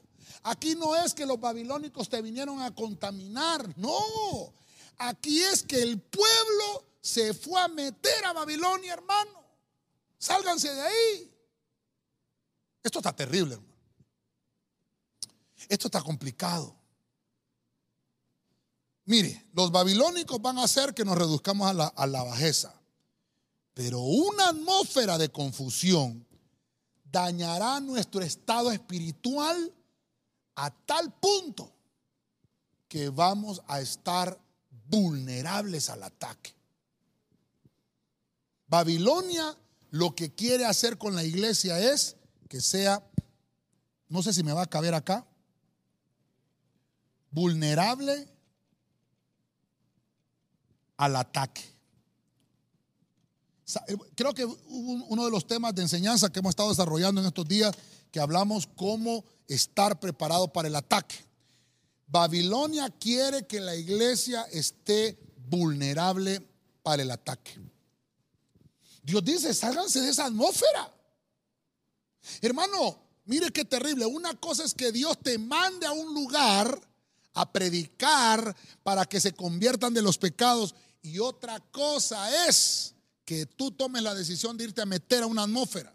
aquí 0.45 0.77
no 0.77 0.95
es 0.95 1.15
que 1.15 1.27
los 1.27 1.41
babilónicos 1.41 2.09
te 2.09 2.23
vinieron 2.23 2.63
a 2.63 2.73
contaminar, 2.73 3.77
no. 3.77 4.55
Aquí 4.99 5.43
es 5.43 5.65
que 5.65 5.83
el 5.83 6.01
pueblo 6.01 6.85
se 7.01 7.35
fue 7.35 7.61
a 7.61 7.67
meter 7.67 8.25
a 8.25 8.33
Babilonia, 8.33 8.93
hermano. 8.93 9.45
Sálganse 10.19 10.73
de 10.73 10.81
ahí. 10.81 11.35
Esto 12.83 12.99
está 13.01 13.14
terrible, 13.14 13.55
hermano. 13.55 13.75
Esto 15.69 15.89
está 15.89 16.03
complicado. 16.03 16.75
Mire, 19.05 19.47
los 19.53 19.71
babilónicos 19.71 20.41
van 20.41 20.59
a 20.59 20.64
hacer 20.64 20.95
que 20.95 21.05
nos 21.05 21.17
reduzcamos 21.17 21.69
a 21.69 21.75
la, 21.75 21.87
a 21.87 22.07
la 22.07 22.23
bajeza. 22.23 22.75
Pero 23.75 24.01
una 24.01 24.49
atmósfera 24.49 25.19
de 25.19 25.31
confusión 25.31 26.27
dañará 27.05 27.81
nuestro 27.81 28.23
estado 28.23 28.73
espiritual 28.73 29.73
a 30.55 30.71
tal 30.71 31.12
punto 31.12 31.73
que 32.89 33.09
vamos 33.11 33.62
a 33.67 33.81
estar 33.81 34.41
vulnerables 34.89 35.91
al 35.91 36.03
ataque. 36.03 36.55
Babilonia 38.67 39.57
lo 39.91 40.14
que 40.14 40.34
quiere 40.34 40.64
hacer 40.64 40.99
con 40.99 41.14
la 41.14 41.24
iglesia 41.24 41.78
es 41.78 42.16
que 42.49 42.61
sea, 42.61 43.03
no 44.09 44.22
sé 44.22 44.32
si 44.32 44.43
me 44.43 44.53
va 44.53 44.62
a 44.62 44.70
caber 44.70 44.95
acá, 44.95 45.26
vulnerable 47.30 48.28
al 50.97 51.16
ataque. 51.16 51.62
Eh, 53.89 53.97
creo 54.14 54.32
que 54.32 54.45
uno 54.45 55.24
de 55.24 55.30
los 55.30 55.47
temas 55.47 55.74
de 55.74 55.82
enseñanza 55.82 56.30
que 56.30 56.39
hemos 56.39 56.51
estado 56.51 56.70
desarrollando 56.70 57.20
en 57.20 57.26
estos 57.26 57.47
días, 57.47 57.74
que 58.11 58.20
hablamos 58.20 58.68
cómo 58.76 59.24
estar 59.49 59.99
preparado 59.99 60.53
para 60.53 60.68
el 60.68 60.76
ataque. 60.76 61.16
Babilonia 62.07 62.89
quiere 62.91 63.47
que 63.47 63.61
la 63.61 63.74
iglesia 63.74 64.43
esté 64.53 65.18
vulnerable 65.49 66.47
para 66.82 67.03
el 67.03 67.11
ataque. 67.11 67.59
Dios 69.07 69.25
dice, 69.25 69.55
sálganse 69.55 70.01
de 70.01 70.11
esa 70.11 70.27
atmósfera. 70.27 70.93
Hermano, 72.43 72.99
mire 73.25 73.53
qué 73.53 73.65
terrible. 73.65 74.05
Una 74.05 74.35
cosa 74.35 74.65
es 74.65 74.75
que 74.75 74.91
Dios 74.91 75.17
te 75.23 75.39
mande 75.39 75.87
a 75.87 75.93
un 75.93 76.13
lugar 76.13 76.77
a 77.33 77.53
predicar 77.53 78.57
para 78.83 79.05
que 79.05 79.21
se 79.21 79.33
conviertan 79.33 79.95
de 79.95 80.03
los 80.03 80.19
pecados. 80.19 80.75
Y 81.03 81.21
otra 81.21 81.61
cosa 81.71 82.49
es 82.49 82.97
que 83.25 83.47
tú 83.47 83.71
tomes 83.71 84.03
la 84.03 84.13
decisión 84.13 84.57
de 84.57 84.65
irte 84.65 84.83
a 84.83 84.87
meter 84.87 85.23
a 85.23 85.27
una 85.27 85.45
atmósfera. 85.45 85.95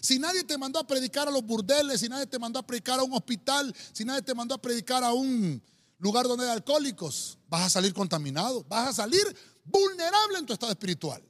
Si 0.00 0.18
nadie 0.18 0.42
te 0.42 0.56
mandó 0.56 0.78
a 0.78 0.86
predicar 0.86 1.28
a 1.28 1.30
los 1.30 1.42
burdeles, 1.44 2.00
si 2.00 2.08
nadie 2.08 2.26
te 2.26 2.38
mandó 2.38 2.58
a 2.58 2.66
predicar 2.66 2.98
a 2.98 3.02
un 3.02 3.12
hospital, 3.12 3.74
si 3.92 4.02
nadie 4.02 4.22
te 4.22 4.34
mandó 4.34 4.54
a 4.54 4.62
predicar 4.62 5.04
a 5.04 5.12
un 5.12 5.62
lugar 5.98 6.26
donde 6.26 6.46
hay 6.46 6.52
alcohólicos, 6.52 7.36
vas 7.48 7.66
a 7.66 7.70
salir 7.70 7.92
contaminado, 7.92 8.64
vas 8.64 8.88
a 8.88 8.92
salir 8.94 9.24
vulnerable 9.62 10.38
en 10.38 10.46
tu 10.46 10.54
estado 10.54 10.72
espiritual. 10.72 11.22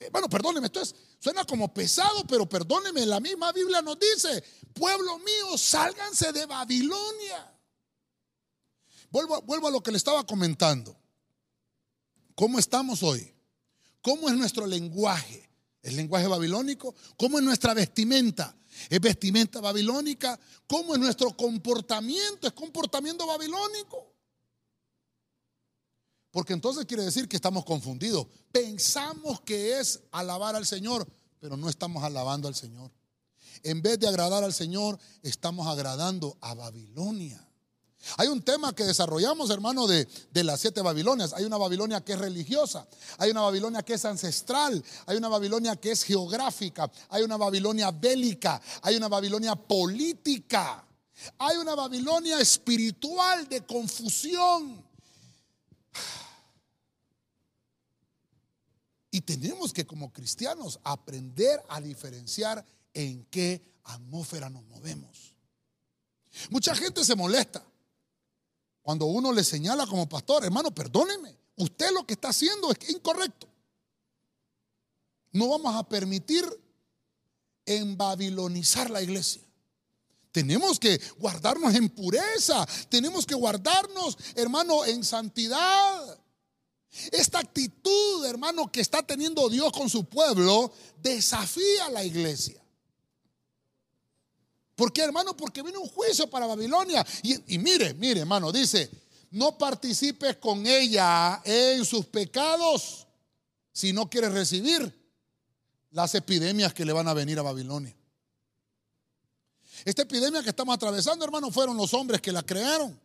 Eh, 0.00 0.08
bueno, 0.12 0.28
perdóneme, 0.28 0.66
esto 0.66 0.82
suena 1.18 1.44
como 1.44 1.72
pesado, 1.72 2.24
pero 2.26 2.48
perdóneme, 2.48 3.04
la 3.04 3.18
misma 3.18 3.52
Biblia 3.52 3.82
nos 3.82 3.98
dice, 3.98 4.42
pueblo 4.72 5.18
mío, 5.18 5.58
sálganse 5.58 6.32
de 6.32 6.46
Babilonia. 6.46 7.54
Vuelvo, 9.10 9.42
vuelvo 9.42 9.68
a 9.68 9.70
lo 9.70 9.82
que 9.82 9.90
le 9.90 9.96
estaba 9.96 10.24
comentando. 10.24 10.96
¿Cómo 12.34 12.58
estamos 12.58 13.02
hoy? 13.02 13.34
¿Cómo 14.02 14.28
es 14.28 14.36
nuestro 14.36 14.66
lenguaje? 14.66 15.48
¿El 15.82 15.96
lenguaje 15.96 16.26
babilónico? 16.28 16.94
¿Cómo 17.16 17.38
es 17.38 17.44
nuestra 17.44 17.74
vestimenta? 17.74 18.54
¿Es 18.88 19.00
vestimenta 19.00 19.60
babilónica? 19.60 20.38
¿Cómo 20.66 20.94
es 20.94 21.00
nuestro 21.00 21.36
comportamiento? 21.36 22.46
¿Es 22.46 22.52
comportamiento 22.52 23.26
babilónico? 23.26 24.14
Porque 26.30 26.52
entonces 26.52 26.84
quiere 26.84 27.04
decir 27.04 27.28
que 27.28 27.36
estamos 27.36 27.64
confundidos. 27.64 28.26
Pensamos 28.52 29.40
que 29.40 29.78
es 29.78 30.00
alabar 30.12 30.56
al 30.56 30.66
Señor, 30.66 31.06
pero 31.40 31.56
no 31.56 31.68
estamos 31.68 32.04
alabando 32.04 32.48
al 32.48 32.54
Señor. 32.54 32.90
En 33.62 33.82
vez 33.82 33.98
de 33.98 34.08
agradar 34.08 34.44
al 34.44 34.52
Señor, 34.52 34.98
estamos 35.22 35.66
agradando 35.66 36.36
a 36.40 36.54
Babilonia. 36.54 37.44
Hay 38.16 38.28
un 38.28 38.42
tema 38.42 38.74
que 38.74 38.84
desarrollamos, 38.84 39.50
hermano, 39.50 39.86
de, 39.86 40.06
de, 40.30 40.44
las 40.44 40.60
siete 40.60 40.80
Babilonias. 40.82 41.32
Hay 41.32 41.44
una 41.44 41.56
Babilonia 41.56 42.00
que 42.04 42.12
es 42.12 42.18
religiosa, 42.18 42.86
hay 43.18 43.30
una 43.30 43.40
Babilonia 43.40 43.82
que 43.82 43.94
es 43.94 44.04
ancestral, 44.04 44.82
hay 45.06 45.16
una 45.16 45.28
Babilonia 45.28 45.76
que 45.76 45.90
es 45.90 46.04
geográfica, 46.04 46.90
hay 47.08 47.22
una 47.22 47.36
Babilonia 47.36 47.90
bélica, 47.90 48.60
hay 48.82 48.96
una 48.96 49.08
Babilonia 49.08 49.56
política, 49.56 50.86
hay 51.38 51.56
una 51.56 51.74
Babilonia 51.74 52.40
espiritual 52.40 53.48
de 53.48 53.66
confusión. 53.66 54.87
Y 59.10 59.20
tenemos 59.22 59.72
que 59.72 59.86
como 59.86 60.12
cristianos 60.12 60.78
aprender 60.84 61.62
a 61.68 61.80
diferenciar 61.80 62.64
en 62.92 63.24
qué 63.26 63.62
atmósfera 63.84 64.50
nos 64.50 64.64
movemos. 64.64 65.34
Mucha 66.50 66.74
gente 66.74 67.04
se 67.04 67.16
molesta 67.16 67.64
cuando 68.82 69.06
uno 69.06 69.32
le 69.32 69.44
señala 69.44 69.86
como 69.86 70.08
pastor, 70.08 70.44
hermano, 70.44 70.74
perdóneme, 70.74 71.36
usted 71.56 71.90
lo 71.92 72.06
que 72.06 72.14
está 72.14 72.28
haciendo 72.28 72.70
es 72.70 72.88
incorrecto. 72.88 73.46
No 75.32 75.48
vamos 75.48 75.74
a 75.74 75.86
permitir 75.86 76.44
embabilonizar 77.66 78.90
la 78.90 79.02
iglesia. 79.02 79.42
Tenemos 80.38 80.78
que 80.78 81.00
guardarnos 81.18 81.74
en 81.74 81.88
pureza, 81.88 82.64
tenemos 82.88 83.26
que 83.26 83.34
guardarnos, 83.34 84.16
hermano, 84.36 84.84
en 84.84 85.02
santidad. 85.02 86.16
Esta 87.10 87.40
actitud, 87.40 88.24
hermano, 88.24 88.70
que 88.70 88.80
está 88.80 89.02
teniendo 89.02 89.48
Dios 89.48 89.72
con 89.72 89.90
su 89.90 90.04
pueblo, 90.04 90.72
desafía 91.02 91.86
a 91.86 91.90
la 91.90 92.04
iglesia. 92.04 92.62
¿Por 94.76 94.92
qué, 94.92 95.02
hermano? 95.02 95.36
Porque 95.36 95.60
viene 95.60 95.76
un 95.76 95.88
juicio 95.88 96.30
para 96.30 96.46
Babilonia. 96.46 97.04
Y, 97.24 97.58
mire, 97.58 97.94
mire, 97.94 98.20
hermano, 98.20 98.52
dice, 98.52 98.88
no 99.32 99.58
participes 99.58 100.36
con 100.36 100.64
ella 100.68 101.42
en 101.44 101.84
sus 101.84 102.06
pecados 102.06 103.08
si 103.72 103.92
no 103.92 104.08
quieres 104.08 104.32
recibir 104.32 104.96
las 105.90 106.14
epidemias 106.14 106.72
que 106.74 106.84
le 106.84 106.92
van 106.92 107.08
a 107.08 107.14
venir 107.14 107.40
a 107.40 107.42
Babilonia. 107.42 107.97
Esta 109.84 110.02
epidemia 110.02 110.42
que 110.42 110.50
estamos 110.50 110.74
atravesando, 110.74 111.24
hermano, 111.24 111.50
fueron 111.50 111.76
los 111.76 111.94
hombres 111.94 112.20
que 112.20 112.32
la 112.32 112.42
crearon 112.42 112.98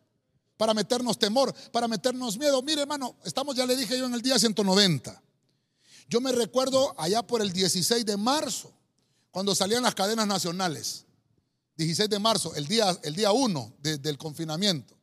para 0.56 0.74
meternos 0.74 1.18
temor, 1.18 1.54
para 1.72 1.88
meternos 1.88 2.38
miedo. 2.38 2.62
Mire, 2.62 2.82
hermano, 2.82 3.16
estamos, 3.24 3.56
ya 3.56 3.66
le 3.66 3.76
dije 3.76 3.98
yo, 3.98 4.06
en 4.06 4.14
el 4.14 4.22
día 4.22 4.38
190. 4.38 5.22
Yo 6.08 6.20
me 6.20 6.32
recuerdo 6.32 6.94
allá 6.98 7.22
por 7.26 7.42
el 7.42 7.52
16 7.52 8.04
de 8.04 8.16
marzo, 8.16 8.72
cuando 9.30 9.54
salían 9.54 9.82
las 9.82 9.94
cadenas 9.94 10.26
nacionales. 10.26 11.04
16 11.76 12.08
de 12.08 12.18
marzo, 12.18 12.54
el 12.54 12.68
día, 12.68 12.96
el 13.02 13.16
día 13.16 13.32
1 13.32 13.74
del 13.80 14.16
confinamiento. 14.16 14.94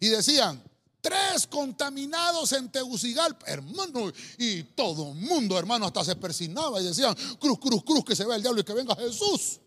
Y 0.00 0.08
decían, 0.08 0.62
tres 1.02 1.46
contaminados 1.46 2.52
en 2.52 2.70
Tegucigalpa, 2.70 3.46
hermano, 3.46 4.10
y 4.38 4.62
todo 4.62 5.12
el 5.12 5.16
mundo, 5.16 5.58
hermano, 5.58 5.86
hasta 5.86 6.02
se 6.02 6.16
persignaba 6.16 6.80
y 6.80 6.84
decían, 6.84 7.14
cruz, 7.38 7.58
cruz, 7.58 7.84
cruz, 7.84 8.04
que 8.04 8.16
se 8.16 8.24
vea 8.24 8.36
el 8.36 8.42
diablo 8.42 8.60
y 8.62 8.64
que 8.64 8.72
venga 8.72 8.96
Jesús. 8.96 9.60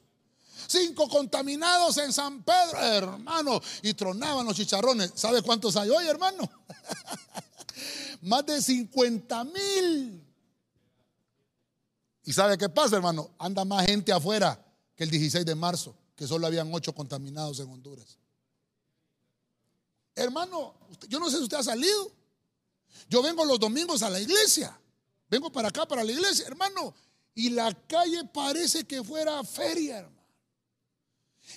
Cinco 0.68 1.08
contaminados 1.08 1.98
en 1.98 2.12
San 2.12 2.44
Pedro, 2.44 2.80
hermano, 2.80 3.62
y 3.82 3.94
tronaban 3.94 4.46
los 4.46 4.56
chicharrones. 4.56 5.12
¿Sabe 5.16 5.42
cuántos 5.42 5.76
hay 5.78 5.90
hoy, 5.90 6.08
hermano? 6.08 6.50
Más 8.22 8.46
de 8.46 8.62
50 8.62 9.44
mil. 9.46 10.24
¿Y 12.24 12.34
sabe 12.34 12.58
qué 12.58 12.68
pasa, 12.68 12.98
hermano? 12.98 13.30
Anda 13.40 13.64
más 13.64 13.86
gente 13.86 14.12
afuera 14.12 14.60
que 14.96 15.06
el 15.06 15.10
16 15.10 15.46
de 15.46 15.56
marzo 15.56 15.96
que 16.18 16.28
solo 16.28 16.48
habían 16.48 16.74
ocho 16.74 16.94
contaminados 16.94 17.60
en 17.60 17.70
Honduras. 17.70 18.18
Hermano, 20.16 20.74
yo 21.08 21.20
no 21.20 21.30
sé 21.30 21.38
si 21.38 21.44
usted 21.44 21.58
ha 21.58 21.64
salido. 21.64 22.12
Yo 23.08 23.22
vengo 23.22 23.46
los 23.46 23.60
domingos 23.60 24.02
a 24.02 24.10
la 24.10 24.20
iglesia. 24.20 24.78
Vengo 25.30 25.52
para 25.52 25.68
acá, 25.68 25.86
para 25.88 26.04
la 26.04 26.12
iglesia, 26.12 26.48
hermano. 26.48 26.94
Y 27.36 27.52
la 27.52 27.72
calle 27.88 28.26
parece 28.26 28.86
que 28.86 29.04
fuera 29.04 29.44
feria, 29.44 30.00
hermano. 30.00 30.17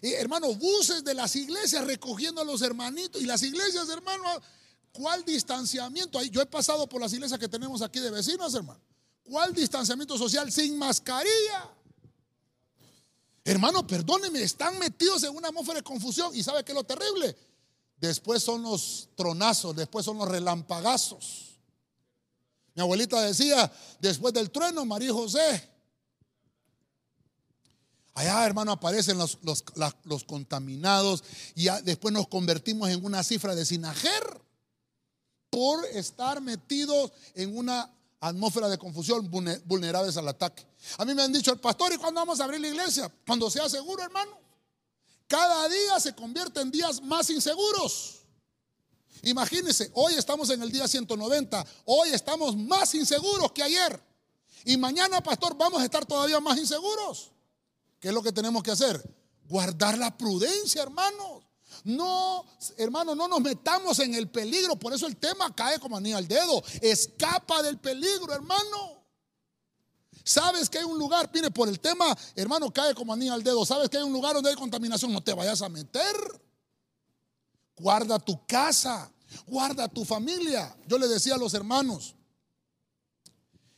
Y, 0.02 0.12
hermano, 0.12 0.54
buses 0.54 1.04
de 1.04 1.14
las 1.14 1.34
iglesias 1.36 1.84
recogiendo 1.84 2.40
a 2.40 2.44
los 2.44 2.62
hermanitos. 2.62 3.20
Y 3.20 3.26
las 3.26 3.42
iglesias, 3.42 3.88
hermano, 3.88 4.24
¿cuál 4.92 5.24
distanciamiento? 5.24 6.22
Yo 6.24 6.40
he 6.40 6.46
pasado 6.46 6.88
por 6.88 7.00
las 7.00 7.12
iglesias 7.12 7.38
que 7.38 7.48
tenemos 7.48 7.82
aquí 7.82 8.00
de 8.00 8.10
vecinos, 8.10 8.54
hermano. 8.54 8.80
¿Cuál 9.22 9.54
distanciamiento 9.54 10.16
social 10.16 10.50
sin 10.50 10.78
mascarilla? 10.78 11.70
Hermano, 13.44 13.86
perdóneme, 13.86 14.42
están 14.42 14.78
metidos 14.78 15.22
en 15.24 15.34
una 15.34 15.48
atmósfera 15.48 15.78
de 15.78 15.84
confusión. 15.84 16.34
¿Y 16.34 16.42
sabe 16.42 16.64
qué 16.64 16.72
es 16.72 16.76
lo 16.76 16.84
terrible? 16.84 17.36
Después 17.96 18.42
son 18.42 18.62
los 18.62 19.08
tronazos, 19.14 19.76
después 19.76 20.04
son 20.04 20.18
los 20.18 20.28
relampagazos. 20.28 21.58
Mi 22.74 22.82
abuelita 22.82 23.20
decía, 23.22 23.70
después 23.98 24.32
del 24.32 24.50
trueno, 24.50 24.84
María 24.84 25.12
José. 25.12 25.68
Allá, 28.20 28.44
hermano, 28.44 28.72
aparecen 28.72 29.16
los, 29.16 29.38
los, 30.04 30.24
contaminados 30.24 31.24
y 31.54 31.68
después 31.84 32.12
nos 32.12 32.28
convertimos 32.28 32.90
en 32.90 33.02
una 33.02 33.24
cifra 33.24 33.54
de 33.54 33.64
sinajer 33.64 34.42
por 35.48 35.86
estar 35.86 36.42
metidos 36.42 37.12
en 37.34 37.56
una 37.56 37.90
atmósfera 38.20 38.68
de 38.68 38.76
confusión, 38.76 39.30
vulnerables 39.64 40.18
al 40.18 40.28
ataque. 40.28 40.66
A 40.98 41.06
mí 41.06 41.14
me 41.14 41.22
han 41.22 41.32
dicho 41.32 41.50
el 41.50 41.60
pastor, 41.60 41.94
¿y 41.94 41.96
cuándo 41.96 42.20
vamos 42.20 42.38
a 42.40 42.44
abrir 42.44 42.60
la 42.60 42.68
iglesia? 42.68 43.10
Cuando 43.26 43.50
sea 43.50 43.70
seguro, 43.70 44.02
hermano. 44.02 44.38
Cada 45.26 45.66
día 45.70 45.98
se 45.98 46.14
convierte 46.14 46.60
en 46.60 46.70
días 46.70 47.00
más 47.00 47.30
inseguros. 47.30 48.20
Imagínense, 49.22 49.90
hoy 49.94 50.12
estamos 50.16 50.50
en 50.50 50.60
el 50.60 50.70
día 50.70 50.86
190, 50.86 51.66
hoy 51.86 52.10
estamos 52.10 52.54
más 52.54 52.94
inseguros 52.94 53.50
que 53.52 53.62
ayer. 53.62 53.98
Y 54.66 54.76
mañana, 54.76 55.22
pastor, 55.22 55.56
vamos 55.56 55.80
a 55.80 55.86
estar 55.86 56.04
todavía 56.04 56.38
más 56.38 56.58
inseguros. 56.58 57.32
¿Qué 58.00 58.08
es 58.08 58.14
lo 58.14 58.22
que 58.22 58.32
tenemos 58.32 58.62
que 58.62 58.70
hacer? 58.70 59.02
Guardar 59.48 59.98
la 59.98 60.16
prudencia, 60.16 60.82
hermanos. 60.82 61.44
No, 61.84 62.44
hermano, 62.76 63.14
no 63.14 63.28
nos 63.28 63.40
metamos 63.40 63.98
en 64.00 64.14
el 64.14 64.28
peligro. 64.28 64.76
Por 64.76 64.92
eso 64.92 65.06
el 65.06 65.16
tema 65.16 65.54
cae 65.54 65.78
como 65.78 65.96
anillo 65.96 66.16
al 66.16 66.26
dedo. 66.26 66.62
Escapa 66.80 67.62
del 67.62 67.78
peligro, 67.78 68.32
hermano. 68.32 69.04
Sabes 70.24 70.68
que 70.68 70.78
hay 70.78 70.84
un 70.84 70.98
lugar, 70.98 71.30
mire, 71.32 71.50
por 71.50 71.68
el 71.68 71.80
tema, 71.80 72.16
hermano, 72.36 72.72
cae 72.72 72.94
como 72.94 73.12
anillo 73.12 73.34
al 73.34 73.42
dedo. 73.42 73.64
Sabes 73.64 73.88
que 73.88 73.98
hay 73.98 74.02
un 74.02 74.12
lugar 74.12 74.34
donde 74.34 74.50
hay 74.50 74.56
contaminación. 74.56 75.12
No 75.12 75.22
te 75.22 75.34
vayas 75.34 75.62
a 75.62 75.68
meter. 75.68 76.16
Guarda 77.76 78.18
tu 78.18 78.46
casa, 78.46 79.10
guarda 79.46 79.88
tu 79.88 80.04
familia. 80.04 80.76
Yo 80.86 80.98
le 80.98 81.08
decía 81.08 81.34
a 81.34 81.38
los 81.38 81.54
hermanos, 81.54 82.14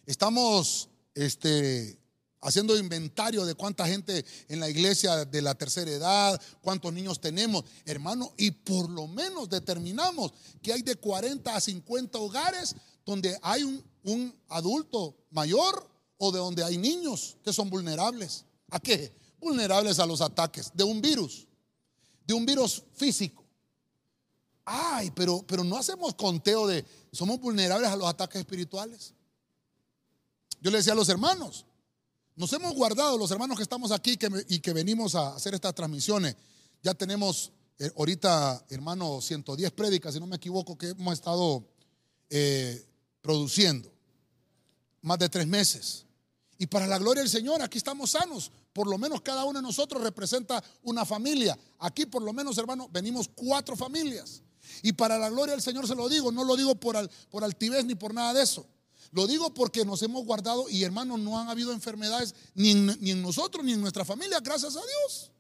estamos, 0.07 0.89
este, 1.15 2.02
haciendo 2.43 2.77
inventario 2.77 3.45
de 3.45 3.55
cuánta 3.55 3.87
gente 3.87 4.25
en 4.49 4.61
la 4.61 4.69
iglesia 4.69 5.25
de 5.25 5.41
la 5.41 5.55
tercera 5.55 5.91
edad, 5.91 6.41
cuántos 6.61 6.93
niños 6.93 7.21
tenemos, 7.21 7.65
hermano, 7.87 8.35
y 8.37 8.51
por 8.51 8.91
lo 8.91 9.07
menos 9.07 9.49
determinamos 9.49 10.33
que 10.61 10.73
hay 10.73 10.83
de 10.83 10.97
40 10.97 11.55
a 11.55 11.61
50 11.61 12.19
hogares 12.19 12.75
donde 13.07 13.39
hay 13.43 13.63
un, 13.63 14.35
adulto 14.49 15.17
mayor 15.31 15.89
o 16.19 16.33
de 16.33 16.39
donde 16.39 16.65
hay 16.65 16.77
niños 16.77 17.37
que 17.45 17.53
son 17.53 17.71
vulnerables. 17.71 18.45
¿A 18.71 18.81
qué? 18.81 19.13
Vulnerables 19.41 20.01
a 20.01 20.07
los 20.07 20.21
ataques 20.21 20.73
de 20.75 20.83
un 20.83 21.01
virus, 21.01 21.47
de 22.27 22.35
un 22.35 22.45
virus 22.45 22.83
físico. 22.95 23.45
Ay, 24.65 25.13
pero, 25.13 25.45
pero 25.47 25.63
no 25.63 25.77
hacemos 25.77 26.15
conteo 26.15 26.67
de, 26.67 26.85
somos 27.13 27.41
vulnerables 27.41 27.89
a 27.89 27.97
los 27.97 28.09
ataques 28.09 28.41
espirituales. 28.41 29.15
Yo 30.61 30.71
le 30.71 30.79
decía 30.79 30.93
a 30.93 30.97
los 30.97 31.09
hermanos, 31.09 31.67
Nos 32.35 32.53
hemos 32.53 32.75
guardado, 32.75 33.19
los 33.19 33.31
hermanos 33.31 33.57
que 33.57 33.63
estamos 33.63 33.93
aquí 33.93 34.19
y 34.49 34.59
que 34.61 34.73
venimos 34.73 35.15
a 35.15 35.35
hacer 35.35 35.55
estas 35.55 35.75
transmisiones. 35.75 36.35
Ya 36.83 36.95
tenemos 36.95 37.53
eh, 37.79 37.91
ahorita, 37.97 38.65
hermano, 38.71 39.21
110 39.21 39.73
prédicas, 39.73 40.15
si 40.15 40.21
no 40.21 40.27
me 40.27 40.37
equivoco, 40.37 40.79
que 40.79 40.91
hemos 40.91 41.15
estado 41.15 41.65
eh, 42.31 42.87
produciendo. 43.21 43.91
Más 45.03 45.19
de 45.19 45.29
tres 45.29 45.47
meses. 45.47 46.07
Y 46.59 46.67
para 46.67 46.87
la 46.87 46.99
gloria 46.99 47.23
del 47.23 47.31
Señor, 47.31 47.61
aquí 47.61 47.79
estamos 47.79 48.13
sanos. 48.13 48.53
Por 48.73 48.87
lo 48.87 48.97
menos 48.97 49.21
cada 49.21 49.45
uno 49.45 49.59
de 49.59 49.63
nosotros 49.63 50.03
representa 50.03 50.63
una 50.85 51.05
familia. 51.05 51.59
Aquí 51.81 52.07
por 52.07 52.23
lo 52.23 52.33
menos, 52.33 52.57
hermano, 52.57 52.89
venimos 52.93 53.29
cuatro 53.35 53.77
familias. 53.77 54.43
Y 54.83 54.93
para 54.93 55.19
la 55.19 55.29
gloria 55.29 55.53
del 55.53 55.63
Señor 55.63 55.87
se 55.89 55.95
lo 55.95 56.09
digo, 56.09 56.31
no 56.31 56.45
lo 56.45 56.57
digo 56.57 56.77
por, 56.77 56.97
por 57.31 57.43
altivez 57.43 57.85
ni 57.85 57.97
por 57.97 58.15
nada 58.15 58.33
de 58.33 58.43
eso. 58.43 58.65
Lo 59.13 59.27
digo 59.27 59.55
porque 59.55 59.85
nos 59.85 60.03
hemos 60.03 60.25
guardado 60.25 60.69
y 60.69 60.83
hermano, 60.85 61.17
no 61.17 61.39
han 61.39 61.49
habido 61.49 61.73
enfermedades 61.73 62.35
ni 62.55 62.75
ni 62.75 63.11
en 63.11 63.23
nosotros 63.23 63.65
ni 63.65 63.73
en 63.73 63.81
nuestra 63.81 64.05
familia, 64.05 64.41
gracias 64.41 64.77
a 64.77 64.81
Dios. 64.81 65.31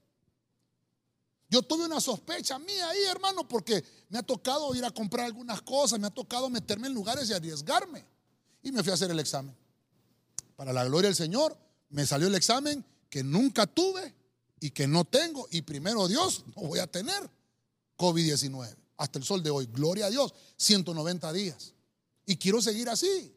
Yo 1.48 1.60
tuve 1.60 1.84
una 1.84 2.00
sospecha 2.00 2.58
mía 2.58 2.88
ahí, 2.88 3.02
hermano, 3.04 3.46
porque 3.46 3.84
me 4.08 4.18
ha 4.18 4.22
tocado 4.22 4.74
ir 4.74 4.84
a 4.86 4.90
comprar 4.90 5.26
algunas 5.26 5.60
cosas, 5.60 6.00
me 6.00 6.06
ha 6.06 6.10
tocado 6.10 6.48
meterme 6.48 6.86
en 6.86 6.94
lugares 6.94 7.28
y 7.28 7.34
arriesgarme. 7.34 8.06
Y 8.62 8.72
me 8.72 8.82
fui 8.82 8.90
a 8.90 8.94
hacer 8.94 9.10
el 9.10 9.20
examen 9.20 9.54
para 10.56 10.72
la 10.72 10.84
gloria 10.84 11.08
del 11.08 11.16
Señor, 11.16 11.58
me 11.90 12.06
salió 12.06 12.28
el 12.28 12.34
examen 12.36 12.84
que 13.10 13.22
nunca 13.22 13.66
tuve 13.66 14.14
y 14.60 14.70
que 14.70 14.86
no 14.86 15.04
tengo. 15.04 15.48
Y 15.50 15.62
primero 15.62 16.06
Dios, 16.08 16.44
no 16.54 16.68
voy 16.68 16.78
a 16.78 16.86
tener 16.86 17.28
COVID-19 17.98 18.76
hasta 18.96 19.18
el 19.18 19.24
sol 19.24 19.42
de 19.42 19.50
hoy. 19.50 19.66
Gloria 19.66 20.06
a 20.06 20.10
Dios, 20.10 20.32
190 20.56 21.32
días. 21.32 21.74
Y 22.24 22.36
quiero 22.36 22.62
seguir 22.62 22.88
así. 22.88 23.34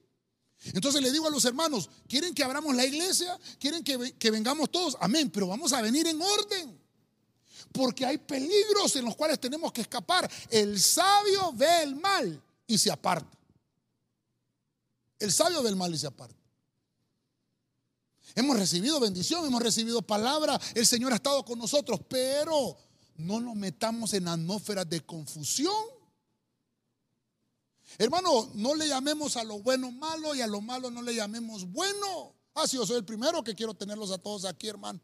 Entonces 0.73 1.01
le 1.01 1.11
digo 1.11 1.27
a 1.27 1.29
los 1.29 1.45
hermanos, 1.45 1.89
¿quieren 2.07 2.33
que 2.33 2.43
abramos 2.43 2.75
la 2.75 2.85
iglesia? 2.85 3.39
¿Quieren 3.59 3.83
que, 3.83 4.13
que, 4.13 4.31
vengamos 4.31 4.71
todos? 4.71 4.97
Amén, 4.99 5.29
pero 5.29 5.47
vamos 5.47 5.73
a 5.73 5.81
venir 5.81 6.07
en 6.07 6.21
orden. 6.21 6.79
Porque 7.71 8.05
hay 8.05 8.17
peligros 8.17 8.95
en 8.95 9.05
los 9.05 9.15
cuales 9.15 9.39
tenemos 9.39 9.71
que 9.71 9.81
escapar. 9.81 10.29
El 10.49 10.79
sabio 10.79 11.51
ve 11.53 11.83
el 11.83 11.95
mal 11.95 12.41
y 12.65 12.77
se 12.77 12.91
aparta. 12.91 13.37
El 15.19 15.31
sabio 15.31 15.61
ve 15.61 15.69
el 15.69 15.75
mal 15.75 15.93
y 15.93 15.97
se 15.97 16.07
aparta. 16.07 16.35
Hemos 18.33 18.57
recibido 18.57 18.99
bendición, 18.99 19.45
hemos 19.45 19.61
recibido 19.61 20.01
palabra, 20.01 20.59
el 20.73 20.85
Señor 20.85 21.13
ha 21.13 21.15
estado 21.15 21.45
con 21.45 21.57
nosotros, 21.57 22.01
pero 22.09 22.77
no 23.15 23.39
nos 23.39 23.55
metamos 23.55 24.13
en 24.13 24.27
atmósferas 24.27 24.89
de 24.89 24.99
confusión. 25.01 25.94
Hermano, 27.97 28.51
no 28.55 28.75
le 28.75 28.87
llamemos 28.87 29.37
a 29.37 29.43
lo 29.43 29.59
bueno 29.59 29.91
malo 29.91 30.35
y 30.35 30.41
a 30.41 30.47
lo 30.47 30.61
malo 30.61 30.91
no 30.91 31.01
le 31.01 31.15
llamemos 31.15 31.65
bueno. 31.71 32.35
Ah, 32.53 32.67
sí, 32.67 32.77
yo 32.77 32.85
soy 32.85 32.97
el 32.97 33.05
primero 33.05 33.43
que 33.43 33.55
quiero 33.55 33.73
tenerlos 33.73 34.11
a 34.11 34.17
todos 34.17 34.45
aquí, 34.45 34.67
hermano. 34.67 34.99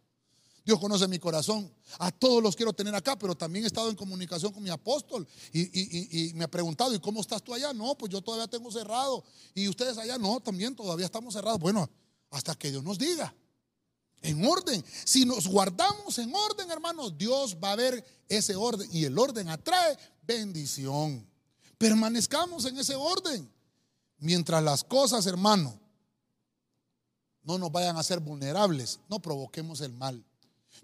Dios 0.63 0.79
conoce 0.79 1.07
mi 1.07 1.19
corazón. 1.19 1.71
A 1.99 2.11
todos 2.11 2.41
los 2.41 2.55
quiero 2.55 2.73
tener 2.73 2.93
acá, 2.93 3.17
pero 3.17 3.35
también 3.35 3.65
he 3.65 3.67
estado 3.67 3.89
en 3.89 3.95
comunicación 3.95 4.53
con 4.53 4.61
mi 4.61 4.69
apóstol 4.69 5.27
y, 5.51 6.29
y, 6.29 6.33
me 6.33 6.43
ha 6.43 6.47
preguntado, 6.47 6.93
¿y 6.93 6.99
cómo 6.99 7.21
estás 7.21 7.43
tú 7.43 7.53
allá? 7.53 7.73
No, 7.73 7.97
pues 7.97 8.11
yo 8.11 8.21
todavía 8.21 8.47
tengo 8.47 8.71
cerrado. 8.71 9.23
¿Y 9.55 9.67
ustedes 9.67 9.97
allá? 9.97 10.17
No, 10.17 10.39
también 10.39 10.75
todavía 10.75 11.05
estamos 11.05 11.33
cerrados. 11.33 11.59
Bueno, 11.59 11.89
hasta 12.29 12.55
que 12.55 12.71
Dios 12.71 12.83
nos 12.83 12.97
diga. 12.97 13.33
En 14.21 14.45
orden. 14.45 14.83
Si 15.03 15.25
nos 15.25 15.47
guardamos 15.47 16.19
en 16.19 16.33
orden, 16.33 16.69
hermanos, 16.69 17.17
Dios 17.17 17.57
va 17.61 17.71
a 17.71 17.75
ver 17.75 18.05
ese 18.29 18.55
orden. 18.55 18.87
Y 18.93 19.05
el 19.05 19.17
orden 19.17 19.49
atrae 19.49 19.97
bendición. 20.21 21.27
Permanezcamos 21.81 22.63
en 22.65 22.77
ese 22.77 22.93
orden. 22.95 23.51
Mientras 24.19 24.63
las 24.63 24.83
cosas, 24.83 25.25
hermano, 25.25 25.79
no 27.41 27.57
nos 27.57 27.71
vayan 27.71 27.97
a 27.97 28.03
ser 28.03 28.19
vulnerables, 28.19 28.99
no 29.09 29.19
provoquemos 29.19 29.81
el 29.81 29.91
mal. 29.91 30.23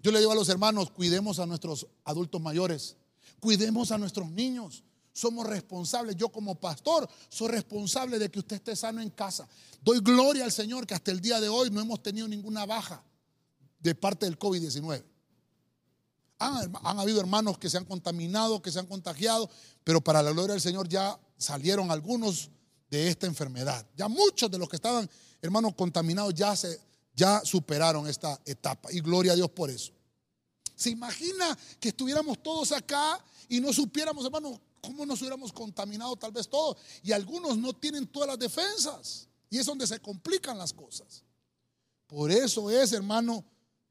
Yo 0.02 0.10
le 0.10 0.18
digo 0.18 0.32
a 0.32 0.34
los 0.34 0.48
hermanos, 0.48 0.90
cuidemos 0.90 1.38
a 1.38 1.46
nuestros 1.46 1.86
adultos 2.02 2.40
mayores, 2.40 2.96
cuidemos 3.38 3.92
a 3.92 3.98
nuestros 3.98 4.28
niños, 4.28 4.82
somos 5.12 5.46
responsables. 5.46 6.16
Yo 6.16 6.30
como 6.30 6.56
pastor 6.56 7.08
soy 7.28 7.46
responsable 7.46 8.18
de 8.18 8.28
que 8.28 8.40
usted 8.40 8.56
esté 8.56 8.74
sano 8.74 9.00
en 9.00 9.10
casa. 9.10 9.48
Doy 9.80 10.00
gloria 10.00 10.42
al 10.42 10.50
Señor 10.50 10.84
que 10.84 10.94
hasta 10.94 11.12
el 11.12 11.20
día 11.20 11.40
de 11.40 11.48
hoy 11.48 11.70
no 11.70 11.80
hemos 11.80 12.02
tenido 12.02 12.26
ninguna 12.26 12.66
baja 12.66 13.04
de 13.78 13.94
parte 13.94 14.26
del 14.26 14.36
COVID-19. 14.36 15.04
Han, 16.38 16.72
han, 16.82 17.00
habido 17.00 17.20
hermanos 17.20 17.58
que 17.58 17.68
se 17.68 17.76
han 17.76 17.84
contaminado, 17.84 18.62
que 18.62 18.70
se 18.70 18.78
han 18.78 18.86
contagiado, 18.86 19.50
pero 19.84 20.00
para 20.00 20.22
la 20.22 20.30
gloria 20.30 20.52
del 20.52 20.60
Señor 20.60 20.88
ya 20.88 21.18
salieron 21.36 21.90
algunos 21.90 22.50
de 22.90 23.08
esta 23.08 23.26
enfermedad. 23.26 23.84
Ya 23.96 24.08
muchos 24.08 24.50
de 24.50 24.58
los 24.58 24.68
que 24.68 24.76
estaban, 24.76 25.08
hermanos, 25.42 25.74
contaminados 25.74 26.34
ya, 26.34 26.54
se, 26.54 26.80
ya 27.14 27.40
superaron 27.44 28.06
esta 28.06 28.40
etapa. 28.44 28.92
Y 28.92 29.00
gloria 29.00 29.32
a 29.32 29.36
Dios 29.36 29.50
por 29.50 29.70
eso. 29.70 29.92
¿Se 30.76 30.90
imagina 30.90 31.58
que 31.80 31.88
estuviéramos 31.88 32.40
todos 32.42 32.70
acá 32.72 33.22
y 33.48 33.60
no 33.60 33.72
supiéramos, 33.72 34.24
hermanos, 34.24 34.60
¿Cómo 34.80 35.04
nos 35.04 35.20
hubiéramos 35.20 35.52
contaminado 35.52 36.16
tal 36.16 36.32
vez 36.32 36.48
todo? 36.48 36.76
Y 37.02 37.12
algunos 37.12 37.56
no 37.58 37.72
tienen 37.72 38.06
todas 38.06 38.28
las 38.28 38.38
defensas. 38.38 39.28
Y 39.50 39.58
es 39.58 39.66
donde 39.66 39.86
se 39.86 40.00
complican 40.00 40.58
las 40.58 40.72
cosas. 40.72 41.24
Por 42.06 42.30
eso 42.30 42.70
es, 42.70 42.92
hermano, 42.92 43.44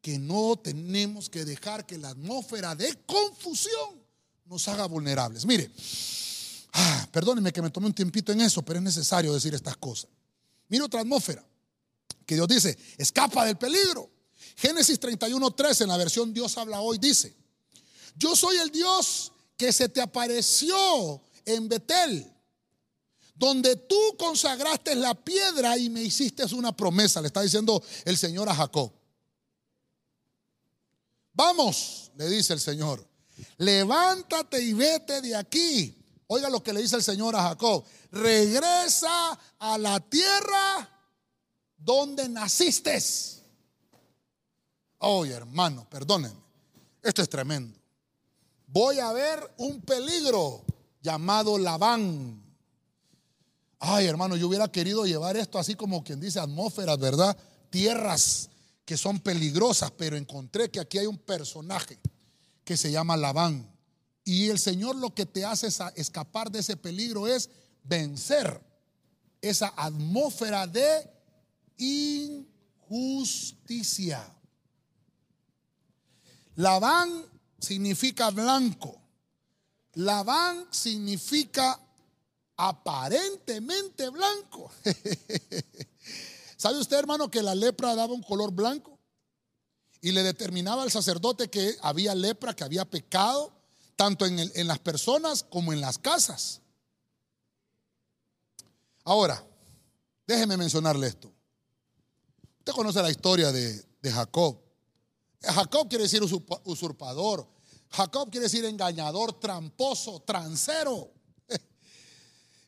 que 0.07 0.17
no 0.17 0.55
tenemos 0.55 1.29
que 1.29 1.43
dejar 1.43 1.85
que 1.85 1.97
la 1.97 2.11
atmósfera 2.11 2.73
de 2.75 2.97
confusión 3.05 4.01
nos 4.45 4.65
haga 4.69 4.85
vulnerables. 4.85 5.45
Mire, 5.45 5.69
ah, 6.71 7.09
perdónenme 7.11 7.51
que 7.51 7.61
me 7.61 7.69
tome 7.69 7.87
un 7.87 7.93
tiempito 7.93 8.31
en 8.31 8.39
eso, 8.39 8.61
pero 8.61 8.79
es 8.79 8.83
necesario 8.83 9.33
decir 9.33 9.53
estas 9.53 9.75
cosas. 9.75 10.09
Mire 10.69 10.85
otra 10.85 11.01
atmósfera 11.01 11.45
que 12.25 12.35
Dios 12.35 12.47
dice, 12.47 12.77
escapa 12.97 13.43
del 13.43 13.57
peligro. 13.57 14.09
Génesis 14.55 14.97
31.13 14.97 15.81
en 15.81 15.89
la 15.89 15.97
versión 15.97 16.33
Dios 16.33 16.57
habla 16.57 16.79
hoy 16.79 16.99
dice, 16.99 17.35
yo 18.15 18.33
soy 18.33 18.55
el 18.59 18.71
Dios 18.71 19.33
que 19.57 19.73
se 19.73 19.89
te 19.89 19.99
apareció 19.99 21.21
en 21.43 21.67
Betel, 21.67 22.33
donde 23.35 23.75
tú 23.75 24.15
consagraste 24.17 24.95
la 24.95 25.13
piedra 25.15 25.77
y 25.77 25.89
me 25.89 26.01
hiciste 26.01 26.45
una 26.55 26.73
promesa, 26.73 27.19
le 27.19 27.27
está 27.27 27.41
diciendo 27.41 27.83
el 28.05 28.17
Señor 28.17 28.47
a 28.47 28.55
Jacob. 28.55 28.93
Vamos, 31.37 32.11
le 32.17 32.27
dice 32.27 32.53
el 32.53 32.59
Señor, 32.59 33.07
levántate 33.57 34.61
y 34.61 34.73
vete 34.73 35.21
de 35.21 35.35
aquí. 35.35 35.95
Oiga 36.27 36.49
lo 36.49 36.61
que 36.61 36.73
le 36.73 36.81
dice 36.81 36.97
el 36.97 37.03
Señor 37.03 37.35
a 37.35 37.43
Jacob, 37.43 37.85
regresa 38.11 39.39
a 39.59 39.77
la 39.77 39.99
tierra 40.01 40.89
donde 41.77 42.27
naciste. 42.27 43.01
Oye, 44.97 45.33
hermano, 45.33 45.87
perdónenme, 45.89 46.41
esto 47.01 47.21
es 47.21 47.29
tremendo 47.29 47.77
voy 48.67 48.99
a 48.99 49.11
ver 49.11 49.39
un 49.57 49.81
peligro 49.81 50.63
llamado 51.01 51.57
Labán. 51.57 52.43
Ay, 53.79 54.05
hermano, 54.07 54.35
yo 54.35 54.47
hubiera 54.47 54.67
querido 54.67 55.05
llevar 55.05 55.37
esto 55.37 55.57
así 55.57 55.75
como 55.75 56.03
quien 56.03 56.19
dice 56.19 56.39
atmósferas, 56.39 56.99
¿verdad? 56.99 57.35
Tierras 57.69 58.49
que 58.87 58.95
son 58.95 59.19
peligrosas, 59.19 59.91
pero 59.91 60.15
encontré 60.15 60.71
que 60.71 60.79
aquí 60.79 60.97
hay 60.97 61.07
un 61.07 61.17
personaje 61.17 61.99
que 62.63 62.77
se 62.77 62.89
llama 62.89 63.17
Labán. 63.17 63.69
Y 64.23 64.47
el 64.47 64.59
Señor 64.59 64.95
lo 64.95 65.13
que 65.13 65.25
te 65.25 65.43
hace 65.43 65.67
escapar 65.97 66.49
de 66.49 66.59
ese 66.59 66.77
peligro 66.77 67.27
es 67.27 67.49
vencer 67.83 68.61
esa 69.41 69.73
atmósfera 69.75 70.65
de 70.67 71.05
injusticia. 72.87 74.25
Labán 76.55 77.25
significa 77.59 78.29
blanco. 78.29 79.01
Labán 79.95 80.65
significa 80.71 81.77
aparentemente 82.55 84.09
blanco. 84.11 84.71
¿Sabe 86.57 86.79
usted, 86.79 86.97
hermano, 86.97 87.29
que 87.29 87.43
la 87.43 87.53
lepra 87.53 87.93
daba 87.93 88.13
un 88.13 88.23
color 88.23 88.51
blanco? 88.51 88.99
Y 90.01 90.11
le 90.11 90.23
determinaba 90.23 90.83
al 90.83 90.91
sacerdote 90.91 91.49
que 91.49 91.75
había 91.81 92.15
lepra, 92.15 92.55
que 92.55 92.63
había 92.63 92.83
pecado, 92.83 93.53
tanto 93.95 94.25
en, 94.25 94.67
las 94.67 94.79
personas 94.79 95.43
como 95.43 95.71
en 95.71 95.81
las 95.81 95.97
casas. 95.99 96.61
Ahora, 99.03 99.43
déjeme 100.25 100.57
mencionarle 100.57 101.07
esto. 101.07 101.31
Usted 102.59 102.73
conoce 102.73 103.01
la 103.01 103.11
historia 103.11 103.51
de, 103.51 103.83
de 104.01 104.11
Jacob. 104.11 104.59
Jacob 105.41 105.87
quiere 105.87 106.03
decir 106.03 106.21
usurpador. 106.23 107.47
Jacob 107.89 108.29
quiere 108.29 108.45
decir 108.45 108.65
engañador, 108.65 109.39
tramposo, 109.39 110.21
transero. 110.21 111.13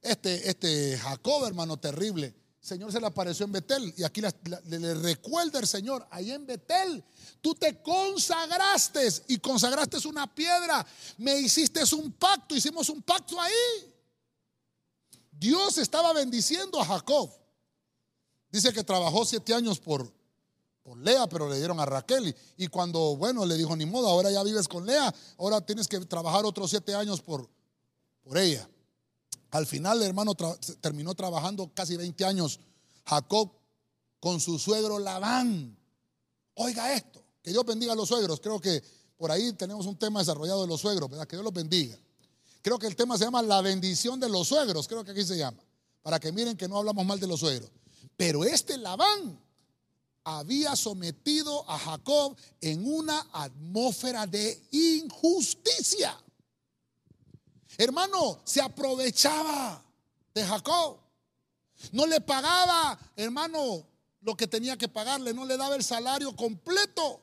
Este, 0.01 0.49
este 0.49 0.97
Jacob, 0.97 1.43
hermano, 1.45 1.77
terrible. 1.77 2.33
Señor 2.61 2.91
se 2.91 2.99
le 2.99 3.07
apareció 3.07 3.45
en 3.45 3.53
Betel 3.53 3.93
y 3.97 4.03
aquí 4.03 4.21
le, 4.21 4.93
recuerda 4.95 5.59
el 5.59 5.67
Señor, 5.67 6.05
ahí 6.11 6.31
en 6.31 6.45
Betel, 6.45 7.03
tú 7.41 7.55
te 7.55 7.81
consagraste 7.81 9.07
y 9.29 9.37
consagraste 9.37 10.05
una 10.07 10.33
piedra, 10.33 10.85
me 11.17 11.39
hiciste 11.39 11.81
un 11.95 12.11
pacto, 12.11 12.55
hicimos 12.55 12.89
un 12.89 13.01
pacto 13.01 13.39
ahí. 13.39 13.93
Dios 15.31 15.77
estaba 15.77 16.11
bendiciendo 16.11 16.81
a 16.81 16.85
Jacob. 16.85 17.31
Dice 18.51 18.73
que 18.73 18.83
trabajó 18.83 19.23
siete 19.23 19.53
años 19.53 19.79
por, 19.79 20.11
por 20.83 20.97
Lea, 20.97 21.27
pero 21.27 21.49
le 21.49 21.57
dieron 21.57 21.79
a 21.79 21.85
Raquel. 21.85 22.35
Y, 22.57 22.67
cuando, 22.67 23.15
bueno, 23.15 23.45
le 23.45 23.55
dijo, 23.55 23.73
ni 23.75 23.85
modo, 23.85 24.09
ahora 24.09 24.31
ya 24.31 24.43
vives 24.43 24.67
con 24.67 24.85
Lea, 24.85 25.13
ahora 25.37 25.61
tienes 25.61 25.87
que 25.87 25.99
trabajar 26.01 26.45
otros 26.45 26.69
siete 26.71 26.93
años 26.93 27.21
por, 27.21 27.49
por 28.21 28.37
ella. 28.37 28.67
Al 29.51 29.65
final, 29.65 30.01
hermano 30.01 30.35
terminó 30.79 31.15
trabajando 31.15 31.71
casi 31.73 31.95
20 31.95 32.25
años 32.25 32.59
Jacob 33.05 33.51
con 34.19 34.39
su 34.39 34.59
suegro 34.59 34.99
Labán. 34.99 35.77
Oiga 36.55 36.93
esto, 36.93 37.23
que 37.41 37.51
Dios 37.51 37.65
bendiga 37.65 37.93
a 37.93 37.95
los 37.95 38.09
suegros. 38.09 38.39
Creo 38.39 38.59
que 38.59 38.83
por 39.17 39.31
ahí 39.31 39.53
tenemos 39.53 39.85
un 39.85 39.97
tema 39.97 40.19
desarrollado 40.19 40.61
de 40.61 40.67
los 40.67 40.81
suegros, 40.81 41.09
¿verdad? 41.09 41.27
Que 41.27 41.35
Dios 41.35 41.43
los 41.43 41.53
bendiga. 41.53 41.97
Creo 42.61 42.77
que 42.77 42.87
el 42.87 42.95
tema 42.95 43.17
se 43.17 43.23
llama 43.25 43.41
la 43.41 43.61
bendición 43.61 44.19
de 44.19 44.29
los 44.29 44.47
suegros, 44.47 44.87
creo 44.87 45.03
que 45.03 45.11
aquí 45.11 45.23
se 45.23 45.37
llama, 45.37 45.57
para 46.01 46.19
que 46.19 46.31
miren 46.31 46.57
que 46.57 46.67
no 46.67 46.77
hablamos 46.77 47.05
mal 47.05 47.19
de 47.19 47.27
los 47.27 47.39
suegros. 47.39 47.71
Pero 48.17 48.43
este 48.43 48.77
Labán 48.77 49.39
había 50.25 50.75
sometido 50.75 51.69
a 51.69 51.79
Jacob 51.79 52.35
en 52.61 52.85
una 52.85 53.27
atmósfera 53.31 54.27
de 54.27 54.61
injusticia. 54.71 56.17
Hermano, 57.79 58.41
se 58.43 58.59
aprovechaba 58.59 59.81
de 60.33 60.45
Jacob. 60.45 60.97
No 61.93 62.05
le 62.05 62.19
pagaba, 62.19 62.99
hermano, 63.15 63.87
lo 64.19 64.35
que 64.35 64.47
tenía 64.47 64.77
que 64.77 64.89
pagarle, 64.89 65.33
no 65.33 65.45
le 65.45 65.55
daba 65.55 65.77
el 65.77 65.83
salario 65.85 66.35
completo. 66.35 67.21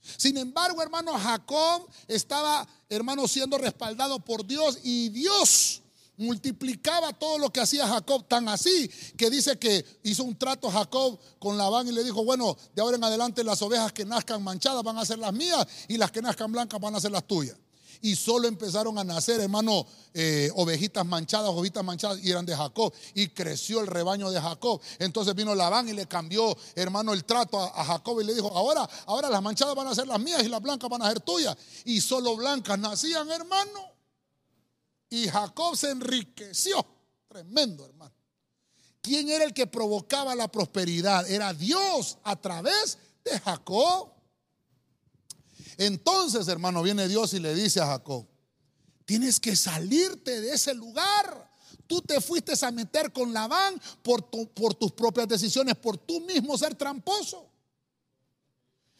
Sin 0.00 0.38
embargo, 0.38 0.80
hermano, 0.80 1.12
Jacob 1.18 1.86
estaba, 2.08 2.66
hermano, 2.88 3.28
siendo 3.28 3.58
respaldado 3.58 4.18
por 4.20 4.46
Dios 4.46 4.78
y 4.82 5.10
Dios 5.10 5.82
multiplicaba 6.16 7.12
todo 7.12 7.36
lo 7.36 7.52
que 7.52 7.60
hacía 7.60 7.86
Jacob, 7.86 8.26
tan 8.26 8.48
así 8.48 8.88
que 9.18 9.28
dice 9.28 9.58
que 9.58 9.84
hizo 10.02 10.24
un 10.24 10.38
trato 10.38 10.70
Jacob 10.70 11.18
con 11.38 11.58
Labán 11.58 11.88
y 11.88 11.92
le 11.92 12.02
dijo, 12.04 12.24
bueno, 12.24 12.56
de 12.74 12.80
ahora 12.80 12.96
en 12.96 13.04
adelante 13.04 13.44
las 13.44 13.60
ovejas 13.60 13.92
que 13.92 14.06
nazcan 14.06 14.42
manchadas 14.42 14.82
van 14.82 14.96
a 14.96 15.04
ser 15.04 15.18
las 15.18 15.34
mías 15.34 15.66
y 15.88 15.98
las 15.98 16.10
que 16.10 16.22
nazcan 16.22 16.50
blancas 16.52 16.80
van 16.80 16.94
a 16.94 17.00
ser 17.00 17.10
las 17.10 17.26
tuyas 17.26 17.58
y 18.02 18.16
solo 18.16 18.48
empezaron 18.48 18.98
a 18.98 19.04
nacer, 19.04 19.40
hermano, 19.40 19.86
eh, 20.14 20.50
ovejitas 20.54 21.04
manchadas, 21.04 21.50
ovejitas 21.50 21.84
manchadas, 21.84 22.18
y 22.22 22.30
eran 22.30 22.46
de 22.46 22.56
Jacob. 22.56 22.92
Y 23.14 23.28
creció 23.28 23.80
el 23.80 23.86
rebaño 23.86 24.30
de 24.30 24.40
Jacob. 24.40 24.80
Entonces 24.98 25.34
vino 25.34 25.54
Labán 25.54 25.88
y 25.88 25.92
le 25.92 26.06
cambió, 26.06 26.56
hermano, 26.74 27.12
el 27.12 27.24
trato 27.24 27.60
a, 27.60 27.84
Jacob 27.84 28.20
y 28.20 28.24
le 28.24 28.34
dijo, 28.34 28.48
ahora, 28.56 28.88
ahora 29.06 29.28
las 29.28 29.42
manchadas 29.42 29.74
van 29.74 29.88
a 29.88 29.94
ser 29.94 30.06
las 30.06 30.20
mías 30.20 30.42
y 30.42 30.48
las 30.48 30.62
blancas 30.62 30.88
van 30.88 31.02
a 31.02 31.08
ser 31.08 31.20
tuyas. 31.20 31.56
Y 31.84 32.00
solo 32.00 32.36
blancas 32.36 32.78
nacían, 32.78 33.30
hermano. 33.30 33.90
Y 35.10 35.28
Jacob 35.28 35.76
se 35.76 35.90
enriqueció. 35.90 36.84
Tremendo, 37.28 37.84
hermano. 37.84 38.14
¿Quién 39.02 39.28
era 39.30 39.44
el 39.44 39.54
que 39.54 39.66
provocaba 39.66 40.34
la 40.34 40.48
prosperidad? 40.48 41.28
Era 41.30 41.52
Dios 41.54 42.18
a 42.22 42.36
través 42.36 42.98
de 43.24 43.38
Jacob. 43.40 44.19
Entonces, 45.80 46.46
hermano, 46.48 46.82
viene 46.82 47.08
Dios 47.08 47.32
y 47.32 47.38
le 47.38 47.54
dice 47.54 47.80
a 47.80 47.86
Jacob, 47.86 48.26
tienes 49.06 49.40
que 49.40 49.56
salirte 49.56 50.42
de 50.42 50.52
ese 50.52 50.74
lugar. 50.74 51.50
Tú 51.86 52.02
te 52.02 52.20
fuiste 52.20 52.52
a 52.60 52.70
meter 52.70 53.10
con 53.14 53.32
Labán 53.32 53.80
por, 54.02 54.28
por 54.28 54.74
tus 54.74 54.92
propias 54.92 55.26
decisiones, 55.26 55.74
por 55.76 55.96
tú 55.96 56.20
mismo 56.20 56.58
ser 56.58 56.74
tramposo. 56.74 57.48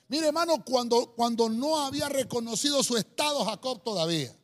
Mire, 0.08 0.28
hermano, 0.28 0.64
cuando, 0.64 1.12
cuando 1.14 1.50
no 1.50 1.78
había 1.78 2.08
reconocido 2.08 2.82
su 2.82 2.96
estado 2.96 3.44
Jacob 3.44 3.84
todavía, 3.84 4.34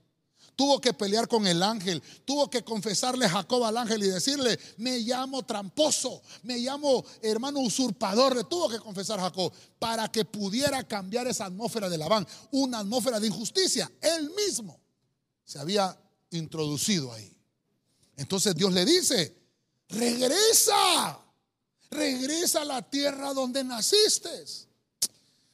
tuvo 0.57 0.81
que 0.81 0.95
pelear 0.95 1.29
con 1.29 1.47
el 1.47 1.63
ángel, 1.63 2.03
tuvo 2.25 2.49
que 2.49 2.65
confesarle 2.65 3.29
Jacob 3.29 3.63
al 3.65 3.77
ángel 3.77 4.03
y 4.03 4.09
decirle, 4.09 4.59
me 4.79 4.99
llamo 5.01 5.45
tramposo, 5.45 6.23
me 6.43 6.59
llamo 6.59 7.05
hermano 7.21 7.61
usurpador, 7.61 8.43
tuvo 8.49 8.69
que 8.71 8.81
confesar 8.81 9.21
Jacob 9.21 9.53
para 9.79 10.11
que 10.11 10.25
pudiera 10.25 10.83
cambiar 10.89 11.29
esa 11.29 11.45
atmósfera 11.45 11.91
de 11.91 11.99
Labán, 11.99 12.27
una 12.51 12.79
atmósfera 12.79 13.21
de 13.21 13.27
injusticia. 13.27 13.93
Él 14.01 14.31
mismo 14.31 14.81
se 15.45 15.59
había 15.59 15.97
introducido 16.31 17.13
ahí. 17.13 17.37
Entonces 18.17 18.55
Dios 18.55 18.73
le 18.73 18.87
dice, 18.87 19.37
regresa, 19.91 21.21
regresa 21.91 22.63
a 22.63 22.65
la 22.65 22.83
tierra 22.83 23.35
donde 23.35 23.63
naciste. 23.63 24.31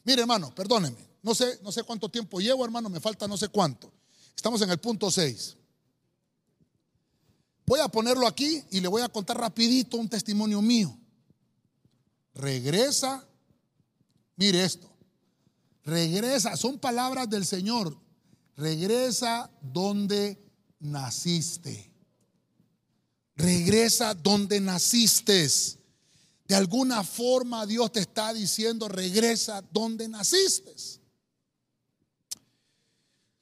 Mire 0.05 0.23
hermano, 0.23 0.55
perdóneme, 0.55 1.09
no 1.23 1.35
sé, 1.35 1.59
no 1.63 1.73
sé 1.73 1.83
cuánto 1.83 2.09
tiempo 2.09 2.41
llevo 2.41 2.65
hermano, 2.65 2.89
me 2.89 3.01
falta 3.01 3.27
no 3.27 3.37
sé 3.37 3.49
cuánto. 3.49 3.93
Estamos 4.37 4.61
en 4.62 4.70
el 4.70 4.78
punto 4.78 5.11
6. 5.11 5.57
Voy 7.66 7.80
a 7.80 7.89
ponerlo 7.89 8.26
aquí 8.26 8.62
y 8.70 8.80
le 8.80 8.89
voy 8.89 9.03
a 9.03 9.09
contar 9.09 9.39
rapidito 9.39 9.97
un 9.97 10.09
testimonio 10.09 10.61
mío. 10.61 10.97
Regresa, 12.35 13.26
mire 14.37 14.64
esto, 14.64 14.91
regresa, 15.85 16.57
son 16.57 16.78
palabras 16.78 17.28
del 17.28 17.47
Señor, 17.47 17.97
regresa 18.57 19.51
donde 19.61 20.39
naciste. 20.80 21.91
Regresa 23.37 24.14
donde 24.14 24.61
naciste. 24.61 25.49
De 26.47 26.55
alguna 26.55 27.03
forma 27.05 27.64
Dios 27.66 27.93
te 27.93 28.01
está 28.01 28.33
diciendo, 28.35 28.89
regresa 28.89 29.62
donde 29.72 30.09
naciste. 30.09 30.74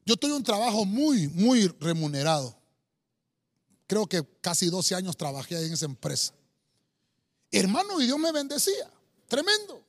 Yo 0.04 0.16
tuve 0.16 0.34
un 0.34 0.42
trabajo 0.42 0.84
muy, 0.84 1.28
muy 1.28 1.68
remunerado. 1.80 2.56
Creo 3.86 4.06
que 4.06 4.24
casi 4.40 4.66
12 4.66 4.94
años 4.94 5.16
trabajé 5.16 5.56
ahí 5.56 5.66
en 5.66 5.72
esa 5.72 5.86
empresa. 5.86 6.32
Hermano, 7.50 8.00
y 8.00 8.06
Dios 8.06 8.18
me 8.18 8.32
bendecía. 8.32 8.90
Tremendo. 9.28 9.84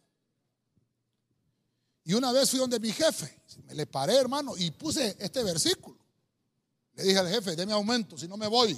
Y 2.03 2.13
una 2.13 2.31
vez 2.31 2.49
fui 2.49 2.59
donde 2.59 2.79
mi 2.79 2.91
jefe, 2.91 3.41
me 3.67 3.75
le 3.75 3.85
paré, 3.85 4.15
hermano, 4.15 4.57
y 4.57 4.71
puse 4.71 5.15
este 5.19 5.43
versículo. 5.43 5.97
Le 6.93 7.03
dije 7.03 7.19
al 7.19 7.29
jefe, 7.29 7.55
déme 7.55 7.73
aumento, 7.73 8.17
si 8.17 8.27
no 8.27 8.37
me 8.37 8.47
voy, 8.47 8.77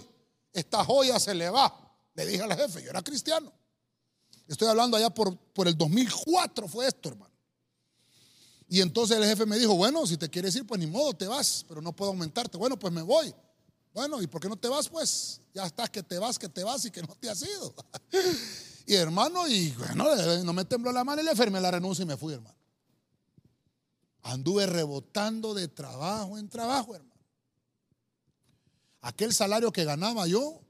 esta 0.51 0.83
joya 0.83 1.19
se 1.19 1.33
le 1.33 1.49
va. 1.49 1.73
Le 2.13 2.25
dije 2.25 2.43
al 2.43 2.55
jefe, 2.55 2.83
yo 2.83 2.89
era 2.89 3.01
cristiano. 3.01 3.51
Estoy 4.47 4.67
hablando 4.67 4.97
allá 4.97 5.09
por, 5.09 5.35
por 5.37 5.67
el 5.67 5.77
2004 5.77 6.67
fue 6.67 6.87
esto, 6.87 7.09
hermano. 7.09 7.32
Y 8.73 8.81
entonces 8.81 9.15
el 9.17 9.23
jefe 9.23 9.45
me 9.45 9.59
dijo, 9.59 9.75
bueno, 9.75 10.07
si 10.07 10.17
te 10.17 10.27
quieres 10.27 10.55
ir, 10.55 10.65
pues 10.65 10.79
ni 10.79 10.87
modo, 10.87 11.13
te 11.13 11.27
vas, 11.27 11.63
pero 11.67 11.79
no 11.79 11.95
puedo 11.95 12.09
aumentarte. 12.09 12.57
Bueno, 12.57 12.75
pues 12.79 12.91
me 12.91 13.03
voy. 13.03 13.31
Bueno, 13.93 14.19
¿y 14.19 14.25
por 14.25 14.41
qué 14.41 14.49
no 14.49 14.55
te 14.55 14.67
vas? 14.67 14.89
Pues 14.89 15.39
ya 15.53 15.67
estás 15.67 15.91
que 15.91 16.01
te 16.01 16.17
vas, 16.17 16.39
que 16.39 16.49
te 16.49 16.63
vas 16.63 16.83
y 16.83 16.89
que 16.89 17.03
no 17.03 17.15
te 17.19 17.29
has 17.29 17.43
ido. 17.43 17.71
y 18.87 18.95
hermano, 18.95 19.47
y 19.47 19.69
bueno, 19.73 20.05
no 20.43 20.53
me 20.53 20.65
tembló 20.65 20.91
la 20.91 21.03
mano 21.03 21.21
y 21.21 21.25
le 21.25 21.35
firmé 21.35 21.61
la 21.61 21.69
renuncia 21.69 22.01
y 22.01 22.07
me 22.07 22.17
fui, 22.17 22.33
hermano. 22.33 22.57
Anduve 24.23 24.65
rebotando 24.65 25.53
de 25.53 25.67
trabajo 25.67 26.39
en 26.39 26.49
trabajo, 26.49 26.95
hermano. 26.95 27.21
Aquel 29.01 29.35
salario 29.35 29.71
que 29.71 29.85
ganaba 29.85 30.25
yo, 30.25 30.63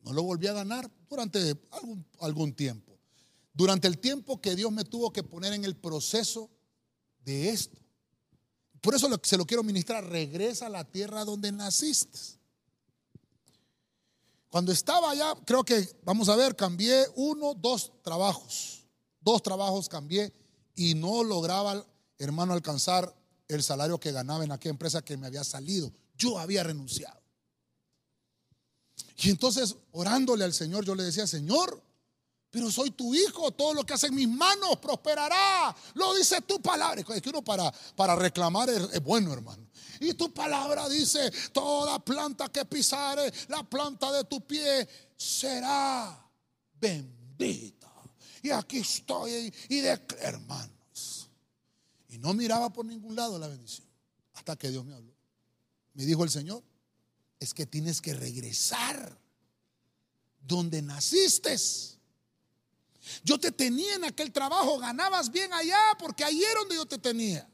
no 0.00 0.12
lo 0.12 0.24
volví 0.24 0.48
a 0.48 0.52
ganar 0.52 0.90
durante 1.08 1.56
algún, 1.70 2.04
algún 2.18 2.54
tiempo. 2.54 2.98
Durante 3.54 3.86
el 3.86 3.98
tiempo 3.98 4.40
que 4.40 4.56
Dios 4.56 4.72
me 4.72 4.82
tuvo 4.82 5.12
que 5.12 5.22
poner 5.22 5.52
en 5.52 5.64
el 5.64 5.76
proceso 5.76 6.50
de 7.24 7.50
esto. 7.50 7.78
Por 8.80 8.94
eso 8.94 9.08
se 9.22 9.36
lo 9.36 9.46
quiero 9.46 9.62
ministrar. 9.62 10.04
Regresa 10.04 10.66
a 10.66 10.70
la 10.70 10.84
tierra 10.84 11.24
donde 11.24 11.52
naciste. 11.52 12.18
Cuando 14.48 14.72
estaba 14.72 15.10
allá, 15.10 15.34
creo 15.44 15.64
que, 15.64 15.88
vamos 16.02 16.28
a 16.28 16.36
ver, 16.36 16.56
cambié 16.56 17.06
uno, 17.14 17.54
dos 17.54 17.92
trabajos. 18.02 18.84
Dos 19.20 19.42
trabajos 19.42 19.88
cambié 19.88 20.32
y 20.74 20.94
no 20.94 21.22
lograba, 21.22 21.86
hermano, 22.18 22.54
alcanzar 22.54 23.14
el 23.48 23.62
salario 23.62 24.00
que 24.00 24.12
ganaba 24.12 24.44
en 24.44 24.52
aquella 24.52 24.72
empresa 24.72 25.02
que 25.02 25.16
me 25.16 25.26
había 25.26 25.44
salido. 25.44 25.92
Yo 26.16 26.38
había 26.38 26.62
renunciado. 26.64 27.20
Y 29.22 29.30
entonces, 29.30 29.76
orándole 29.92 30.44
al 30.44 30.54
Señor, 30.54 30.84
yo 30.84 30.94
le 30.94 31.02
decía, 31.02 31.26
Señor, 31.26 31.82
pero 32.50 32.70
soy 32.70 32.90
tu 32.90 33.14
hijo, 33.14 33.52
todo 33.52 33.74
lo 33.74 33.84
que 33.84 33.94
hace 33.94 34.08
en 34.08 34.14
mis 34.14 34.28
manos 34.28 34.76
prosperará. 34.80 35.74
Lo 35.94 36.14
dice 36.14 36.40
tu 36.42 36.60
palabra. 36.60 37.00
Es 37.00 37.22
que 37.22 37.28
uno 37.28 37.42
para, 37.42 37.72
para 37.94 38.16
reclamar 38.16 38.68
es, 38.68 39.00
bueno, 39.02 39.32
hermano. 39.32 39.68
Y 40.00 40.14
tu 40.14 40.32
palabra 40.34 40.88
dice, 40.88 41.30
toda 41.52 41.98
planta 42.00 42.48
que 42.48 42.64
pisare, 42.64 43.32
la 43.48 43.62
planta 43.62 44.10
de 44.10 44.24
tu 44.24 44.40
pie 44.40 44.88
será 45.16 46.28
bendita. 46.80 47.92
Y 48.42 48.50
aquí 48.50 48.78
estoy 48.78 49.54
y 49.68 49.78
hermanos. 50.18 51.28
Y 52.08 52.18
no 52.18 52.34
miraba 52.34 52.70
por 52.72 52.84
ningún 52.84 53.14
lado 53.14 53.38
la 53.38 53.46
bendición. 53.46 53.86
Hasta 54.34 54.56
que 54.56 54.70
Dios 54.70 54.84
me 54.84 54.94
habló. 54.94 55.14
Me 55.94 56.04
dijo 56.04 56.24
el 56.24 56.30
Señor, 56.30 56.64
es 57.38 57.54
que 57.54 57.66
tienes 57.66 58.00
que 58.00 58.14
regresar 58.14 59.16
donde 60.40 60.82
naciste 60.82 61.56
yo 63.22 63.38
te 63.38 63.52
tenía 63.52 63.94
en 63.94 64.04
aquel 64.04 64.32
trabajo, 64.32 64.78
ganabas 64.78 65.30
bien 65.30 65.52
allá 65.52 65.78
porque 65.98 66.24
ahí 66.24 66.42
era 66.42 66.60
donde 66.60 66.76
yo 66.76 66.86
te 66.86 66.98
tenía. 66.98 67.48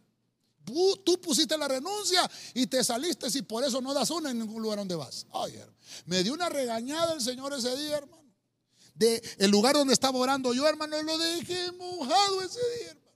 Tú 1.04 1.20
pusiste 1.20 1.56
la 1.56 1.68
renuncia 1.68 2.28
y 2.52 2.66
te 2.66 2.82
saliste 2.82 3.28
y 3.32 3.42
por 3.42 3.62
eso 3.62 3.80
no 3.80 3.94
das 3.94 4.10
una 4.10 4.30
en 4.30 4.40
ningún 4.40 4.60
lugar 4.60 4.78
donde 4.78 4.96
vas. 4.96 5.26
Ay, 5.32 5.60
me 6.06 6.24
dio 6.24 6.34
una 6.34 6.48
regañada 6.48 7.14
el 7.14 7.20
Señor 7.20 7.52
ese 7.52 7.76
día, 7.76 7.98
hermano. 7.98 8.24
de 8.94 9.22
el 9.38 9.50
lugar 9.50 9.74
donde 9.74 9.94
estaba 9.94 10.18
orando 10.18 10.52
yo, 10.52 10.66
hermano, 10.66 11.00
lo 11.02 11.16
dejé 11.18 11.70
mojado 11.72 12.42
ese 12.42 12.58
día, 12.78 12.90
hermano. 12.90 13.06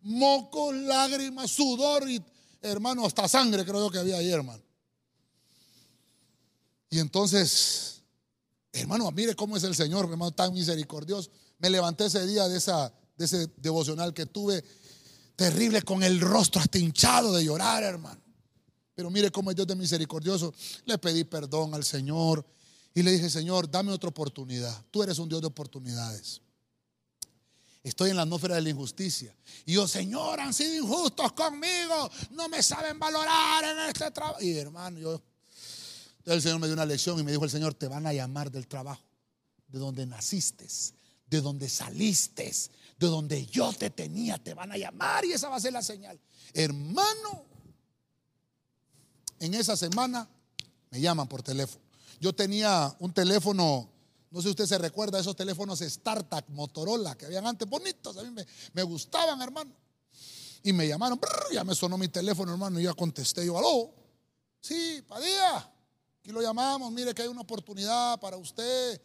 Mocos, 0.00 0.74
lágrimas, 0.74 1.50
sudor 1.50 2.10
y, 2.10 2.22
hermano, 2.60 3.06
hasta 3.06 3.28
sangre 3.28 3.64
creo 3.64 3.86
yo 3.86 3.90
que 3.90 3.98
había 3.98 4.18
ahí, 4.18 4.30
hermano. 4.30 4.62
Y 6.90 6.98
entonces, 6.98 8.02
hermano, 8.72 9.10
mire 9.12 9.34
cómo 9.36 9.56
es 9.56 9.62
el 9.62 9.74
Señor, 9.76 10.06
hermano, 10.06 10.32
tan 10.32 10.52
misericordioso. 10.52 11.30
Me 11.58 11.70
levanté 11.70 12.06
ese 12.06 12.26
día 12.26 12.48
de, 12.48 12.56
ese 12.56 13.50
devocional 13.56 14.12
que 14.12 14.26
tuve, 14.26 14.64
terrible, 15.34 15.82
con 15.82 16.02
el 16.02 16.20
rostro 16.20 16.60
hasta 16.60 16.78
hinchado 16.78 17.32
de 17.32 17.44
llorar, 17.44 17.82
hermano. 17.82 18.20
Pero 18.94 19.10
mire 19.10 19.30
cómo 19.30 19.50
es 19.50 19.56
Dios 19.56 19.66
de 19.66 19.76
misericordioso. 19.76 20.54
Le 20.84 20.98
pedí 20.98 21.24
perdón 21.24 21.74
al 21.74 21.84
Señor 21.84 22.44
y 22.94 23.02
le 23.02 23.12
dije, 23.12 23.28
Señor, 23.28 23.70
dame 23.70 23.92
otra 23.92 24.08
oportunidad. 24.08 24.84
Tú 24.90 25.02
eres 25.02 25.18
un 25.18 25.28
Dios 25.28 25.42
de 25.42 25.48
oportunidades. 25.48 26.40
Estoy 27.82 28.10
en 28.10 28.16
la 28.16 28.22
atmósfera 28.22 28.56
de 28.56 28.62
la 28.62 28.70
injusticia. 28.70 29.36
Y 29.64 29.74
yo, 29.74 29.86
Señor, 29.86 30.40
han 30.40 30.52
sido 30.52 30.74
injustos 30.74 31.32
conmigo. 31.32 32.10
No 32.30 32.48
me 32.48 32.62
saben 32.62 32.98
valorar 32.98 33.64
en 33.64 33.78
este 33.90 34.10
trabajo. 34.10 34.42
Y 34.42 34.56
hermano, 34.56 34.98
yo, 34.98 35.22
el 36.24 36.42
Señor 36.42 36.58
me 36.58 36.66
dio 36.66 36.74
una 36.74 36.84
lección 36.84 37.20
y 37.20 37.22
me 37.22 37.30
dijo 37.30 37.44
el 37.44 37.50
Señor, 37.50 37.74
te 37.74 37.86
van 37.86 38.06
a 38.06 38.12
llamar 38.12 38.50
del 38.50 38.66
trabajo, 38.66 39.04
de 39.68 39.78
donde 39.78 40.04
naciste, 40.04 40.66
de 41.26 41.40
donde 41.40 41.68
saliste, 41.68 42.52
de 42.98 43.06
donde 43.06 43.46
yo 43.46 43.72
te 43.72 43.90
tenía, 43.90 44.38
te 44.38 44.54
van 44.54 44.72
a 44.72 44.76
llamar 44.76 45.24
y 45.24 45.32
esa 45.32 45.48
va 45.48 45.56
a 45.56 45.60
ser 45.60 45.72
la 45.72 45.82
señal. 45.82 46.18
Hermano, 46.54 47.44
en 49.38 49.54
esa 49.54 49.76
semana 49.76 50.28
me 50.90 51.00
llaman 51.00 51.28
por 51.28 51.42
teléfono. 51.42 51.84
Yo 52.20 52.34
tenía 52.34 52.94
un 53.00 53.12
teléfono, 53.12 53.90
no 54.30 54.40
sé 54.40 54.44
si 54.44 54.50
usted 54.50 54.66
se 54.66 54.78
recuerda, 54.78 55.18
esos 55.18 55.36
teléfonos 55.36 55.80
StarTAC, 55.80 56.48
Motorola, 56.50 57.16
que 57.16 57.26
habían 57.26 57.46
antes 57.46 57.68
bonitos, 57.68 58.16
a 58.16 58.22
mí 58.22 58.34
me, 58.72 58.82
gustaban, 58.82 59.40
hermano. 59.42 59.72
Y 60.62 60.72
me 60.72 60.88
llamaron, 60.88 61.20
ya 61.52 61.62
me 61.64 61.74
sonó 61.74 61.98
mi 61.98 62.08
teléfono, 62.08 62.52
hermano, 62.52 62.80
y 62.80 62.84
ya 62.84 62.94
contesté 62.94 63.44
yo, 63.44 63.58
aló, 63.58 63.92
sí, 64.60 65.02
Padilla, 65.06 65.58
aquí 66.20 66.32
lo 66.32 66.40
llamamos, 66.40 66.90
mire 66.92 67.14
que 67.14 67.22
hay 67.22 67.28
una 67.28 67.42
oportunidad 67.42 68.18
para 68.18 68.36
usted. 68.36 69.00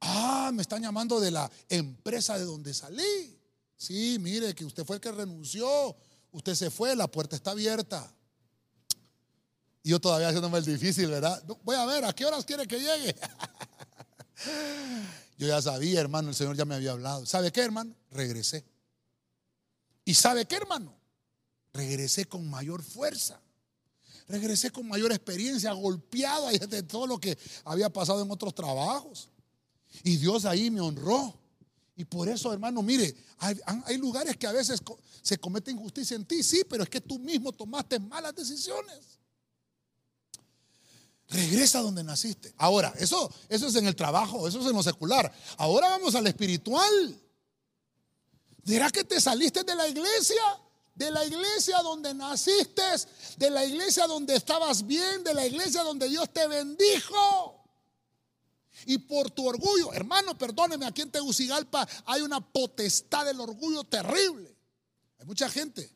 Ah, 0.00 0.50
me 0.52 0.62
están 0.62 0.82
llamando 0.82 1.20
de 1.20 1.30
la 1.30 1.50
empresa 1.68 2.38
de 2.38 2.44
donde 2.44 2.74
salí. 2.74 3.40
Sí, 3.76 4.18
mire 4.20 4.54
que 4.54 4.64
usted 4.64 4.84
fue 4.84 4.96
el 4.96 5.00
que 5.00 5.12
renunció, 5.12 5.96
usted 6.32 6.54
se 6.54 6.70
fue, 6.70 6.96
la 6.96 7.10
puerta 7.10 7.36
está 7.36 7.50
abierta. 7.52 8.12
Y 9.82 9.90
yo 9.90 10.00
todavía 10.00 10.28
haciéndome 10.28 10.58
el 10.58 10.64
difícil, 10.64 11.08
¿verdad? 11.08 11.42
Voy 11.62 11.76
a 11.76 11.86
ver, 11.86 12.04
¿a 12.04 12.12
qué 12.12 12.24
horas 12.24 12.44
quiere 12.44 12.66
que 12.66 12.78
llegue? 12.78 13.14
yo 15.38 15.46
ya 15.46 15.62
sabía, 15.62 16.00
hermano, 16.00 16.30
el 16.30 16.34
Señor 16.34 16.56
ya 16.56 16.64
me 16.64 16.74
había 16.74 16.92
hablado. 16.92 17.24
¿Sabe 17.26 17.52
qué, 17.52 17.60
hermano? 17.60 17.94
Regresé. 18.10 18.64
¿Y 20.04 20.14
sabe 20.14 20.46
qué, 20.46 20.56
hermano? 20.56 20.96
Regresé 21.72 22.24
con 22.24 22.48
mayor 22.48 22.82
fuerza. 22.82 23.40
Regresé 24.28 24.70
con 24.70 24.88
mayor 24.88 25.12
experiencia, 25.12 25.72
golpeado 25.72 26.48
de 26.48 26.82
todo 26.82 27.06
lo 27.06 27.20
que 27.20 27.38
había 27.64 27.90
pasado 27.90 28.22
en 28.22 28.30
otros 28.30 28.54
trabajos. 28.54 29.28
Y 30.02 30.16
Dios 30.16 30.44
ahí 30.44 30.70
me 30.70 30.80
honró. 30.80 31.34
Y 31.96 32.04
por 32.04 32.28
eso, 32.28 32.52
hermano, 32.52 32.82
mire, 32.82 33.16
hay, 33.38 33.96
lugares 33.96 34.36
que 34.36 34.46
a 34.46 34.52
veces 34.52 34.82
se 35.22 35.38
comete 35.38 35.70
injusticia 35.70 36.14
en 36.14 36.26
ti, 36.26 36.42
sí, 36.42 36.62
pero 36.68 36.82
es 36.82 36.90
que 36.90 37.00
tú 37.00 37.18
mismo 37.18 37.52
tomaste 37.52 37.98
malas 37.98 38.34
decisiones. 38.34 39.18
Regresa 41.28 41.80
donde 41.80 42.04
naciste. 42.04 42.54
Ahora, 42.58 42.92
eso, 42.98 43.32
eso 43.48 43.66
es 43.66 43.74
en 43.76 43.86
el 43.86 43.96
trabajo, 43.96 44.46
eso 44.46 44.60
es 44.60 44.66
en 44.66 44.74
lo 44.74 44.82
secular. 44.82 45.32
Ahora 45.56 45.88
vamos 45.88 46.14
al 46.14 46.26
espiritual. 46.26 47.20
¿Dirá 48.62 48.90
que 48.90 49.04
te 49.04 49.20
saliste 49.20 49.64
de 49.64 49.74
la 49.74 49.88
iglesia? 49.88 50.42
De 50.94 51.10
la 51.10 51.24
iglesia 51.24 51.80
donde 51.82 52.12
naciste, 52.14 52.82
de 53.36 53.50
la 53.50 53.64
iglesia 53.64 54.06
donde 54.06 54.36
estabas 54.36 54.86
bien, 54.86 55.24
de 55.24 55.34
la 55.34 55.46
iglesia 55.46 55.82
donde 55.82 56.08
Dios 56.08 56.32
te 56.32 56.46
bendijo. 56.46 57.55
Y 58.86 58.98
por 58.98 59.30
tu 59.32 59.46
orgullo, 59.46 59.92
hermano, 59.92 60.38
perdóneme, 60.38 60.86
aquí 60.86 61.02
en 61.02 61.10
Tegucigalpa 61.10 61.86
hay 62.06 62.22
una 62.22 62.40
potestad 62.40 63.26
del 63.26 63.40
orgullo 63.40 63.82
terrible. 63.84 64.56
Hay 65.18 65.26
mucha 65.26 65.50
gente 65.50 65.90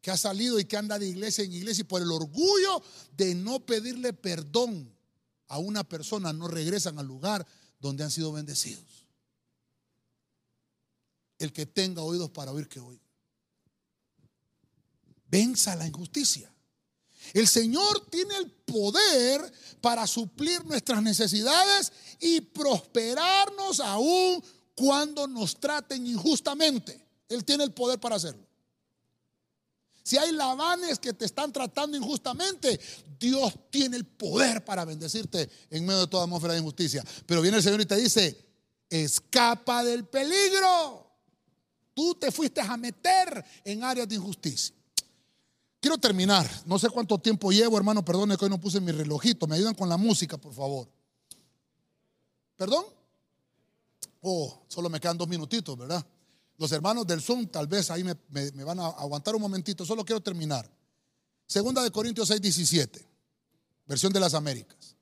que 0.00 0.12
ha 0.12 0.16
salido 0.16 0.60
y 0.60 0.66
que 0.66 0.76
anda 0.76 0.98
de 0.98 1.08
iglesia 1.08 1.42
en 1.44 1.52
iglesia 1.52 1.82
y 1.82 1.84
por 1.84 2.00
el 2.00 2.12
orgullo 2.12 2.80
de 3.16 3.34
no 3.34 3.66
pedirle 3.66 4.12
perdón 4.12 4.94
a 5.48 5.58
una 5.58 5.82
persona 5.82 6.32
no 6.32 6.46
regresan 6.46 6.98
al 6.98 7.06
lugar 7.06 7.44
donde 7.80 8.04
han 8.04 8.10
sido 8.10 8.32
bendecidos. 8.32 9.08
El 11.38 11.52
que 11.52 11.66
tenga 11.66 12.02
oídos 12.02 12.30
para 12.30 12.52
oír 12.52 12.68
que 12.68 12.78
oiga. 12.78 13.02
Venza 15.26 15.74
la 15.74 15.88
injusticia. 15.88 16.53
El 17.32 17.48
Señor 17.48 18.06
tiene 18.10 18.36
el 18.36 18.50
poder 18.50 19.52
para 19.80 20.06
suplir 20.06 20.64
nuestras 20.64 21.02
necesidades 21.02 21.92
y 22.20 22.40
prosperarnos 22.40 23.80
aún 23.80 24.42
cuando 24.74 25.26
nos 25.26 25.58
traten 25.58 26.06
injustamente. 26.06 27.04
Él 27.28 27.44
tiene 27.44 27.64
el 27.64 27.72
poder 27.72 27.98
para 27.98 28.16
hacerlo. 28.16 28.46
Si 30.02 30.18
hay 30.18 30.32
lavanes 30.32 30.98
que 30.98 31.14
te 31.14 31.24
están 31.24 31.50
tratando 31.50 31.96
injustamente, 31.96 32.78
Dios 33.18 33.54
tiene 33.70 33.96
el 33.96 34.04
poder 34.04 34.62
para 34.62 34.84
bendecirte 34.84 35.48
en 35.70 35.86
medio 35.86 36.00
de 36.00 36.06
toda 36.08 36.24
atmósfera 36.24 36.52
de 36.52 36.60
injusticia. 36.60 37.02
Pero 37.24 37.40
viene 37.40 37.56
el 37.56 37.62
Señor 37.62 37.80
y 37.80 37.86
te 37.86 37.96
dice, 37.96 38.36
escapa 38.90 39.82
del 39.82 40.06
peligro. 40.06 41.10
Tú 41.94 42.14
te 42.16 42.30
fuiste 42.30 42.60
a 42.60 42.76
meter 42.76 43.42
en 43.64 43.82
áreas 43.82 44.06
de 44.06 44.16
injusticia. 44.16 44.74
Quiero 45.84 45.98
terminar. 45.98 46.50
No 46.64 46.78
sé 46.78 46.88
cuánto 46.88 47.18
tiempo 47.18 47.52
llevo, 47.52 47.76
hermano. 47.76 48.02
Perdone 48.02 48.38
que 48.38 48.46
hoy 48.46 48.50
no 48.50 48.58
puse 48.58 48.80
mi 48.80 48.90
relojito. 48.90 49.46
Me 49.46 49.56
ayudan 49.56 49.74
con 49.74 49.86
la 49.86 49.98
música, 49.98 50.38
por 50.38 50.54
favor. 50.54 50.88
¿Perdón? 52.56 52.86
Oh, 54.22 54.62
solo 54.66 54.88
me 54.88 54.98
quedan 54.98 55.18
dos 55.18 55.28
minutitos, 55.28 55.76
¿verdad? 55.76 56.02
Los 56.56 56.72
hermanos 56.72 57.06
del 57.06 57.20
Zoom 57.20 57.48
tal 57.48 57.66
vez 57.66 57.90
ahí 57.90 58.02
me, 58.02 58.14
van 58.64 58.80
a 58.80 58.86
aguantar 58.86 59.34
un 59.34 59.42
momentito, 59.42 59.84
solo 59.84 60.06
quiero 60.06 60.22
terminar. 60.22 60.66
Segunda 61.46 61.82
de 61.82 61.90
Corintios 61.90 62.28
6, 62.28 62.40
17, 62.40 63.06
versión 63.84 64.10
de 64.10 64.20
las 64.20 64.32
Américas. 64.32 64.96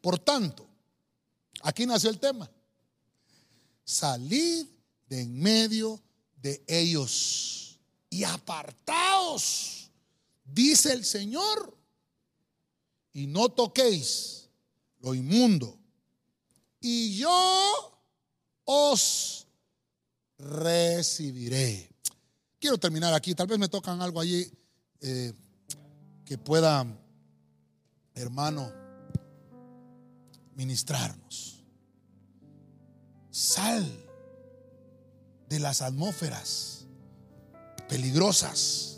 Por 0.00 0.18
tanto, 0.18 0.66
aquí 1.62 1.86
nació 1.86 2.10
el 2.10 2.18
tema. 2.18 2.50
Salid 3.84 4.66
de 5.08 5.20
en 5.20 5.40
medio 5.40 6.00
de 6.42 6.64
ellos 6.66 7.78
y 8.10 8.24
apartaos, 8.24 9.79
dice 10.52 10.92
el 10.92 11.04
Señor, 11.04 11.76
y 13.12 13.26
no 13.26 13.48
toquéis 13.48 14.48
lo 15.00 15.14
inmundo. 15.14 15.78
Y 16.80 17.16
yo 17.16 18.00
os 18.64 19.46
recibiré. 20.38 21.90
Quiero 22.58 22.78
terminar 22.78 23.14
aquí, 23.14 23.34
tal 23.34 23.46
vez 23.46 23.58
me 23.58 23.68
tocan 23.68 24.00
algo 24.00 24.20
allí 24.20 24.50
eh, 25.00 25.32
que 26.24 26.38
pueda, 26.38 26.86
hermano, 28.14 28.72
ministrarnos. 30.54 31.64
Sal 33.30 33.86
de 35.48 35.58
las 35.58 35.82
atmósferas 35.82 36.86
peligrosas. 37.88 38.89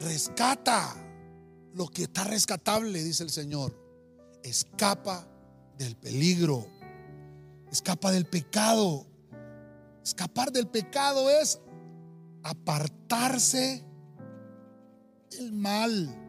Rescata 0.00 0.94
lo 1.74 1.88
que 1.88 2.04
está 2.04 2.24
rescatable, 2.24 3.02
dice 3.02 3.24
el 3.24 3.30
Señor. 3.30 3.76
Escapa 4.42 5.26
del 5.76 5.96
peligro 5.96 6.78
escapa 7.70 8.10
del 8.10 8.26
pecado. 8.26 9.06
Escapar 10.02 10.52
del 10.52 10.66
pecado 10.66 11.28
es 11.30 11.60
apartarse 12.42 13.84
del 15.30 15.52
mal. 15.52 16.24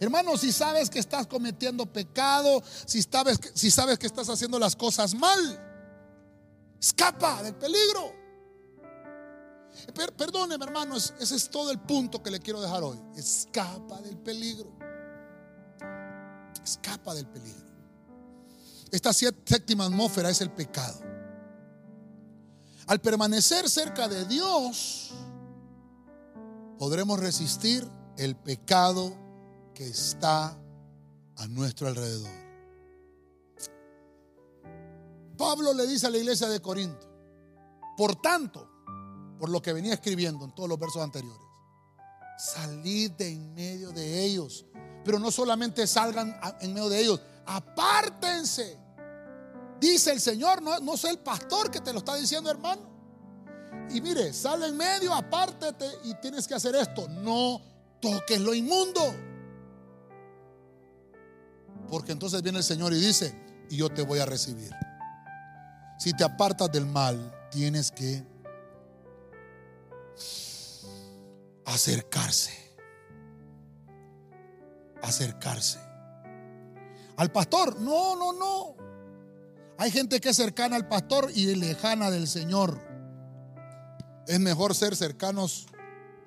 Hermano, 0.00 0.36
si 0.36 0.52
sabes 0.52 0.90
que 0.90 0.98
estás 0.98 1.26
cometiendo 1.26 1.90
pecado, 1.90 2.62
si 2.86 3.02
sabes, 3.02 3.38
si 3.54 3.70
sabes 3.70 3.98
que 3.98 4.06
estás 4.06 4.28
haciendo 4.28 4.58
las 4.58 4.76
cosas 4.76 5.14
mal, 5.14 5.38
escapa 6.80 7.42
del 7.42 7.54
peligro. 7.54 8.15
Perdóneme, 10.16 10.64
hermano, 10.64 10.96
ese 10.96 11.36
es 11.36 11.48
todo 11.50 11.70
el 11.70 11.78
punto 11.80 12.22
que 12.22 12.30
le 12.30 12.40
quiero 12.40 12.60
dejar 12.60 12.82
hoy. 12.82 12.98
Escapa 13.16 14.00
del 14.00 14.16
peligro. 14.16 14.70
Escapa 16.62 17.14
del 17.14 17.26
peligro. 17.26 17.66
Esta 18.90 19.12
séptima 19.12 19.86
atmósfera 19.86 20.30
es 20.30 20.40
el 20.40 20.50
pecado. 20.50 21.00
Al 22.86 23.00
permanecer 23.00 23.68
cerca 23.68 24.08
de 24.08 24.24
Dios, 24.26 25.12
podremos 26.78 27.18
resistir 27.18 27.88
el 28.16 28.36
pecado 28.36 29.12
que 29.74 29.88
está 29.88 30.56
a 31.36 31.46
nuestro 31.48 31.88
alrededor. 31.88 32.30
Pablo 35.36 35.74
le 35.74 35.86
dice 35.86 36.06
a 36.06 36.10
la 36.10 36.18
iglesia 36.18 36.48
de 36.48 36.60
Corinto, 36.60 37.06
por 37.96 38.16
tanto, 38.16 38.75
por 39.38 39.48
lo 39.48 39.60
que 39.60 39.72
venía 39.72 39.94
escribiendo 39.94 40.44
en 40.44 40.54
todos 40.54 40.68
los 40.68 40.78
versos 40.78 41.02
anteriores, 41.02 41.46
salid 42.38 43.12
de 43.12 43.28
en 43.28 43.54
medio 43.54 43.90
de 43.90 44.24
ellos, 44.24 44.66
pero 45.04 45.18
no 45.18 45.30
solamente 45.30 45.86
salgan 45.86 46.38
en 46.60 46.74
medio 46.74 46.88
de 46.88 47.00
ellos, 47.00 47.20
apártense. 47.46 48.78
Dice 49.80 50.12
el 50.12 50.20
Señor, 50.20 50.62
no, 50.62 50.78
no 50.80 50.96
soy 50.96 51.10
el 51.10 51.18
pastor 51.18 51.70
que 51.70 51.80
te 51.80 51.92
lo 51.92 51.98
está 51.98 52.14
diciendo, 52.16 52.50
hermano. 52.50 52.96
Y 53.90 54.00
mire, 54.00 54.32
sale 54.32 54.66
en 54.66 54.76
medio, 54.76 55.14
apártate 55.14 55.86
y 56.04 56.14
tienes 56.14 56.48
que 56.48 56.54
hacer 56.54 56.74
esto. 56.74 57.08
No 57.08 57.60
toques 58.00 58.40
lo 58.40 58.54
inmundo. 58.54 59.14
Porque 61.88 62.12
entonces 62.12 62.42
viene 62.42 62.58
el 62.58 62.64
Señor 62.64 62.92
y 62.92 62.98
dice, 62.98 63.34
y 63.70 63.76
yo 63.76 63.88
te 63.88 64.02
voy 64.02 64.18
a 64.18 64.26
recibir. 64.26 64.70
Si 65.98 66.12
te 66.12 66.24
apartas 66.24 66.70
del 66.72 66.86
mal, 66.86 67.32
tienes 67.50 67.90
que 67.90 68.26
acercarse. 71.64 72.52
Acercarse. 75.02 75.78
Al 77.16 77.32
pastor, 77.32 77.80
no, 77.80 78.16
no, 78.16 78.32
no. 78.32 78.76
Hay 79.78 79.90
gente 79.90 80.20
que 80.20 80.30
es 80.30 80.36
cercana 80.36 80.76
al 80.76 80.88
pastor 80.88 81.30
y 81.34 81.54
lejana 81.54 82.10
del 82.10 82.28
Señor. 82.28 82.80
Es 84.26 84.40
mejor 84.40 84.74
ser 84.74 84.96
cercanos 84.96 85.66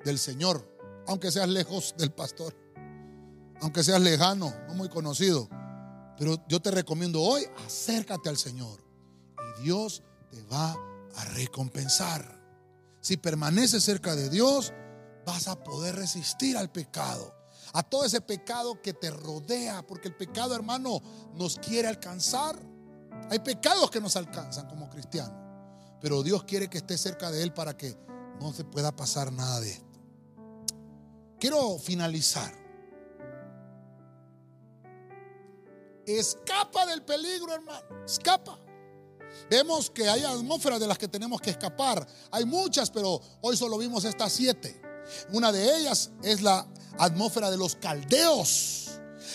del 0.05 0.19
Señor, 0.19 0.67
aunque 1.07 1.31
seas 1.31 1.49
lejos 1.49 1.95
del 1.97 2.11
pastor, 2.11 2.55
aunque 3.61 3.83
seas 3.83 4.01
lejano, 4.01 4.53
no 4.67 4.75
muy 4.75 4.89
conocido. 4.89 5.49
Pero 6.17 6.35
yo 6.47 6.59
te 6.61 6.71
recomiendo 6.71 7.21
hoy, 7.21 7.43
acércate 7.65 8.29
al 8.29 8.37
Señor 8.37 8.83
y 9.59 9.63
Dios 9.63 10.03
te 10.29 10.41
va 10.43 10.75
a 11.15 11.25
recompensar. 11.33 12.38
Si 13.09 13.17
permaneces 13.17 13.83
cerca 13.83 14.15
de 14.15 14.29
Dios, 14.29 14.71
vas 15.25 15.47
a 15.47 15.63
poder 15.63 15.95
resistir 15.95 16.55
al 16.55 16.71
pecado, 16.71 17.33
a 17.73 17.81
todo 17.81 18.05
ese 18.05 18.21
pecado 18.21 18.83
que 18.83 18.93
te 18.93 19.09
rodea, 19.09 19.81
porque 19.81 20.09
el 20.09 20.15
pecado, 20.15 20.53
hermano, 20.53 21.01
nos 21.33 21.57
quiere 21.57 21.87
alcanzar. 21.87 22.55
Hay 23.31 23.39
pecados 23.39 23.89
que 23.89 23.99
nos 23.99 24.15
alcanzan 24.15 24.67
como 24.67 24.91
cristianos, 24.91 25.33
pero 25.99 26.21
Dios 26.21 26.43
quiere 26.43 26.69
que 26.69 26.77
esté 26.77 26.99
cerca 26.99 27.31
de 27.31 27.41
Él 27.41 27.51
para 27.51 27.75
que 27.75 27.97
no 28.39 28.53
se 28.53 28.63
pueda 28.63 28.95
pasar 28.95 29.33
nada 29.33 29.59
de 29.59 29.71
esto. 29.71 29.99
Quiero 31.39 31.79
finalizar. 31.79 32.53
Escapa 36.05 36.85
del 36.85 37.01
peligro, 37.01 37.55
hermano. 37.55 38.05
Escapa. 38.05 38.59
Vemos 39.49 39.89
que 39.89 40.09
hay 40.09 40.23
atmósferas 40.23 40.79
de 40.79 40.87
las 40.87 40.97
que 40.97 41.07
tenemos 41.07 41.41
que 41.41 41.51
escapar. 41.51 42.07
Hay 42.31 42.45
muchas, 42.45 42.89
pero 42.89 43.21
hoy 43.41 43.57
solo 43.57 43.77
vimos 43.77 44.05
estas 44.05 44.33
siete. 44.33 44.81
Una 45.31 45.51
de 45.51 45.77
ellas 45.77 46.11
es 46.23 46.41
la 46.41 46.65
atmósfera 46.97 47.49
de 47.49 47.57
los 47.57 47.75
caldeos. 47.75 48.85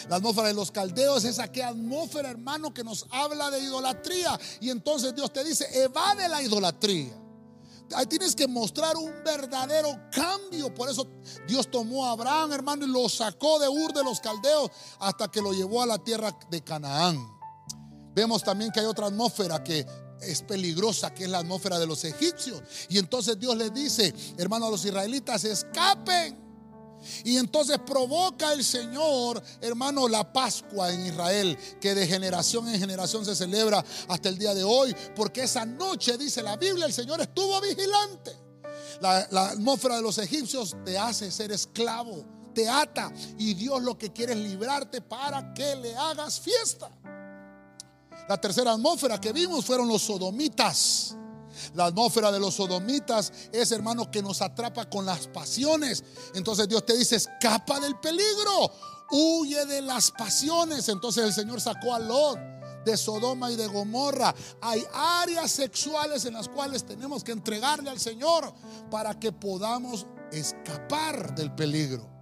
La 0.08 0.16
atmósfera 0.16 0.48
de 0.48 0.54
los 0.54 0.70
caldeos 0.70 1.24
es 1.24 1.38
aquella 1.38 1.68
atmósfera, 1.68 2.30
hermano, 2.30 2.74
que 2.74 2.84
nos 2.84 3.06
habla 3.10 3.50
de 3.50 3.60
idolatría. 3.60 4.38
Y 4.60 4.70
entonces 4.70 5.14
Dios 5.14 5.32
te 5.32 5.44
dice, 5.44 5.66
evade 5.82 6.28
la 6.28 6.42
idolatría. 6.42 7.20
Ahí 7.94 8.06
tienes 8.06 8.34
que 8.34 8.46
mostrar 8.46 8.96
un 8.96 9.12
verdadero 9.24 9.98
cambio. 10.10 10.74
Por 10.74 10.90
eso 10.90 11.06
Dios 11.46 11.70
tomó 11.70 12.06
a 12.06 12.12
Abraham, 12.12 12.52
hermano, 12.52 12.86
y 12.86 12.88
lo 12.88 13.08
sacó 13.08 13.58
de 13.58 13.68
Ur 13.68 13.92
de 13.92 14.02
los 14.02 14.20
caldeos 14.20 14.70
hasta 14.98 15.30
que 15.30 15.40
lo 15.40 15.52
llevó 15.52 15.82
a 15.82 15.86
la 15.86 15.98
tierra 15.98 16.36
de 16.50 16.62
Canaán. 16.62 17.33
Vemos 18.14 18.42
también 18.44 18.70
que 18.70 18.80
hay 18.80 18.86
otra 18.86 19.06
atmósfera 19.06 19.62
que 19.62 19.84
es 20.20 20.42
peligrosa, 20.42 21.12
que 21.12 21.24
es 21.24 21.30
la 21.30 21.38
atmósfera 21.38 21.78
de 21.78 21.86
los 21.86 22.04
egipcios. 22.04 22.62
Y 22.88 22.98
entonces 22.98 23.38
Dios 23.38 23.56
les 23.56 23.72
dice, 23.74 24.14
hermano, 24.38 24.66
a 24.66 24.70
los 24.70 24.84
israelitas, 24.84 25.44
escapen. 25.44 26.42
Y 27.22 27.36
entonces 27.36 27.78
provoca 27.84 28.52
el 28.52 28.64
Señor, 28.64 29.42
hermano, 29.60 30.08
la 30.08 30.32
Pascua 30.32 30.90
en 30.92 31.06
Israel, 31.06 31.58
que 31.80 31.94
de 31.94 32.06
generación 32.06 32.68
en 32.68 32.80
generación 32.80 33.24
se 33.26 33.36
celebra 33.36 33.84
hasta 34.08 34.28
el 34.28 34.38
día 34.38 34.54
de 34.54 34.64
hoy, 34.64 34.94
porque 35.14 35.42
esa 35.42 35.66
noche, 35.66 36.16
dice 36.16 36.42
la 36.42 36.56
Biblia, 36.56 36.86
el 36.86 36.94
Señor 36.94 37.20
estuvo 37.20 37.60
vigilante. 37.60 38.32
La, 39.02 39.26
la 39.30 39.50
atmósfera 39.50 39.96
de 39.96 40.02
los 40.02 40.16
egipcios 40.18 40.76
te 40.84 40.96
hace 40.96 41.30
ser 41.30 41.52
esclavo, 41.52 42.24
te 42.54 42.68
ata, 42.68 43.12
y 43.36 43.52
Dios 43.52 43.82
lo 43.82 43.98
que 43.98 44.12
quiere 44.12 44.32
es 44.32 44.38
librarte 44.38 45.02
para 45.02 45.52
que 45.52 45.76
le 45.76 45.94
hagas 45.96 46.40
fiesta. 46.40 46.90
La 48.28 48.40
tercera 48.40 48.72
atmósfera 48.72 49.20
que 49.20 49.32
vimos 49.32 49.64
fueron 49.64 49.88
los 49.88 50.02
sodomitas. 50.02 51.16
La 51.74 51.86
atmósfera 51.86 52.32
de 52.32 52.40
los 52.40 52.54
sodomitas 52.54 53.32
es, 53.52 53.70
hermano, 53.72 54.10
que 54.10 54.22
nos 54.22 54.42
atrapa 54.42 54.88
con 54.88 55.06
las 55.06 55.28
pasiones. 55.28 56.02
Entonces 56.34 56.68
Dios 56.68 56.84
te 56.84 56.96
dice, 56.96 57.16
escapa 57.16 57.80
del 57.80 57.96
peligro, 58.00 58.72
huye 59.10 59.64
de 59.66 59.82
las 59.82 60.10
pasiones. 60.10 60.88
Entonces 60.88 61.24
el 61.24 61.32
Señor 61.32 61.60
sacó 61.60 61.94
a 61.94 61.98
Lot 61.98 62.38
de 62.84 62.96
Sodoma 62.96 63.50
y 63.50 63.56
de 63.56 63.66
Gomorra. 63.66 64.34
Hay 64.60 64.84
áreas 64.92 65.50
sexuales 65.50 66.24
en 66.24 66.34
las 66.34 66.48
cuales 66.48 66.84
tenemos 66.84 67.24
que 67.24 67.32
entregarle 67.32 67.90
al 67.90 68.00
Señor 68.00 68.52
para 68.90 69.18
que 69.18 69.32
podamos 69.32 70.06
escapar 70.32 71.34
del 71.34 71.54
peligro. 71.54 72.13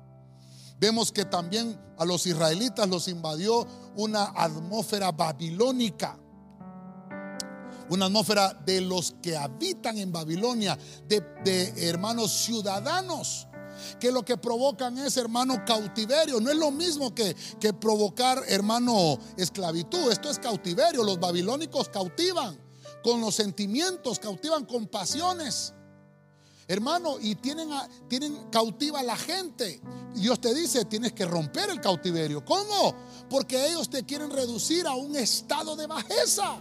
Vemos 0.82 1.12
que 1.12 1.24
también 1.24 1.80
a 1.96 2.04
los 2.04 2.26
israelitas 2.26 2.88
los 2.88 3.06
invadió 3.06 3.64
una 3.94 4.32
atmósfera 4.34 5.12
babilónica. 5.12 6.18
Una 7.88 8.06
atmósfera 8.06 8.52
de 8.52 8.80
los 8.80 9.14
que 9.22 9.36
habitan 9.36 9.96
en 9.98 10.10
Babilonia, 10.10 10.76
de, 11.06 11.72
hermanos 11.88 12.32
ciudadanos 12.32 13.46
que 14.00 14.10
lo 14.10 14.24
que 14.24 14.36
provocan 14.36 14.98
es, 14.98 15.16
hermano, 15.16 15.64
cautiverio. 15.64 16.40
No 16.40 16.50
es 16.50 16.56
lo 16.56 16.72
mismo 16.72 17.14
que, 17.14 17.36
que, 17.60 17.72
provocar, 17.72 18.42
hermano, 18.48 19.20
esclavitud. 19.36 20.10
Esto 20.10 20.30
es 20.30 20.40
cautiverio. 20.40 21.04
Los 21.04 21.20
babilónicos 21.20 21.90
cautivan 21.90 22.58
con 23.04 23.20
los 23.20 23.36
sentimientos, 23.36 24.18
cautivan 24.18 24.64
con 24.64 24.88
pasiones. 24.88 25.74
Hermano, 26.68 27.16
y 27.20 27.34
tienen, 27.34 27.68
tienen 28.08 28.48
cautiva 28.50 29.00
a 29.00 29.02
la 29.02 29.16
gente. 29.16 29.80
Dios 30.14 30.40
te 30.40 30.54
dice, 30.54 30.84
tienes 30.84 31.12
que 31.12 31.24
romper 31.24 31.70
el 31.70 31.80
cautiverio. 31.80 32.44
¿Cómo? 32.44 32.94
Porque 33.28 33.66
ellos 33.68 33.90
te 33.90 34.04
quieren 34.04 34.30
reducir 34.30 34.86
a 34.86 34.94
un 34.94 35.16
estado 35.16 35.76
de 35.76 35.86
bajeza. 35.86 36.60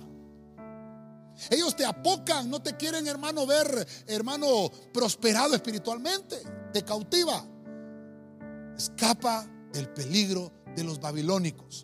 Ellos 1.49 1.75
te 1.75 1.85
apocan, 1.85 2.49
no 2.49 2.61
te 2.61 2.77
quieren, 2.77 3.07
hermano, 3.07 3.45
ver, 3.45 3.87
hermano, 4.07 4.69
prosperado 4.93 5.55
espiritualmente. 5.55 6.41
Te 6.73 6.83
cautiva. 6.83 7.43
Escapa 8.77 9.47
del 9.71 9.89
peligro 9.89 10.51
de 10.75 10.83
los 10.83 10.99
babilónicos. 10.99 11.83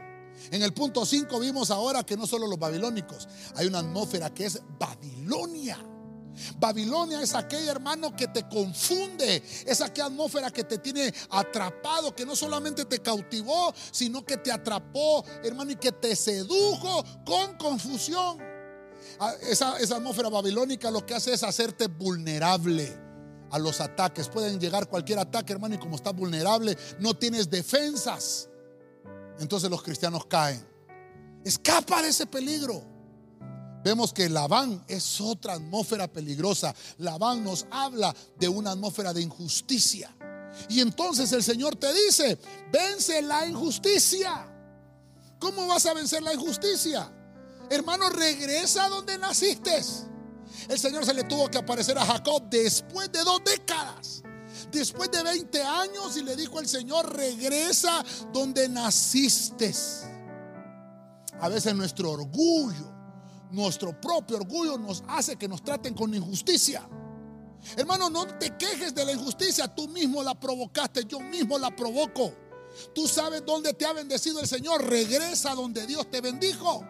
En 0.51 0.61
el 0.63 0.74
punto 0.74 1.05
5 1.05 1.39
vimos 1.39 1.72
ahora 1.72 2.03
que 2.03 2.15
no 2.15 2.28
solo 2.28 2.47
los 2.47 2.59
babilónicos, 2.59 3.28
hay 3.55 3.68
una 3.68 3.80
atmósfera 3.80 4.34
que 4.34 4.45
es 4.45 4.61
Babilonia. 4.80 5.78
Babilonia 6.57 7.21
es 7.21 7.33
aquel 7.35 7.67
hermano 7.67 8.15
que 8.15 8.27
te 8.27 8.47
confunde, 8.47 9.43
es 9.65 9.81
aquella 9.81 10.07
atmósfera 10.07 10.51
que 10.51 10.63
te 10.63 10.77
tiene 10.77 11.13
atrapado, 11.29 12.15
que 12.15 12.25
no 12.25 12.35
solamente 12.35 12.85
te 12.85 12.99
cautivó, 12.99 13.73
sino 13.91 14.25
que 14.25 14.38
te 14.38 14.51
atrapó, 14.51 15.25
hermano, 15.43 15.71
y 15.71 15.75
que 15.75 15.91
te 15.91 16.15
sedujo 16.15 17.03
con 17.25 17.57
confusión. 17.57 18.39
Ah, 19.19 19.33
esa, 19.41 19.77
esa 19.79 19.97
atmósfera 19.97 20.29
babilónica 20.29 20.91
lo 20.91 21.05
que 21.05 21.15
hace 21.15 21.33
es 21.33 21.43
hacerte 21.43 21.88
vulnerable 21.88 22.97
a 23.51 23.59
los 23.59 23.81
ataques. 23.81 24.27
Pueden 24.29 24.59
llegar 24.59 24.88
cualquier 24.88 25.19
ataque, 25.19 25.53
hermano, 25.53 25.75
y 25.75 25.77
como 25.77 25.95
estás 25.95 26.13
vulnerable, 26.13 26.77
no 26.99 27.13
tienes 27.13 27.49
defensas. 27.49 28.49
Entonces 29.39 29.69
los 29.69 29.81
cristianos 29.81 30.25
caen. 30.25 30.65
Escapa 31.43 32.01
de 32.01 32.09
ese 32.09 32.25
peligro. 32.25 32.96
Vemos 33.88 34.11
que 34.11 34.27
Labán 34.27 34.83
es 34.89 35.21
otra 35.21 35.53
atmósfera 35.53 36.09
peligrosa. 36.09 36.75
Labán 36.97 37.41
nos 37.41 37.65
habla 37.71 38.13
de 38.38 38.49
una 38.49 38.71
atmósfera 38.71 39.13
de 39.13 39.21
injusticia. 39.21 40.13
Y 40.67 40.81
entonces 40.81 41.31
el 41.31 41.41
Señor 41.41 41.77
te 41.77 41.93
dice, 41.93 42.38
vence 42.69 43.21
la 43.21 43.47
injusticia. 43.47 44.45
¿Cómo 45.39 45.67
vas 45.67 45.85
a 45.85 45.93
vencer 45.93 46.21
la 46.21 46.33
injusticia? 46.33 47.09
Hermano, 47.69 48.09
regresa 48.09 48.89
donde 48.89 49.17
naciste. 49.17 49.81
El 50.67 50.77
Señor 50.77 51.05
se 51.05 51.13
le 51.13 51.23
tuvo 51.23 51.49
que 51.49 51.59
aparecer 51.59 51.97
a 51.97 52.05
Jacob 52.05 52.43
después 52.49 53.09
de 53.09 53.23
dos 53.23 53.41
décadas. 53.45 54.21
Después 54.69 55.09
de 55.11 55.23
20 55.23 55.63
años 55.63 56.17
y 56.17 56.23
le 56.23 56.35
dijo 56.35 56.59
el 56.59 56.67
Señor, 56.67 57.15
regresa 57.15 58.03
donde 58.33 58.67
naciste. 58.67 59.73
A 61.39 61.47
veces 61.47 61.73
nuestro 61.73 62.11
orgullo 62.11 62.96
nuestro 63.51 63.99
propio 63.99 64.37
orgullo 64.37 64.77
nos 64.77 65.03
hace 65.07 65.35
que 65.35 65.47
nos 65.47 65.63
traten 65.63 65.93
con 65.93 66.13
injusticia. 66.13 66.87
Hermano, 67.75 68.09
no 68.09 68.27
te 68.27 68.55
quejes 68.55 68.93
de 68.93 69.05
la 69.05 69.11
injusticia, 69.11 69.67
tú 69.67 69.87
mismo 69.87 70.23
la 70.23 70.39
provocaste, 70.39 71.05
yo 71.05 71.19
mismo 71.19 71.57
la 71.57 71.75
provoco. 71.75 72.33
Tú 72.93 73.07
sabes 73.07 73.43
dónde 73.45 73.73
te 73.73 73.85
ha 73.85 73.93
bendecido 73.93 74.39
el 74.39 74.47
Señor, 74.47 74.85
regresa 74.85 75.55
donde 75.55 75.85
Dios 75.87 76.09
te 76.09 76.21
bendijo. 76.21 76.85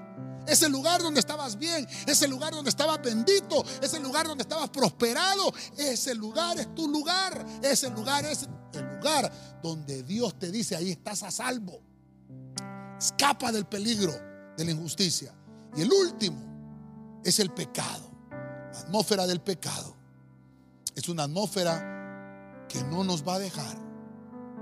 ese 0.45 0.70
lugar 0.70 1.01
donde 1.01 1.20
estabas 1.20 1.58
bien, 1.58 1.86
ese 2.05 2.26
lugar 2.26 2.53
donde 2.53 2.70
estabas 2.70 3.01
bendito, 3.01 3.66
ese 3.82 3.99
lugar 3.99 4.28
donde 4.28 4.43
estabas 4.43 4.70
prosperado, 4.70 5.53
ese 5.78 6.16
lugar 6.16 6.58
es 6.58 6.74
tu 6.74 6.88
lugar, 6.88 7.45
ese 7.62 7.89
lugar 7.89 8.26
es 8.26 8.47
el 8.74 8.95
lugar 8.95 9.60
donde 9.62 10.03
Dios 10.03 10.39
te 10.39 10.49
dice, 10.49 10.78
ahí 10.78 10.91
estás 10.91 11.24
a 11.24 11.32
salvo. 11.32 11.82
Escapa 12.97 13.51
del 13.51 13.66
peligro, 13.66 14.14
de 14.55 14.64
la 14.64 14.72
injusticia. 14.72 15.36
Y 15.76 15.82
el 15.82 15.91
último 15.91 16.47
es 17.28 17.40
el 17.40 17.50
pecado, 17.52 18.10
la 18.32 18.80
atmósfera 18.80 19.28
del 19.28 19.42
pecado. 19.42 19.94
Es 20.96 21.10
una 21.10 21.24
atmósfera 21.24 22.66
que 22.70 22.82
no 22.84 23.04
nos 23.04 23.28
va 23.28 23.36
a 23.36 23.40
dejar 23.40 23.78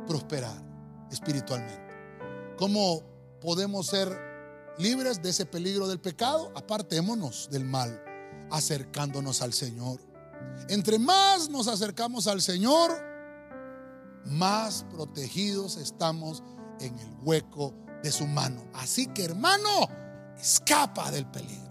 prosperar 0.08 0.58
espiritualmente. 1.12 1.94
¿Cómo 2.58 3.04
podemos 3.40 3.86
ser 3.86 4.10
libres 4.80 5.22
de 5.22 5.30
ese 5.30 5.46
peligro 5.46 5.88
del 5.88 6.00
pecado? 6.00 6.52
Apartémonos 6.56 7.50
del 7.52 7.66
mal, 7.66 8.04
acercándonos 8.50 9.44
al 9.44 9.54
Señor. 9.54 10.00
Entre 10.68 10.98
más 10.98 11.50
nos 11.50 11.68
acercamos 11.68 12.26
al 12.26 12.42
Señor, 12.42 12.92
más 14.26 14.88
protegidos 14.90 15.78
estamos 15.78 16.42
en 16.80 16.98
el 16.98 17.16
hueco 17.22 17.76
de 18.02 18.12
su 18.12 18.26
mano. 18.26 18.66
Así 18.74 19.06
que 19.06 19.24
hermano, 19.24 19.88
escapa 20.40 21.12
del 21.12 21.28
peligro. 21.28 21.65